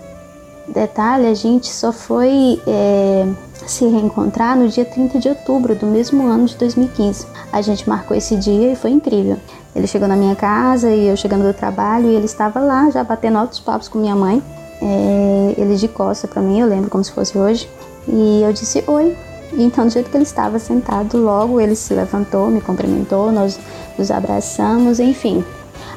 detalhe, 0.68 1.26
a 1.26 1.34
gente 1.34 1.66
só 1.66 1.92
foi 1.92 2.60
é, 2.66 3.26
se 3.66 3.86
reencontrar 3.86 4.56
no 4.56 4.68
dia 4.68 4.84
30 4.84 5.18
de 5.18 5.28
outubro 5.28 5.74
do 5.74 5.86
mesmo 5.86 6.26
ano 6.26 6.46
de 6.46 6.56
2015. 6.56 7.26
A 7.52 7.60
gente 7.62 7.88
marcou 7.88 8.16
esse 8.16 8.36
dia 8.36 8.72
e 8.72 8.76
foi 8.76 8.90
incrível. 8.90 9.38
Ele 9.74 9.86
chegou 9.86 10.06
na 10.06 10.16
minha 10.16 10.36
casa 10.36 10.90
e 10.90 11.08
eu 11.08 11.16
chegando 11.16 11.42
do 11.42 11.52
trabalho 11.52 12.06
e 12.06 12.14
ele 12.14 12.26
estava 12.26 12.60
lá 12.60 12.88
já 12.90 13.02
batendo 13.02 13.38
altos 13.38 13.58
papos 13.58 13.88
com 13.88 13.98
minha 13.98 14.14
mãe. 14.14 14.42
É, 14.82 15.54
ele 15.56 15.76
de 15.76 15.88
costa 15.88 16.26
para 16.26 16.42
mim, 16.42 16.60
eu 16.60 16.66
lembro 16.66 16.90
como 16.90 17.02
se 17.04 17.12
fosse 17.12 17.36
hoje. 17.38 17.68
E 18.08 18.42
eu 18.42 18.52
disse 18.52 18.84
oi. 18.86 19.16
E 19.52 19.62
então, 19.62 19.86
do 19.86 19.92
jeito 19.92 20.10
que 20.10 20.16
ele 20.16 20.24
estava 20.24 20.58
sentado, 20.58 21.16
logo 21.16 21.60
ele 21.60 21.76
se 21.76 21.94
levantou, 21.94 22.48
me 22.50 22.60
cumprimentou, 22.60 23.30
nós 23.30 23.58
nos 23.96 24.10
abraçamos, 24.10 24.98
enfim. 24.98 25.44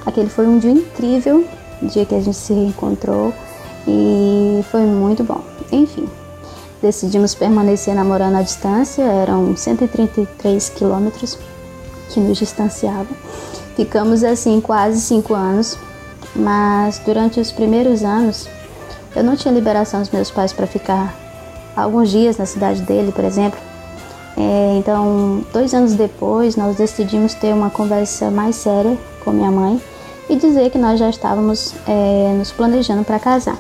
Aquele 0.06 0.30
foi 0.30 0.48
um 0.48 0.60
dia 0.60 0.72
incrível, 0.72 1.44
dia 1.82 2.06
que 2.06 2.16
a 2.16 2.20
gente 2.20 2.38
se 2.38 2.54
reencontrou 2.54 3.34
e 3.88 4.64
foi 4.72 4.82
muito 4.82 5.24
bom. 5.24 5.42
Enfim, 5.72 6.08
decidimos 6.82 7.34
permanecer 7.34 7.96
namorando 7.96 8.36
à 8.36 8.42
distância, 8.42 9.04
eram 9.04 9.56
133 9.56 10.70
quilômetros 10.70 11.38
que 12.10 12.20
nos 12.20 12.38
distanciavam. 12.38 13.08
Ficamos 13.76 14.24
assim 14.24 14.62
quase 14.62 15.02
cinco 15.02 15.34
anos, 15.34 15.78
mas 16.36 17.00
durante 17.00 17.40
os 17.40 17.52
primeiros 17.52 18.04
anos 18.04 18.48
eu 19.16 19.24
não 19.24 19.36
tinha 19.36 19.54
liberação 19.54 20.00
dos 20.02 20.10
meus 20.10 20.32
pais 20.32 20.54
para 20.54 20.68
ficar 20.68 21.16
alguns 21.76 22.10
dias 22.10 22.38
na 22.38 22.46
cidade 22.46 22.82
dele, 22.82 23.12
por 23.12 23.24
exemplo. 23.24 23.60
É, 24.36 24.78
então, 24.78 25.44
dois 25.52 25.74
anos 25.74 25.94
depois, 25.94 26.56
nós 26.56 26.76
decidimos 26.76 27.34
ter 27.34 27.54
uma 27.54 27.70
conversa 27.70 28.30
mais 28.30 28.56
séria 28.56 28.98
com 29.24 29.32
minha 29.32 29.52
mãe 29.52 29.82
e 30.30 30.36
dizer 30.36 30.70
que 30.70 30.78
nós 30.78 31.00
já 31.00 31.10
estávamos 31.10 31.74
é, 31.88 32.34
nos 32.38 32.52
planejando 32.52 33.04
para 33.04 33.20
casar. 33.20 33.58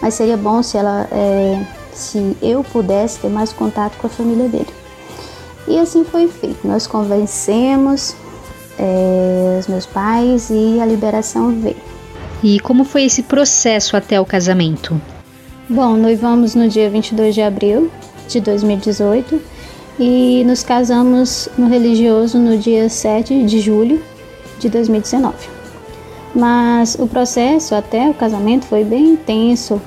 Mas 0.00 0.14
seria 0.14 0.36
bom 0.36 0.62
se 0.62 0.78
ela, 0.78 1.06
é, 1.12 1.66
se 1.92 2.36
eu 2.40 2.64
pudesse 2.64 3.18
ter 3.18 3.28
mais 3.28 3.52
contato 3.52 3.98
com 3.98 4.06
a 4.06 4.10
família 4.10 4.48
dele. 4.48 4.72
E 5.68 5.78
assim 5.78 6.04
foi 6.04 6.28
feito. 6.28 6.66
Nós 6.66 6.86
convencemos 6.86 8.16
é, 8.78 9.58
os 9.60 9.66
meus 9.66 9.84
pais 9.84 10.48
e 10.50 10.80
a 10.80 10.86
liberação 10.86 11.60
veio. 11.60 11.89
E 12.42 12.58
como 12.60 12.84
foi 12.84 13.04
esse 13.04 13.22
processo 13.22 13.96
até 13.96 14.20
o 14.20 14.24
casamento? 14.24 15.00
Bom, 15.68 15.96
noivamos 15.96 16.54
no 16.54 16.68
dia 16.68 16.88
22 16.88 17.34
de 17.34 17.42
abril 17.42 17.90
de 18.26 18.40
2018 18.40 19.40
e 19.98 20.42
nos 20.46 20.62
casamos 20.62 21.48
no 21.58 21.68
religioso 21.68 22.38
no 22.38 22.56
dia 22.56 22.88
7 22.88 23.44
de 23.44 23.60
julho 23.60 24.02
de 24.58 24.70
2019. 24.70 25.36
Mas 26.34 26.96
o 26.98 27.06
processo 27.06 27.74
até 27.74 28.08
o 28.08 28.14
casamento 28.14 28.64
foi 28.64 28.84
bem 28.84 29.10
intenso. 29.10 29.80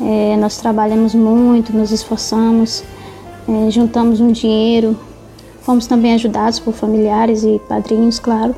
É, 0.00 0.36
nós 0.36 0.56
trabalhamos 0.56 1.14
muito, 1.14 1.76
nos 1.76 1.90
esforçamos, 1.90 2.82
é, 3.46 3.70
juntamos 3.70 4.20
um 4.20 4.32
dinheiro, 4.32 4.98
fomos 5.60 5.86
também 5.86 6.14
ajudados 6.14 6.58
por 6.58 6.72
familiares 6.72 7.42
e 7.42 7.60
padrinhos, 7.68 8.18
claro, 8.18 8.54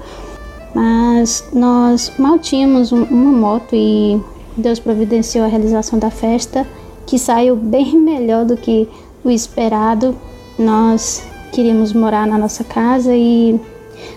mas 0.74 1.44
nós 1.52 2.12
mal 2.18 2.38
tínhamos 2.38 2.92
um, 2.92 3.02
uma 3.04 3.32
moto 3.32 3.74
e 3.74 4.20
Deus 4.56 4.78
providenciou 4.78 5.44
a 5.44 5.48
realização 5.48 5.98
da 5.98 6.10
festa, 6.10 6.66
que 7.06 7.18
saiu 7.18 7.56
bem 7.56 7.96
melhor 7.98 8.44
do 8.44 8.56
que 8.56 8.88
o 9.24 9.30
esperado. 9.30 10.16
Nós 10.58 11.22
queríamos 11.52 11.92
morar 11.92 12.26
na 12.26 12.38
nossa 12.38 12.62
casa 12.62 13.14
e 13.14 13.58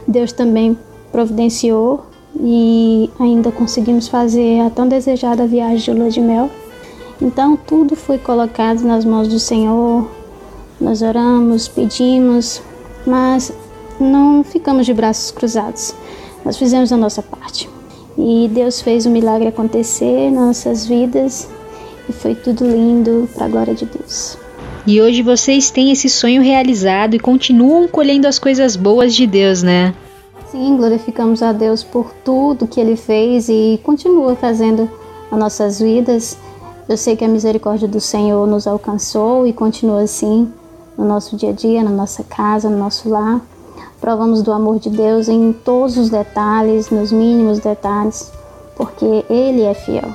Deus 0.07 0.31
também 0.31 0.77
providenciou 1.11 2.05
e 2.39 3.09
ainda 3.19 3.51
conseguimos 3.51 4.07
fazer 4.07 4.61
a 4.61 4.69
tão 4.69 4.87
desejada 4.87 5.45
viagem 5.47 5.93
de 5.93 5.99
lua 5.99 6.09
de 6.09 6.21
mel. 6.21 6.49
Então 7.21 7.55
tudo 7.55 7.95
foi 7.95 8.17
colocado 8.17 8.81
nas 8.81 9.05
mãos 9.05 9.27
do 9.27 9.39
Senhor. 9.39 10.09
Nós 10.81 11.01
oramos, 11.01 11.67
pedimos, 11.67 12.61
mas 13.05 13.53
não 13.99 14.43
ficamos 14.43 14.85
de 14.85 14.93
braços 14.93 15.31
cruzados. 15.31 15.95
Nós 16.45 16.57
fizemos 16.57 16.91
a 16.91 16.97
nossa 16.97 17.21
parte. 17.21 17.69
E 18.17 18.49
Deus 18.53 18.81
fez 18.81 19.05
o 19.05 19.09
milagre 19.09 19.47
acontecer 19.47 20.29
nas 20.29 20.47
nossas 20.47 20.85
vidas 20.85 21.49
e 22.07 22.13
foi 22.13 22.35
tudo 22.35 22.65
lindo 22.65 23.27
para 23.33 23.45
a 23.45 23.49
glória 23.49 23.73
de 23.73 23.85
Deus. 23.85 24.37
E 24.85 25.01
hoje 25.01 25.21
vocês 25.21 25.71
têm 25.71 25.91
esse 25.91 26.09
sonho 26.09 26.41
realizado 26.41 27.15
e 27.15 27.19
continuam 27.19 27.87
colhendo 27.87 28.27
as 28.27 28.37
coisas 28.37 28.75
boas 28.75 29.15
de 29.15 29.25
Deus, 29.25 29.63
né? 29.63 29.95
Sim, 30.51 30.77
glorificamos 30.77 31.41
a 31.41 31.51
Deus 31.51 31.83
por 31.83 32.13
tudo 32.23 32.67
que 32.67 32.79
Ele 32.79 32.95
fez 32.95 33.49
e 33.49 33.79
continua 33.81 34.35
fazendo 34.35 34.89
nas 35.31 35.39
nossas 35.39 35.79
vidas. 35.79 36.37
Eu 36.87 36.97
sei 36.97 37.15
que 37.15 37.23
a 37.23 37.27
misericórdia 37.27 37.87
do 37.87 37.99
Senhor 37.99 38.45
nos 38.45 38.67
alcançou 38.67 39.47
e 39.47 39.53
continua 39.53 40.01
assim 40.03 40.51
no 40.97 41.05
nosso 41.05 41.35
dia 41.35 41.49
a 41.49 41.53
dia, 41.53 41.81
na 41.81 41.89
nossa 41.89 42.23
casa, 42.23 42.69
no 42.69 42.77
nosso 42.77 43.09
lar. 43.09 43.41
Provamos 44.03 44.41
do 44.41 44.51
amor 44.51 44.79
de 44.79 44.89
Deus 44.89 45.29
em 45.29 45.53
todos 45.53 45.95
os 45.95 46.09
detalhes, 46.09 46.89
nos 46.89 47.09
mínimos 47.09 47.59
detalhes, 47.59 48.33
porque 48.75 49.23
Ele 49.29 49.61
é 49.61 49.73
fiel. 49.73 50.11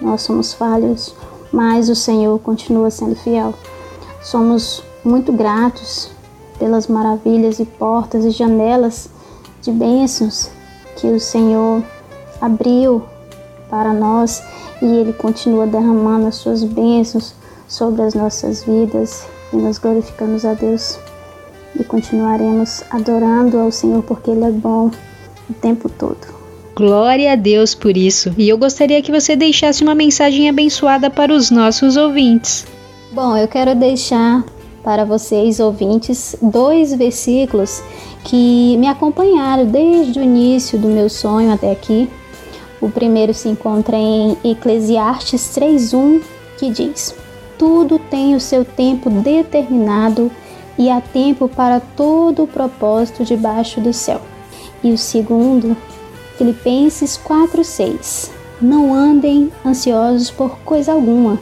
Nós 0.00 0.22
somos 0.22 0.52
falhos, 0.52 1.14
mas 1.52 1.88
o 1.88 1.94
Senhor 1.94 2.36
continua 2.40 2.90
sendo 2.90 3.14
fiel. 3.14 3.54
somos 4.24 4.82
muito 5.04 5.32
gratos 5.32 6.10
pelas 6.58 6.88
maravilhas 6.88 7.60
e 7.60 7.64
portas 7.64 8.24
e 8.24 8.30
janelas 8.30 9.08
de 9.62 9.70
bênçãos 9.70 10.50
que 10.96 11.06
o 11.06 11.20
Senhor 11.20 11.84
abriu 12.40 13.04
para 13.70 13.92
nós 13.92 14.42
e 14.82 14.84
Ele 14.84 15.12
continua 15.12 15.64
derramando 15.64 16.26
as 16.26 16.34
suas 16.34 16.64
bênçãos 16.64 17.36
sobre 17.68 18.02
as 18.02 18.14
nossas 18.14 18.64
vidas 18.64 19.24
e 19.52 19.56
nós 19.56 19.78
glorificamos 19.78 20.44
a 20.44 20.54
Deus 20.54 20.98
e 21.78 21.84
continuaremos 21.84 22.82
adorando 22.90 23.58
ao 23.58 23.70
Senhor 23.70 24.02
porque 24.02 24.30
Ele 24.30 24.44
é 24.44 24.50
bom 24.50 24.90
o 25.48 25.54
tempo 25.54 25.88
todo. 25.88 26.36
Glória 26.74 27.32
a 27.32 27.36
Deus 27.36 27.74
por 27.74 27.96
isso. 27.96 28.34
E 28.36 28.48
eu 28.48 28.58
gostaria 28.58 29.00
que 29.00 29.10
você 29.10 29.34
deixasse 29.34 29.82
uma 29.82 29.94
mensagem 29.94 30.48
abençoada 30.48 31.08
para 31.08 31.32
os 31.32 31.50
nossos 31.50 31.96
ouvintes. 31.96 32.66
Bom, 33.12 33.34
eu 33.34 33.48
quero 33.48 33.74
deixar 33.74 34.44
para 34.84 35.04
vocês 35.04 35.58
ouvintes 35.58 36.36
dois 36.40 36.92
versículos 36.92 37.82
que 38.24 38.76
me 38.76 38.88
acompanharam 38.88 39.64
desde 39.64 40.18
o 40.18 40.22
início 40.22 40.78
do 40.78 40.88
meu 40.88 41.08
sonho 41.08 41.50
até 41.50 41.72
aqui. 41.72 42.10
O 42.78 42.90
primeiro 42.90 43.32
se 43.32 43.48
encontra 43.48 43.96
em 43.96 44.36
Eclesiastes 44.44 45.56
3:1, 45.56 46.20
que 46.58 46.70
diz: 46.70 47.14
Tudo 47.58 47.98
tem 47.98 48.34
o 48.34 48.40
seu 48.40 48.66
tempo 48.66 49.08
determinado 49.08 50.30
e 50.78 50.90
há 50.90 51.00
tempo 51.00 51.48
para 51.48 51.80
todo 51.80 52.42
o 52.42 52.46
propósito 52.46 53.24
debaixo 53.24 53.80
do 53.80 53.92
céu. 53.92 54.20
E 54.82 54.92
o 54.92 54.98
segundo 54.98 55.76
Filipenses 56.36 57.16
4:6. 57.16 58.30
Não 58.60 58.94
andem 58.94 59.50
ansiosos 59.64 60.30
por 60.30 60.58
coisa 60.60 60.92
alguma, 60.92 61.38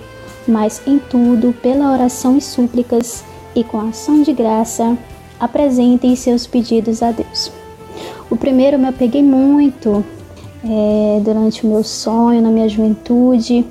mas 0.46 0.82
em 0.86 0.98
tudo, 0.98 1.52
pela 1.52 1.92
oração 1.92 2.36
e 2.36 2.40
súplicas 2.40 3.24
e 3.54 3.62
com 3.62 3.80
ação 3.80 4.22
de 4.22 4.32
graça, 4.32 4.96
apresentem 5.38 6.16
seus 6.16 6.46
pedidos 6.46 7.02
a 7.02 7.12
Deus. 7.12 7.52
O 8.30 8.36
primeiro 8.36 8.78
me 8.78 8.88
apeguei 8.88 9.22
muito 9.22 10.04
é, 10.64 11.20
durante 11.22 11.64
o 11.64 11.68
meu 11.68 11.84
sonho, 11.84 12.40
na 12.40 12.50
minha 12.50 12.68
juventude, 12.68 13.64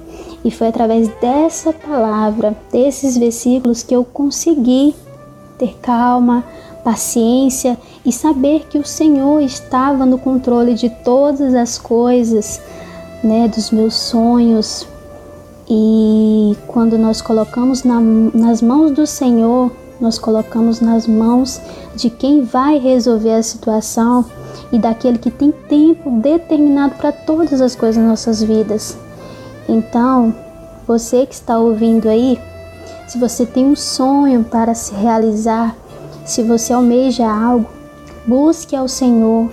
e 0.44 0.52
foi 0.52 0.68
através 0.68 1.08
dessa 1.20 1.74
palavra, 1.74 2.56
desses 2.72 3.18
versículos, 3.18 3.84
que 3.84 3.96
eu 3.96 4.04
consegui 4.04 4.94
ter 5.58 5.78
calma, 5.82 6.44
paciência 6.84 7.78
e 8.06 8.12
saber 8.12 8.66
que 8.70 8.78
o 8.78 8.86
Senhor 8.86 9.42
estava 9.42 10.06
no 10.06 10.18
controle 10.18 10.74
de 10.74 10.90
todas 10.90 11.54
as 11.54 11.78
coisas, 11.78 12.62
né, 13.24 13.48
dos 13.48 13.72
meus 13.72 13.96
sonhos. 13.96 14.88
E 15.70 16.58
quando 16.68 16.98
nós 16.98 17.22
colocamos 17.22 17.84
na, 17.84 18.00
nas 18.00 18.62
mãos 18.62 18.92
do 18.92 19.08
Senhor, 19.08 19.72
nós 20.00 20.20
colocamos 20.20 20.82
nas 20.82 21.08
mãos 21.08 21.62
de 21.96 22.10
quem 22.10 22.42
vai 22.42 22.78
resolver 22.78 23.34
a 23.34 23.44
situação 23.44 24.26
e 24.72 24.78
daquele 24.78 25.18
que 25.18 25.32
tem 25.32 25.52
tempo 25.52 26.10
determinado 26.20 26.96
para 26.96 27.12
todas 27.12 27.62
as 27.62 27.76
coisas 27.76 27.98
nas 27.98 28.10
nossas 28.10 28.44
vidas. 28.44 28.98
Então, 29.70 30.36
você 30.86 31.26
que 31.26 31.34
está 31.34 31.58
ouvindo 31.58 32.10
aí, 32.10 32.38
se 33.14 33.20
você 33.20 33.46
tem 33.46 33.64
um 33.64 33.76
sonho 33.76 34.44
para 34.44 34.74
se 34.74 34.92
realizar, 34.96 35.76
se 36.26 36.42
você 36.42 36.74
almeja 36.74 37.30
algo, 37.30 37.70
busque 38.26 38.76
ao 38.76 38.88
Senhor 38.88 39.52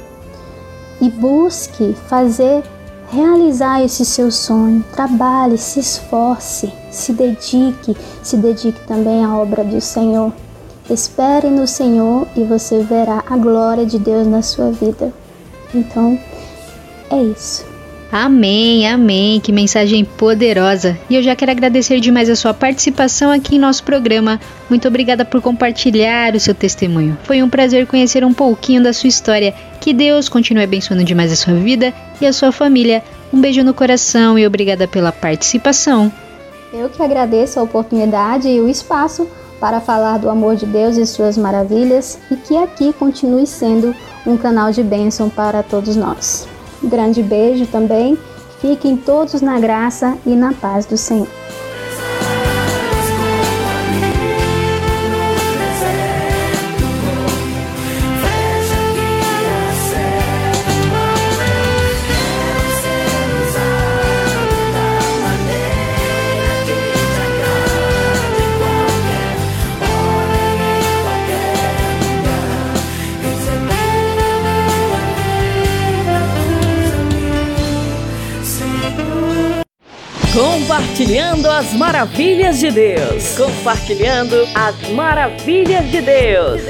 e 0.99 1.11
busque 1.11 1.95
fazer 2.09 2.65
realizar 3.11 3.85
esse 3.85 4.03
seu 4.03 4.31
sonho. 4.31 4.83
Trabalhe, 4.95 5.59
se 5.59 5.79
esforce, 5.79 6.73
se 6.91 7.13
dedique, 7.13 7.95
se 8.23 8.39
dedique 8.39 8.81
também 8.87 9.23
à 9.23 9.37
obra 9.37 9.63
do 9.63 9.79
Senhor. 9.79 10.33
Espere 10.89 11.51
no 11.51 11.67
Senhor 11.67 12.27
e 12.35 12.45
você 12.45 12.83
verá 12.83 13.23
a 13.29 13.37
glória 13.37 13.85
de 13.85 13.99
Deus 13.99 14.27
na 14.27 14.41
sua 14.41 14.71
vida. 14.71 15.13
Então, 15.75 16.19
é 17.11 17.23
isso. 17.25 17.70
Amém, 18.13 18.89
amém. 18.89 19.39
Que 19.39 19.53
mensagem 19.53 20.05
poderosa. 20.05 20.99
E 21.09 21.15
eu 21.15 21.23
já 21.23 21.37
quero 21.37 21.53
agradecer 21.53 22.01
demais 22.01 22.29
a 22.29 22.35
sua 22.35 22.53
participação 22.53 23.31
aqui 23.31 23.55
em 23.55 23.59
nosso 23.59 23.85
programa. 23.85 24.41
Muito 24.69 24.89
obrigada 24.89 25.25
por 25.25 25.41
compartilhar 25.41 26.35
o 26.35 26.41
seu 26.41 26.55
testemunho. 26.55 27.17
Foi 27.23 27.41
um 27.41 27.49
prazer 27.49 27.87
conhecer 27.87 28.25
um 28.25 28.35
pouquinho 28.35 28.83
da 28.83 28.93
sua 28.93 29.09
história. 29.09 29.55
Que 29.81 29.93
Deus 29.93 30.29
continue 30.29 30.65
abençoando 30.65 31.05
demais 31.05 31.33
a 31.33 31.37
sua 31.37 31.55
vida 31.55 31.95
e 32.21 32.27
a 32.27 32.33
sua 32.33 32.51
família. 32.51 33.03
Um 33.33 33.41
beijo 33.41 33.63
no 33.63 33.73
coração 33.73 34.37
e 34.37 34.45
obrigada 34.45 34.89
pela 34.89 35.13
participação. 35.13 36.13
Eu 36.73 36.89
que 36.89 37.03
agradeço 37.03 37.61
a 37.61 37.63
oportunidade 37.63 38.49
e 38.49 38.61
o 38.61 38.69
espaço 38.69 39.29
para 39.61 39.81
falar 39.81 40.19
do 40.19 40.29
amor 40.29 40.57
de 40.57 40.67
Deus 40.67 40.97
e 40.97 41.07
suas 41.07 41.39
maravilhas 41.39 42.19
e 42.31 42.35
que 42.35 42.57
aqui 42.57 42.93
continue 42.93 43.47
sendo 43.47 43.95
um 44.27 44.37
canal 44.37 44.73
de 44.73 44.83
bênção 44.83 45.29
para 45.29 45.63
todos 45.63 45.95
nós. 45.95 46.49
Um 46.83 46.89
grande 46.89 47.23
beijo 47.23 47.67
também. 47.67 48.19
Fiquem 48.61 48.97
todos 48.97 49.41
na 49.41 49.59
graça 49.59 50.17
e 50.27 50.31
na 50.31 50.53
paz 50.53 50.85
do 50.87 50.97
Senhor. 50.97 51.29
Compartilhando 81.11 81.51
as 81.51 81.73
maravilhas 81.73 82.59
de 82.61 82.71
Deus. 82.71 83.37
Compartilhando 83.37 84.47
as 84.55 84.91
maravilhas 84.91 85.91
de 85.91 86.01
Deus. 86.01 86.63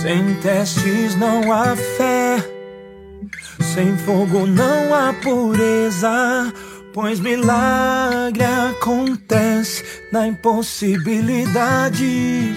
Sem 0.00 0.34
testes 0.36 1.16
não 1.16 1.52
há 1.52 1.74
fé, 1.74 2.36
sem 3.74 3.96
fogo 3.96 4.46
não 4.46 4.94
há 4.94 5.12
pureza, 5.12 6.52
pois 7.00 7.20
milagre 7.20 8.42
acontece 8.42 9.84
na 10.10 10.26
impossibilidade. 10.26 12.52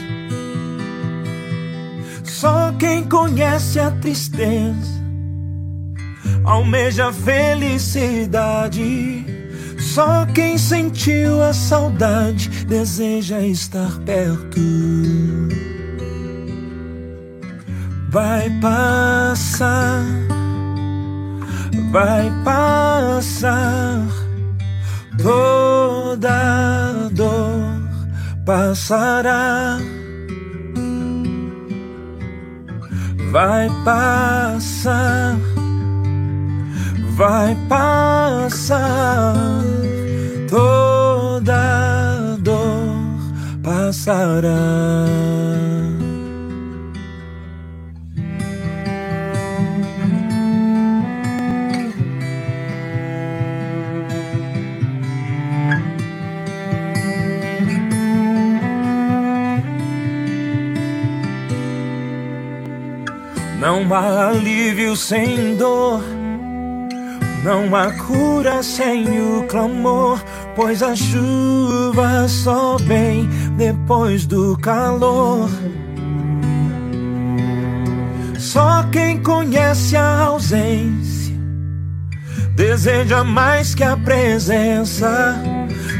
Só 2.23 2.73
quem 2.79 3.03
conhece 3.03 3.79
a 3.79 3.91
tristeza 3.91 4.99
almeja 6.43 7.09
a 7.09 7.13
felicidade. 7.13 9.23
Só 9.77 10.25
quem 10.25 10.57
sentiu 10.57 11.43
a 11.43 11.53
saudade 11.53 12.49
deseja 12.65 13.41
estar 13.41 13.99
perto 13.99 14.59
vai 18.09 18.49
passar, 18.59 20.03
vai 21.91 22.31
passar, 22.43 24.20
toda 25.17 27.09
dor 27.11 27.81
passará, 28.45 29.79
vai 33.31 33.69
passar, 33.83 35.37
vai 37.15 37.55
passar, 37.67 39.35
toda 40.49 42.37
dor 42.41 42.95
passará. 43.63 44.51
Não 63.61 63.93
há 63.93 64.29
alívio 64.29 64.95
sem 64.95 65.55
dor, 65.55 66.03
Não 67.43 67.75
há 67.75 67.91
cura 67.91 68.63
sem 68.63 69.05
o 69.21 69.43
clamor, 69.43 70.19
pois 70.55 70.81
a 70.81 70.95
chuva 70.95 72.27
só 72.27 72.77
vem 72.77 73.29
depois 73.57 74.25
do 74.25 74.57
calor. 74.57 75.47
Só 78.39 78.83
quem 78.91 79.21
conhece 79.21 79.95
a 79.95 80.21
ausência 80.21 81.35
deseja 82.55 83.23
mais 83.23 83.75
que 83.75 83.83
a 83.83 83.95
presença. 83.95 85.35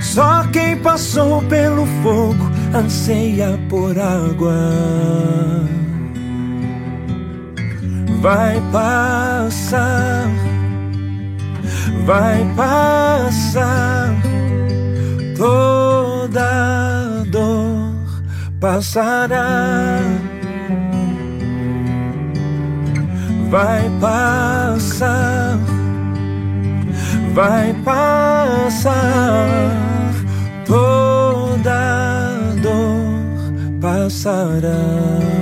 Só 0.02 0.48
quem 0.52 0.78
passou 0.78 1.44
pelo 1.44 1.86
fogo 2.02 2.50
anseia 2.74 3.60
por 3.70 3.98
água. 4.00 5.81
Vai 8.22 8.62
passar, 8.72 10.30
vai 12.06 12.46
passar 12.56 14.14
toda 15.36 17.24
dor 17.32 17.96
passará. 18.60 20.02
Vai 23.50 23.90
passar, 24.00 25.58
vai 27.34 27.74
passar 27.84 29.48
toda 30.68 31.74
dor 32.62 33.82
passará. 33.82 35.41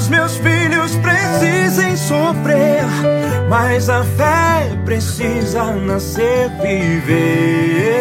Os 0.00 0.08
meus 0.08 0.36
filhos 0.38 0.96
precisem 0.96 1.94
sofrer, 1.94 2.84
mas 3.50 3.90
a 3.90 4.02
fé 4.02 4.70
precisa 4.82 5.72
nascer, 5.72 6.48
viver. 6.62 8.00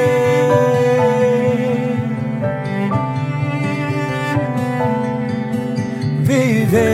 Viver 6.23 6.89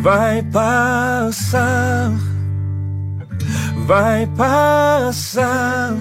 vai 0.00 0.42
passar, 0.44 2.12
vai 3.84 4.28
passar 4.36 5.92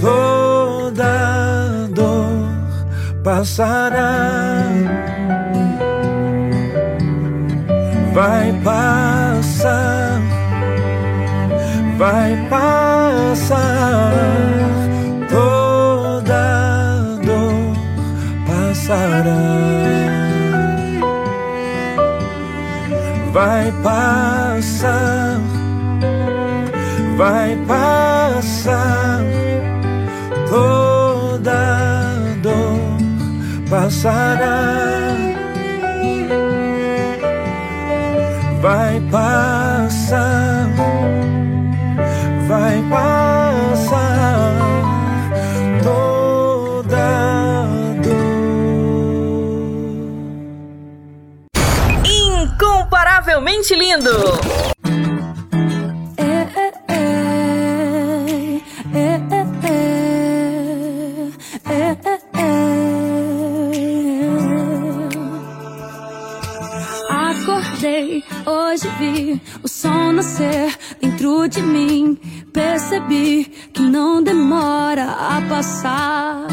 toda 0.00 1.71
passará. 3.22 4.66
Vai 8.12 8.52
passar, 8.62 10.20
vai 11.96 12.36
passar 12.50 14.12
toda 15.30 17.16
dor 17.24 17.76
passará. 18.46 19.62
Vai 23.32 23.72
passar, 23.82 25.40
vai 27.16 27.56
passar 27.66 29.22
toda 30.50 30.81
passará. 33.72 35.16
Vai 38.60 39.00
passar, 39.10 40.68
vai 42.46 42.84
passar 42.90 44.52
toda 45.82 47.66
Incomparavelmente 52.04 53.74
lindo. 53.74 54.61
Nascer 70.12 70.76
dentro 71.00 71.48
de 71.48 71.62
mim. 71.62 72.18
Percebi 72.52 73.44
que 73.72 73.82
não 73.82 74.22
demora 74.22 75.04
a 75.04 75.42
passar. 75.48 76.46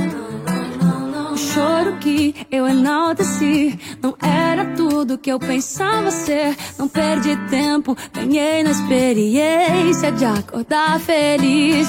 O 1.31 1.37
choro 1.37 1.97
que 1.97 2.35
eu 2.51 2.67
enalteci 2.67 3.77
não 4.01 4.15
era 4.21 4.65
tudo 4.75 5.17
que 5.17 5.31
eu 5.31 5.39
pensava 5.39 6.11
ser. 6.11 6.55
Não 6.77 6.87
perdi 6.87 7.35
tempo, 7.49 7.95
ganhei 8.13 8.63
na 8.63 8.71
experiência 8.71 10.11
de 10.11 10.25
acordar 10.25 10.99
feliz. 10.99 11.87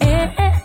É, 0.00 0.42
é, 0.42 0.59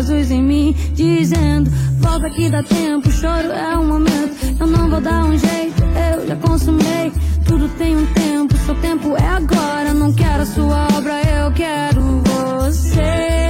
Jesus 0.00 0.30
em 0.30 0.42
mim, 0.42 0.74
dizendo: 0.94 1.70
Volta 1.98 2.30
que 2.30 2.48
dá 2.48 2.62
tempo, 2.62 3.10
choro 3.10 3.52
é 3.52 3.76
um 3.76 3.86
momento. 3.86 4.34
Eu 4.58 4.66
não 4.66 4.88
vou 4.88 5.00
dar 5.00 5.26
um 5.26 5.36
jeito, 5.36 5.82
eu 6.14 6.26
já 6.26 6.36
consumei. 6.36 7.12
Tudo 7.44 7.68
tem 7.76 7.96
um 7.96 8.06
tempo, 8.06 8.56
seu 8.64 8.74
tempo 8.76 9.14
é 9.16 9.26
agora. 9.26 9.92
Não 9.92 10.10
quero 10.14 10.42
a 10.42 10.46
sua 10.46 10.88
obra, 10.96 11.20
eu 11.22 11.52
quero. 11.52 12.00
Você. 12.24 13.49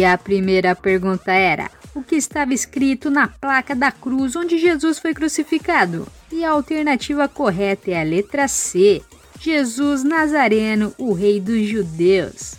E 0.00 0.04
a 0.06 0.16
primeira 0.16 0.74
pergunta 0.74 1.30
era: 1.30 1.70
o 1.94 2.02
que 2.02 2.16
estava 2.16 2.54
escrito 2.54 3.10
na 3.10 3.28
placa 3.28 3.74
da 3.74 3.92
cruz 3.92 4.34
onde 4.34 4.56
Jesus 4.56 4.98
foi 4.98 5.12
crucificado? 5.12 6.08
E 6.32 6.42
a 6.42 6.52
alternativa 6.52 7.28
correta 7.28 7.90
é 7.90 8.00
a 8.00 8.02
letra 8.02 8.48
C: 8.48 9.02
Jesus 9.38 10.02
Nazareno, 10.02 10.94
o 10.96 11.12
Rei 11.12 11.38
dos 11.38 11.68
Judeus. 11.68 12.54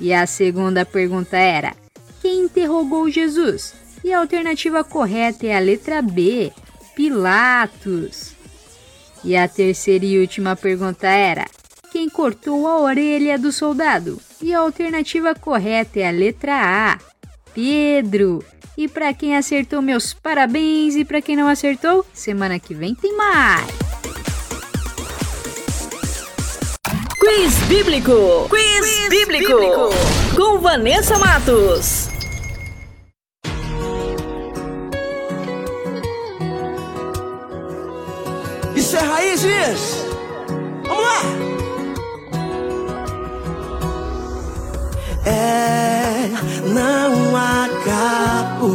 E 0.00 0.10
a 0.10 0.26
segunda 0.26 0.86
pergunta 0.86 1.36
era: 1.36 1.74
quem 2.22 2.44
interrogou 2.44 3.10
Jesus? 3.10 3.74
E 4.02 4.10
a 4.10 4.20
alternativa 4.20 4.82
correta 4.82 5.46
é 5.46 5.54
a 5.54 5.60
letra 5.60 6.00
B: 6.00 6.50
Pilatos. 6.96 8.32
E 9.22 9.36
a 9.36 9.46
terceira 9.46 10.06
e 10.06 10.18
última 10.18 10.56
pergunta 10.56 11.08
era: 11.08 11.44
quem 11.92 12.08
cortou 12.08 12.66
a 12.66 12.80
orelha 12.80 13.38
do 13.38 13.52
soldado? 13.52 14.18
E 14.44 14.52
a 14.52 14.58
alternativa 14.58 15.34
correta 15.34 16.00
é 16.00 16.06
a 16.06 16.10
letra 16.10 16.52
A: 16.52 16.98
Pedro. 17.54 18.44
E 18.76 18.86
para 18.86 19.14
quem 19.14 19.34
acertou, 19.34 19.80
meus 19.80 20.12
parabéns. 20.12 20.96
E 20.96 21.02
para 21.02 21.22
quem 21.22 21.34
não 21.34 21.48
acertou, 21.48 22.04
semana 22.12 22.58
que 22.58 22.74
vem 22.74 22.94
tem 22.94 23.16
mais. 23.16 23.66
Quiz 27.18 27.54
Bíblico. 27.68 28.46
Quiz, 28.50 29.08
bíblico. 29.08 29.54
Com 30.36 30.58
Vanessa 30.58 31.18
Matos. 31.18 32.10
Isso 38.76 38.94
é 38.94 39.00
raízes! 39.00 40.04
Vamos 40.86 41.02
lá! 41.02 41.53
Não 46.66 47.36
acabou. 47.36 48.74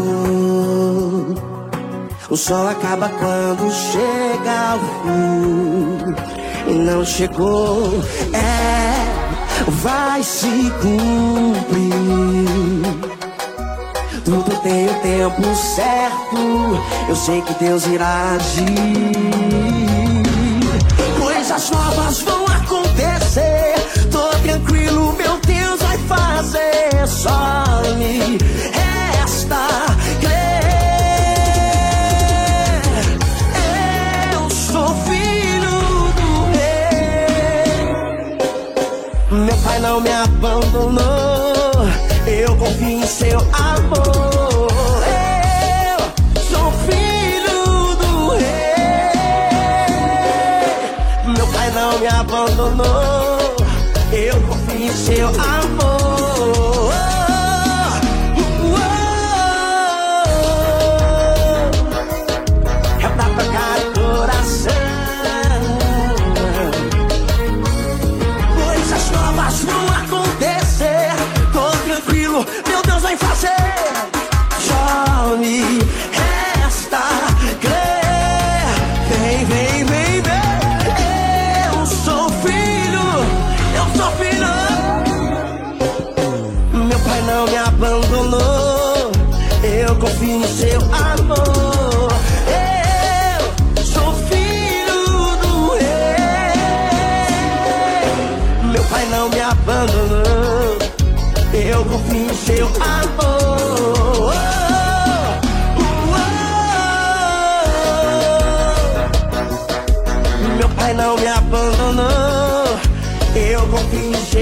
O 2.29 2.37
sol 2.37 2.67
acaba 2.67 3.09
quando 3.09 3.71
chega 3.71 4.71
ao 4.71 4.79
fim. 4.79 6.15
E 6.67 6.73
não 6.73 7.03
chegou, 7.03 8.03
é, 8.33 8.93
vai 9.81 10.21
se 10.21 10.71
cumprir. 10.81 11.99
Tudo 14.23 14.55
tem 14.61 14.85
o 14.85 14.93
tempo 15.01 15.55
certo. 15.55 16.37
Eu 17.07 17.15
sei 17.15 17.41
que 17.41 17.53
Deus 17.55 17.87
irá 17.87 18.35
agir. 18.35 18.69
Coisas 21.19 21.71
novas 21.71 22.21
vão 22.21 22.38
me 40.01 40.11
abandonou. 40.11 41.03
Eu 42.27 42.55
confio 42.57 42.89
em 42.89 43.05
seu 43.05 43.39
amor. 43.39 44.38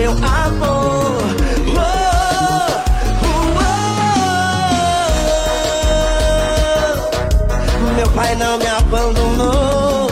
Seu 0.07 0.25
amor. 0.25 1.17
Meu 7.95 8.09
pai 8.11 8.35
não 8.35 8.57
me 8.57 8.67
abandonou. 8.67 10.07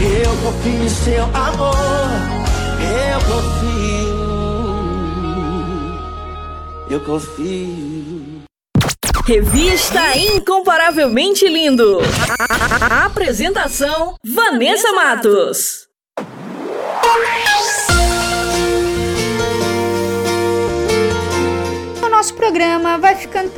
Eu 0.00 0.36
confio 0.42 0.84
em 0.84 0.88
seu 0.88 1.24
amor. 1.24 1.76
Eu 2.80 3.20
confio. 3.30 4.20
Eu 6.90 7.00
confio. 7.00 8.40
Revista 9.26 10.16
Incomparavelmente 10.16 11.46
Lindo. 11.46 11.98
A- 12.28 13.04
Apresentação: 13.06 14.14
Vanessa 14.24 14.92
Matos. 14.92 15.79
O 15.79 15.79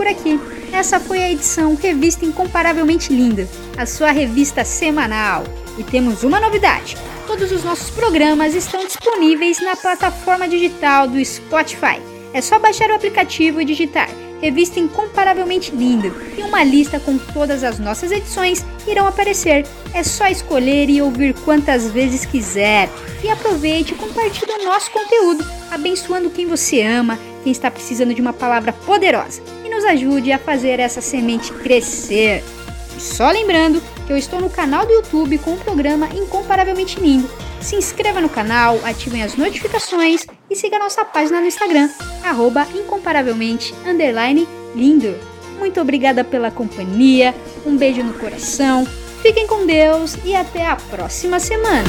por 0.03 0.09
aqui. 0.09 0.41
Essa 0.73 0.99
foi 0.99 1.23
a 1.23 1.31
edição 1.31 1.77
Revista 1.77 2.25
Incomparavelmente 2.25 3.13
Linda, 3.13 3.49
a 3.77 3.87
sua 3.87 4.11
revista 4.11 4.65
semanal. 4.65 5.45
E 5.79 5.85
temos 5.85 6.25
uma 6.25 6.41
novidade: 6.41 6.97
todos 7.25 7.53
os 7.53 7.63
nossos 7.63 7.89
programas 7.91 8.53
estão 8.53 8.85
disponíveis 8.85 9.61
na 9.63 9.77
plataforma 9.77 10.49
digital 10.49 11.07
do 11.07 11.25
Spotify. 11.25 12.03
É 12.35 12.41
só 12.41 12.59
baixar 12.59 12.91
o 12.91 12.95
aplicativo 12.95 13.61
e 13.61 13.65
digitar 13.65 14.09
Revista 14.41 14.81
Incomparavelmente 14.81 15.71
Linda 15.71 16.13
e 16.37 16.43
uma 16.43 16.65
lista 16.65 16.99
com 16.99 17.17
todas 17.17 17.63
as 17.63 17.79
nossas 17.79 18.11
edições 18.11 18.65
irão 18.89 19.07
aparecer. 19.07 19.65
É 19.95 20.03
só 20.03 20.27
escolher 20.27 20.91
e 20.91 21.01
ouvir 21.01 21.33
quantas 21.45 21.89
vezes 21.93 22.27
quiser. 22.27 22.89
E 23.23 23.29
aproveite 23.29 23.93
e 23.93 23.97
compartilhe 23.97 24.51
o 24.51 24.65
nosso 24.65 24.91
conteúdo, 24.91 25.45
abençoando 25.71 26.31
quem 26.31 26.45
você 26.45 26.83
ama, 26.83 27.17
quem 27.45 27.53
está 27.53 27.71
precisando 27.71 28.13
de 28.13 28.21
uma 28.21 28.33
palavra 28.33 28.73
poderosa. 28.73 29.62
Nos 29.83 29.91
ajude 29.91 30.31
a 30.31 30.39
fazer 30.39 30.79
essa 30.79 31.01
semente 31.01 31.53
crescer. 31.55 32.45
E 32.97 33.01
só 33.01 33.29
lembrando 33.33 33.83
que 34.07 34.13
eu 34.13 34.17
estou 34.17 34.41
no 34.41 34.49
canal 34.49 34.87
do 34.87 34.93
YouTube 34.93 35.39
com 35.39 35.55
o 35.55 35.59
programa 35.59 36.09
Incomparavelmente 36.15 37.01
Lindo. 37.01 37.29
Se 37.61 37.75
inscreva 37.75 38.21
no 38.21 38.29
canal, 38.29 38.79
ativem 38.85 39.25
as 39.25 39.35
notificações 39.35 40.25
e 40.49 40.55
siga 40.55 40.79
nossa 40.79 41.05
página 41.05 41.41
no 41.41 41.49
Instagram, 41.49 41.91
arroba 42.23 42.65
incomparavelmente 42.77 43.75
lindo. 44.77 45.17
Muito 45.59 45.81
obrigada 45.81 46.23
pela 46.23 46.53
companhia, 46.53 47.35
um 47.67 47.77
beijo 47.77 48.05
no 48.05 48.15
coração, 48.15 48.87
fiquem 49.21 49.49
com 49.49 49.67
Deus 49.67 50.17
e 50.25 50.33
até 50.33 50.65
a 50.65 50.77
próxima 50.77 51.41
semana. 51.41 51.89